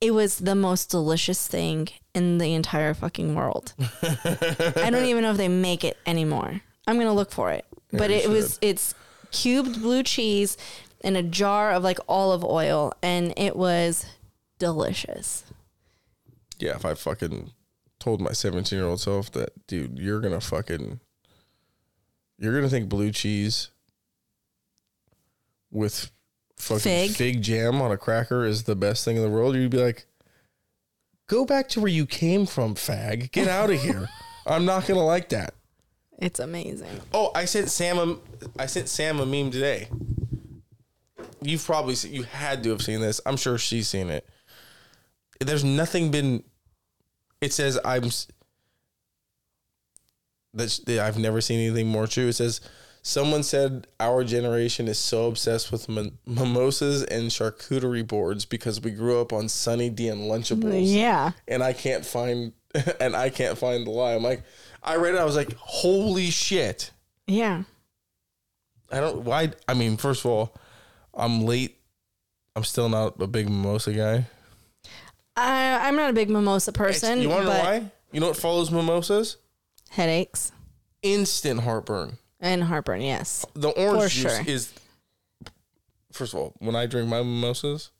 [0.00, 3.74] It was the most delicious thing in the entire fucking world.
[4.02, 6.60] I don't even know if they make it anymore.
[6.86, 7.64] I'm gonna look for it.
[7.92, 8.94] but you it was it's
[9.30, 10.56] cubed blue cheese
[11.00, 14.06] in a jar of like olive oil and it was
[14.58, 15.44] delicious.
[16.58, 17.52] Yeah, if I fucking
[18.00, 21.00] told my 17 year old self that, dude, you're gonna fucking,
[22.38, 23.70] you're gonna think blue cheese
[25.70, 26.10] with
[26.58, 27.10] fucking Fig.
[27.12, 27.42] fig.
[27.42, 30.06] jam on a cracker is the best thing in the world, you'd be like,
[31.28, 33.30] go back to where you came from, fag.
[33.32, 34.08] Get out of here.
[34.46, 35.54] I'm not gonna like that.
[36.18, 37.00] It's amazing.
[37.14, 38.16] Oh, I sent Sam a,
[38.58, 39.88] I sent Sam a meme today.
[41.40, 43.20] You've probably seen, you had to have seen this.
[43.24, 44.28] I'm sure she's seen it.
[45.40, 46.42] There's nothing been.
[47.40, 48.10] It says I'm.
[50.54, 52.26] That's that I've never seen anything more true.
[52.28, 52.60] It says
[53.08, 58.90] someone said our generation is so obsessed with mi- mimosas and charcuterie boards because we
[58.90, 61.30] grew up on Sunny D and Lunchables Yeah.
[61.48, 62.52] and I can't find
[63.00, 64.14] and I can't find the lie.
[64.14, 64.42] I'm like,
[64.82, 65.18] I read it.
[65.18, 66.90] I was like, holy shit.
[67.26, 67.62] Yeah.
[68.92, 69.22] I don't.
[69.24, 69.52] Why?
[69.66, 70.54] I mean, first of all,
[71.14, 71.78] I'm late.
[72.56, 74.26] I'm still not a big mimosa guy.
[75.36, 77.20] I, I'm not a big mimosa person.
[77.22, 77.90] you want to know why?
[78.12, 79.36] You know what follows mimosas?
[79.90, 80.52] Headaches
[81.02, 82.18] Instant heartburn.
[82.40, 83.00] And heartburn.
[83.00, 83.44] Yes.
[83.54, 84.44] The orange For juice sure.
[84.46, 84.72] is.
[86.12, 87.90] First of all, when I drink my mimosas,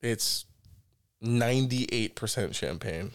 [0.00, 0.46] it's
[1.22, 3.10] 98% champagne.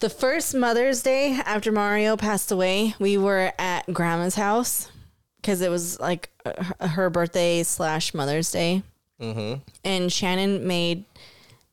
[0.00, 4.90] The first Mother's Day after Mario passed away, we were at Grandma's house
[5.36, 8.82] because it was like uh, her birthday slash Mother's Day,
[9.20, 9.60] mm-hmm.
[9.84, 11.04] and Shannon made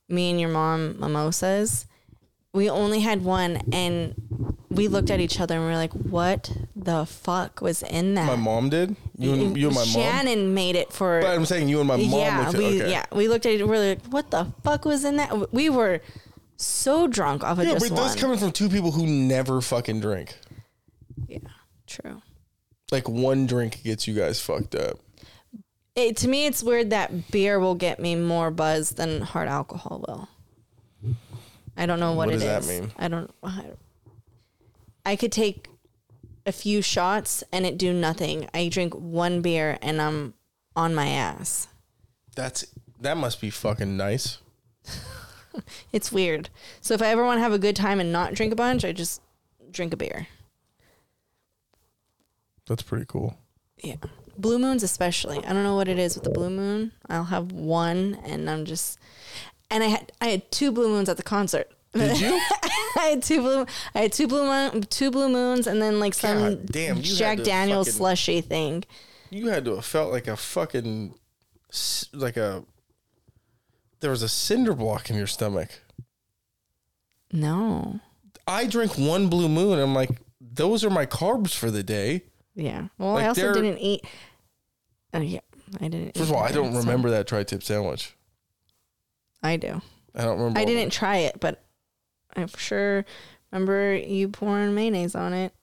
[0.09, 1.85] me and your mom mimosas.
[2.53, 6.51] We only had one, and we looked at each other and we are like, "What
[6.75, 8.95] the fuck was in that?" My mom did.
[9.17, 9.87] You and you and my mom.
[9.87, 11.21] Shannon made it for.
[11.21, 12.09] But I'm saying you and my mom.
[12.09, 12.91] yeah, we okay.
[12.91, 13.61] yeah we looked at it.
[13.61, 16.01] and We're like, "What the fuck was in that?" We were
[16.57, 18.01] so drunk off of Yeah, just but one.
[18.03, 20.37] that's coming from two people who never fucking drink.
[21.27, 21.39] yeah,
[21.87, 22.21] true.
[22.91, 24.99] Like one drink gets you guys fucked up.
[25.95, 30.03] It, to me, it's weird that beer will get me more buzz than hard alcohol
[30.07, 31.15] will.
[31.77, 32.43] I don't know what, it is.
[32.43, 32.91] What it does that mean?
[32.97, 33.31] I don't.
[33.43, 33.65] I,
[35.05, 35.67] I could take
[36.45, 38.47] a few shots and it do nothing.
[38.53, 40.33] I drink one beer and I'm
[40.75, 41.67] on my ass.
[42.35, 42.65] That's
[42.99, 44.39] that must be fucking nice.
[45.91, 46.49] It's weird.
[46.81, 48.83] So if I ever want to have a good time and not drink a bunch,
[48.83, 49.21] I just
[49.71, 50.27] drink a beer.
[52.67, 53.37] That's pretty cool.
[53.81, 53.95] Yeah.
[54.37, 55.37] Blue moons especially.
[55.45, 56.91] I don't know what it is with the blue moon.
[57.09, 58.99] I'll have one and I'm just
[59.69, 61.71] and I had I had two blue moons at the concert.
[61.95, 62.39] Did you?
[62.97, 63.65] I had two blue
[63.95, 67.03] I had two blue moon, two blue moons and then like some God damn, you
[67.03, 68.83] had Jack to Daniels fucking- slushy thing.
[69.29, 71.13] you had to have felt like a fucking
[71.71, 72.63] s- like a
[74.01, 75.69] there was a cinder block in your stomach.
[77.31, 77.99] No.
[78.47, 79.79] I drink one blue moon.
[79.79, 82.21] I'm like, those are my carbs for the day.
[82.53, 82.87] Yeah.
[82.97, 84.05] Well, Like I also they're- didn't eat
[85.13, 85.39] Oh yeah.
[85.81, 88.15] I didn't First eat of all, I that, don't so- remember that tri-tip sandwich.
[89.41, 89.81] I do.
[90.13, 90.59] I don't remember.
[90.59, 91.61] I didn't try it, but
[92.35, 93.05] I for sure
[93.51, 95.53] remember you pouring mayonnaise on it.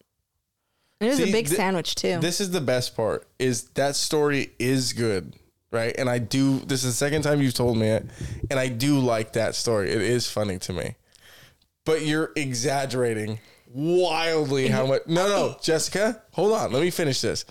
[1.01, 2.19] It was See, a big thi- sandwich too.
[2.21, 3.27] This is the best part.
[3.39, 5.35] Is that story is good,
[5.73, 5.95] right?
[5.99, 6.61] And I do.
[6.61, 8.07] This is the second time you've told me it,
[8.51, 9.91] and I do like that story.
[9.91, 10.95] It is funny to me,
[11.85, 13.41] but you're exaggerating
[13.75, 15.03] wildly how much.
[15.07, 16.73] No, no, Jessica, hold on.
[16.73, 17.45] Let me finish this.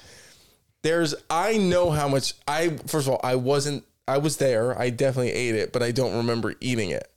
[0.81, 1.13] There's.
[1.29, 2.33] I know how much.
[2.47, 3.83] I first of all, I wasn't.
[4.07, 4.79] I was there.
[4.79, 7.10] I definitely ate it, but I don't remember eating it.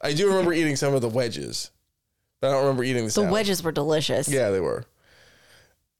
[0.00, 1.70] I do remember eating some of the wedges,
[2.40, 3.10] but I don't remember eating the.
[3.10, 3.28] Sandwich.
[3.28, 4.28] The wedges were delicious.
[4.28, 4.84] Yeah, they were.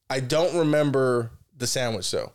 [0.09, 2.33] I don't remember the sandwich though.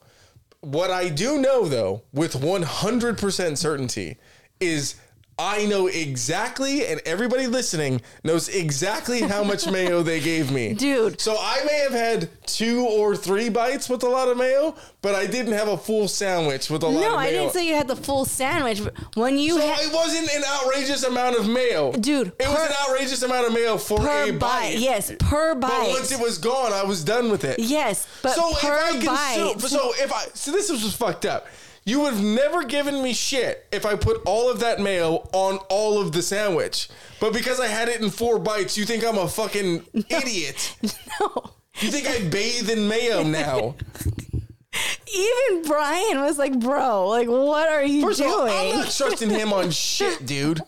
[0.61, 4.17] What I do know though, with 100% certainty,
[4.59, 4.95] is
[5.37, 10.73] I know exactly, and everybody listening knows exactly how much mayo they gave me.
[10.73, 11.19] Dude.
[11.19, 15.13] So I may have had two or three bites with a lot of mayo, but
[15.13, 17.17] I didn't have a full sandwich with a lot of No, mayo.
[17.17, 18.81] I didn't say you had the full sandwich.
[18.81, 21.91] but When you so had it wasn't an outrageous amount of mayo.
[21.91, 24.77] Dude, It was an outrageous amount of mayo for per a bite, bite.
[24.77, 25.67] yes, per bite.
[25.69, 27.59] But once it was gone, I was done with it.
[27.59, 29.35] yes, but so per if I bite.
[29.57, 31.47] consume, so if I, so this was just fucked up.
[31.85, 35.57] You would have never given me shit if I put all of that mayo on
[35.69, 36.89] all of the sandwich.
[37.19, 40.75] But because I had it in four bites, you think I'm a fucking idiot.
[41.19, 41.51] no.
[41.79, 43.75] You think I bathe in mayo now?
[45.15, 49.29] Even Brian was like, "Bro, like, what are you First doing?" all, I'm not trusting
[49.29, 50.61] him on shit, dude.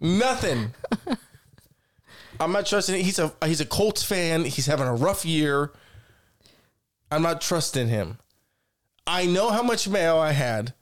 [0.00, 0.74] Nothing.
[2.40, 3.04] I'm not trusting.
[3.04, 4.44] He's a he's a Colts fan.
[4.44, 5.70] He's having a rough year.
[7.12, 8.18] I'm not trusting him.
[9.06, 10.74] I know how much mayo I had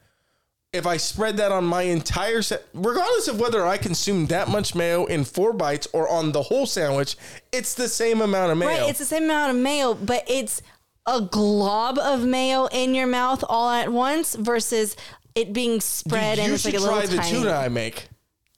[0.73, 4.75] if I spread that on my entire set, regardless of whether I consume that much
[4.75, 7.17] mayo in four bites or on the whole sandwich,
[7.51, 8.69] it's the same amount of mayo.
[8.69, 10.63] Right, it's the same amount of mayo, but it's
[11.07, 14.97] a glob of mayo in your mouth all at once versus
[15.35, 17.39] it being Dude, spread and you it's like should a try little the tiny.
[17.39, 18.09] tuna I make.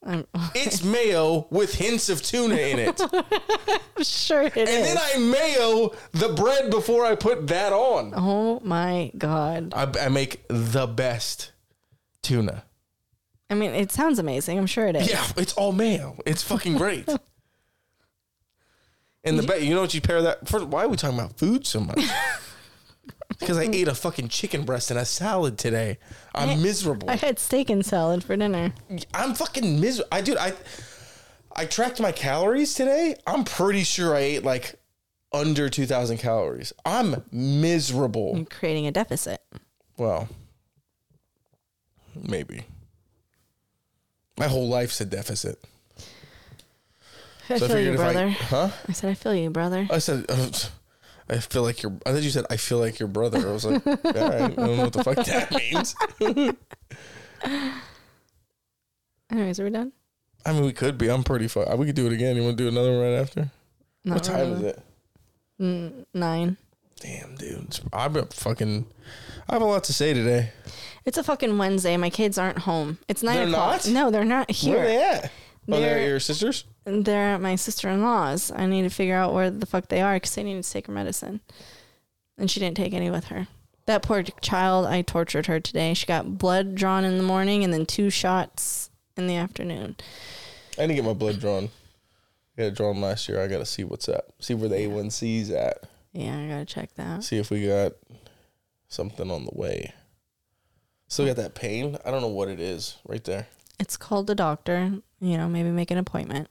[0.04, 3.00] I'm It's mayo with hints of tuna in it.
[3.96, 4.68] and sure it is.
[4.68, 8.12] And then I mayo the bread before I put that on.
[8.16, 9.72] oh my god!
[9.74, 11.52] I, I make the best
[12.22, 12.64] tuna.
[13.48, 14.58] I mean, it sounds amazing.
[14.58, 15.10] I'm sure it is.
[15.10, 16.16] Yeah, it's all mayo.
[16.26, 17.08] It's fucking great.
[19.24, 20.48] And the bet, you know what you pair that?
[20.48, 22.00] First, why are we talking about food so much?
[23.38, 25.98] Because I ate a fucking chicken breast and a salad today.
[26.34, 27.08] I'm miserable.
[27.10, 28.72] I had steak and salad for dinner.
[29.14, 30.08] I'm fucking miserable.
[30.12, 30.52] I dude, I
[31.54, 33.14] I tracked my calories today.
[33.26, 34.76] I'm pretty sure I ate like
[35.32, 36.72] under 2,000 calories.
[36.84, 38.34] I'm miserable.
[38.36, 39.40] I'm creating a deficit.
[39.96, 40.28] Well,
[42.14, 42.64] maybe.
[44.38, 45.58] My whole life's a deficit.
[47.48, 48.28] I So I feel you, if I- brother.
[48.30, 48.68] huh?
[48.88, 49.86] I said, I feel you, brother.
[49.90, 50.50] I said, uh,
[51.30, 51.92] I feel like your.
[52.04, 53.38] I thought you said I feel like your brother.
[53.48, 55.94] I was like, all right, I don't know what the fuck that means.
[59.30, 59.92] Anyways, are we done?
[60.44, 61.08] I mean, we could be.
[61.10, 61.66] I'm pretty fun.
[61.78, 62.36] We could do it again.
[62.36, 63.50] You want to do another one right after?
[64.04, 64.52] Not what time really.
[64.54, 64.82] is it?
[65.60, 66.56] Mm, nine.
[67.00, 67.80] Damn, dude.
[67.92, 68.86] I've been fucking.
[69.48, 70.50] I have a lot to say today.
[71.04, 71.96] It's a fucking Wednesday.
[71.96, 72.98] My kids aren't home.
[73.08, 73.84] It's 9 They're o'clock.
[73.86, 73.88] not?
[73.88, 74.76] No, they're not here.
[74.76, 75.32] Where are they at?
[75.68, 76.64] Oh, they're They're- your sisters.
[76.84, 78.50] They're at my sister in law's.
[78.50, 80.88] I need to figure out where the fuck they are because they need to take
[80.88, 81.40] her medicine.
[82.36, 83.46] And she didn't take any with her.
[83.86, 85.94] That poor child, I tortured her today.
[85.94, 89.96] She got blood drawn in the morning and then two shots in the afternoon.
[90.76, 91.64] I didn't get my blood drawn.
[92.56, 93.40] I got it drawn last year.
[93.40, 94.32] I got to see what's up.
[94.40, 95.84] See where the A1C's at.
[96.12, 97.24] Yeah, I gotta check that.
[97.24, 97.92] See if we got
[98.88, 99.94] something on the way.
[101.08, 101.96] Still got that pain.
[102.04, 103.46] I don't know what it is right there.
[103.82, 104.92] It's called the doctor.
[105.20, 106.48] You know, maybe make an appointment.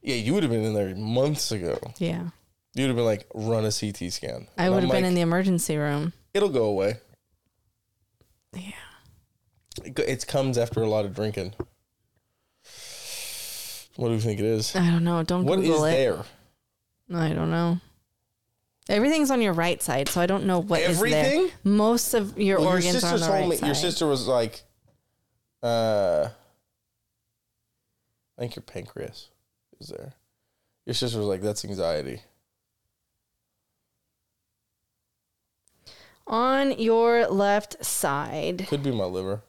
[0.00, 1.76] Yeah, you would have been in there months ago.
[1.98, 2.28] Yeah.
[2.74, 4.46] You'd have been like, run a CT scan.
[4.56, 6.12] I would have been like, in the emergency room.
[6.32, 6.98] It'll go away.
[8.54, 8.70] Yeah.
[9.84, 11.54] It, it comes after a lot of drinking.
[13.96, 14.76] What do you think it is?
[14.76, 15.24] I don't know.
[15.24, 15.90] Don't What is Google it.
[15.90, 16.24] there?
[17.12, 17.80] I don't know.
[18.88, 21.46] Everything's on your right side, so I don't know what Everything?
[21.48, 21.54] there.
[21.64, 23.56] Most of your Well, your organs are on sister the right me.
[23.56, 23.66] side.
[23.66, 24.62] Your sister was like,
[25.62, 26.28] uh,
[28.38, 29.28] I think your pancreas
[29.80, 30.12] is there.
[30.86, 32.22] Your sister was like, that's anxiety.
[36.26, 39.42] on your left side, Could be my liver.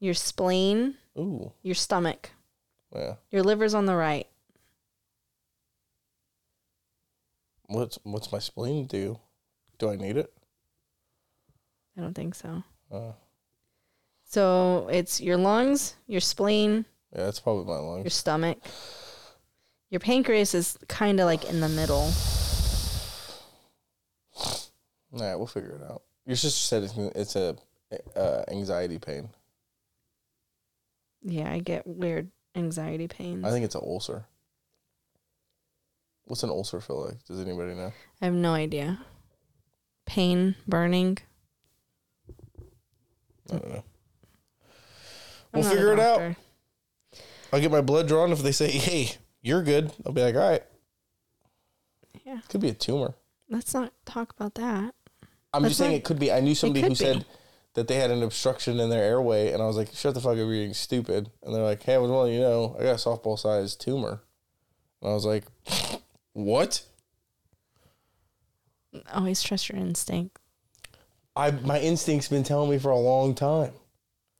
[0.00, 2.30] your spleen, Ooh, your stomach,
[2.94, 3.16] yeah.
[3.30, 4.26] your liver's on the right.
[7.66, 9.18] What's what's my spleen do?
[9.78, 10.32] Do I need it?
[11.96, 12.62] I don't think so.
[12.90, 13.12] Uh,
[14.24, 18.04] So it's your lungs, your spleen, yeah, that's probably my lungs.
[18.04, 18.58] your stomach.
[19.90, 22.12] Your pancreas is kind of like in the middle.
[25.12, 26.02] All right, we'll figure it out.
[26.26, 27.56] Your sister said it's, it's a
[28.14, 29.30] uh, anxiety pain.
[31.22, 33.44] Yeah, I get weird anxiety pains.
[33.44, 34.26] I think it's an ulcer.
[36.26, 37.24] What's an ulcer feel like?
[37.24, 37.92] Does anybody know?
[38.20, 39.00] I have no idea.
[40.04, 41.16] Pain, burning.
[43.50, 43.84] I don't know.
[45.54, 46.36] I'm We'll figure it out.
[47.52, 48.32] I'll get my blood drawn.
[48.32, 50.62] If they say, "Hey, you're good," I'll be like, "All right."
[52.24, 52.40] Yeah.
[52.48, 53.14] Could be a tumor.
[53.48, 54.94] Let's not talk about that.
[55.54, 56.30] I'm That's just saying not- it could be.
[56.30, 56.94] I knew somebody who be.
[56.94, 57.24] said
[57.74, 60.32] that they had an obstruction in their airway, and I was like, "Shut the fuck
[60.32, 62.92] up, you're being stupid." And they're like, "Hey, I was letting you know, I got
[62.92, 64.20] a softball sized tumor."
[65.00, 65.44] And I was like,
[66.34, 66.82] "What?"
[69.12, 70.38] Always trust your instinct.
[71.36, 73.72] I my instinct's been telling me for a long time.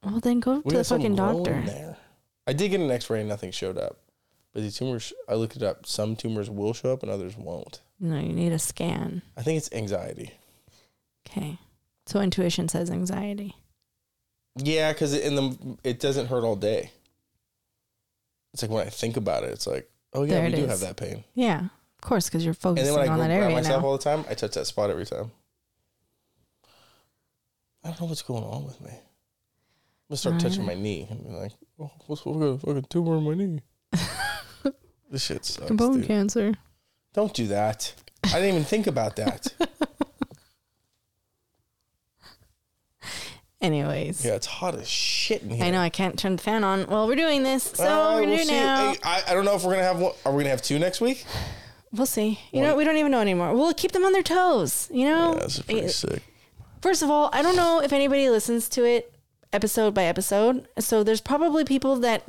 [0.03, 1.63] Well, then go We to the fucking doctor.
[1.65, 1.97] there.
[2.49, 3.99] I did get an X-ray, and nothing showed up.
[4.55, 5.85] But the tumors, I looked it up.
[5.87, 7.81] Some tumors will show up, and others won't.
[8.01, 9.23] No, you need a scan.
[9.37, 10.33] I think it's anxiety.
[11.29, 11.59] Okay.
[12.07, 13.55] So intuition says anxiety.
[14.57, 16.91] Yeah, because in the it doesn't hurt all day.
[18.55, 20.71] It's like when I think about it, it's like, oh yeah, There we do is.
[20.71, 21.23] have that pain.
[21.35, 23.83] Yeah, of course, because you're And then when I on go that grab area myself
[23.83, 23.89] now.
[23.89, 25.31] all the time, I touch that spot every time.
[27.85, 28.91] I don't know what's going on with me.
[30.11, 32.87] I'm gonna start touching my knee and be like, oh, what's what got a fucking
[32.89, 33.61] tumor in my knee?
[35.11, 35.71] this shit sucks.
[35.71, 36.07] Bone dude.
[36.07, 36.55] cancer.
[37.13, 37.93] Don't do that.
[38.25, 39.49] I didn't even think about that.
[43.61, 45.65] Anyways, Yeah, it's hot as shit in here.
[45.65, 46.87] I know I can't turn the fan on.
[46.87, 48.93] Well, we're doing this, so Uh, we're gonna we'll do now.
[48.93, 50.13] Hey, I, I don't know if we're gonna have one.
[50.25, 51.27] Are we gonna have two next week?
[51.93, 52.39] We'll see.
[52.53, 53.53] You know, we don't even know anymore.
[53.55, 54.89] We'll keep them on their toes.
[54.93, 56.23] You know, Yeah, that's pretty Eh, sick.
[56.83, 59.13] First of all, I don't know if anybody listens to it
[59.53, 60.69] episode by episode.
[60.79, 62.25] So there's probably people that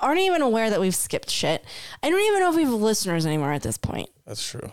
[0.00, 1.64] aren't even aware that we've skipped shit.
[2.02, 4.10] I don't even know if we have listeners anymore at this point.
[4.26, 4.72] That's true.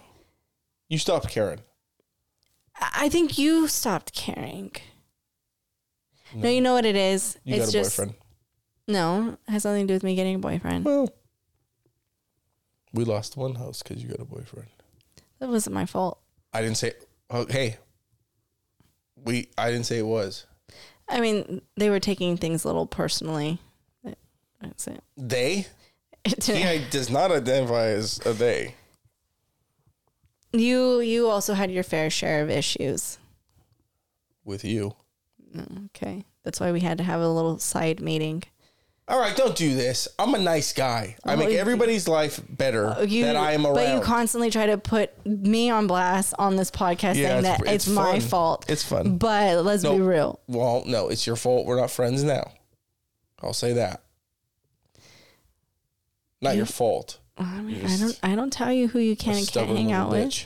[0.90, 1.60] You stopped caring.
[2.80, 4.72] I think you stopped caring.
[6.34, 7.38] No, you know what it is?
[7.44, 8.16] You it's got a just boyfriend.
[8.88, 10.86] no, it has nothing to do with me getting a boyfriend.
[10.86, 11.10] Well,
[12.94, 14.70] we lost one house because you got a boyfriend.
[15.40, 16.20] That wasn't my fault.
[16.54, 16.94] I didn't say.
[17.30, 17.78] Oh, hey,
[19.16, 19.50] we.
[19.58, 20.46] I didn't say it was.
[21.12, 23.60] I mean, they were taking things a little personally.
[24.62, 25.04] That's it.
[25.18, 25.68] They.
[26.46, 28.76] He does not identify as a they.
[30.54, 33.18] You you also had your fair share of issues.
[34.44, 34.94] With you.
[35.56, 38.44] Mm, okay, that's why we had to have a little side meeting.
[39.08, 40.08] All right, don't do this.
[40.18, 41.18] I'm a nice guy.
[41.26, 43.76] I Oh, make everybody's life better You, that I am around.
[43.76, 47.44] but you constantly try to put me on blast on this podcast, Yeah, saying it's-
[47.60, 48.66] that it's, it's my fault.
[48.70, 49.18] It's fun.
[49.18, 49.96] But let's No.
[49.96, 50.40] be real.
[50.48, 51.66] well, no, it's your fault.
[51.66, 52.52] We're not friends now.
[53.42, 54.02] I'll say that.
[56.40, 57.20] Not your fault.
[57.38, 58.20] I mean, I don't.
[58.24, 60.46] I don't tell you who you can and can't hang out with.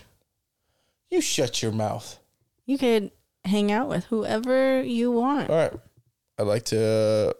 [1.11, 2.19] You shut your mouth.
[2.65, 3.11] You could
[3.43, 5.49] hang out with whoever you want.
[5.49, 5.73] All right.
[6.39, 7.33] I'd like to uh,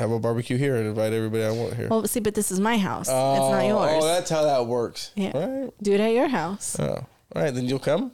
[0.00, 1.88] have a barbecue here and invite everybody I want here.
[1.88, 3.06] Well, see, but this is my house.
[3.06, 3.90] it's not oh, yours.
[4.02, 5.12] Oh, that's how that works.
[5.14, 5.32] Yeah.
[5.34, 5.74] All right.
[5.82, 7.06] Do it at your house Oh.
[7.34, 7.54] All right.
[7.54, 8.12] Then you'll come.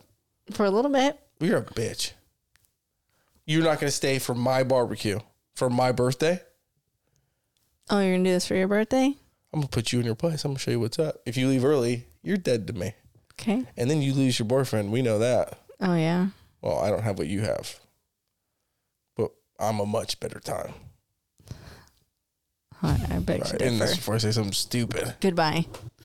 [0.52, 1.18] for a little bit.
[1.40, 2.12] You're a bitch.
[3.46, 5.20] You're not going to stay for my barbecue
[5.56, 6.40] for my birthday.
[7.88, 9.14] Oh, you're gonna do this for your birthday?
[9.52, 10.44] I'm gonna put you in your place.
[10.44, 11.22] I'm gonna show you what's up.
[11.24, 12.94] If you leave early, you're dead to me.
[13.34, 13.64] Okay.
[13.76, 14.92] And then you lose your boyfriend.
[14.92, 15.58] We know that.
[15.80, 16.28] Oh yeah.
[16.60, 17.80] Well, I don't have what you have,
[19.16, 20.74] but I'm a much better time.
[22.82, 23.94] I I beg to right, this differ.
[23.96, 25.14] before I say something stupid.
[25.20, 25.66] Goodbye.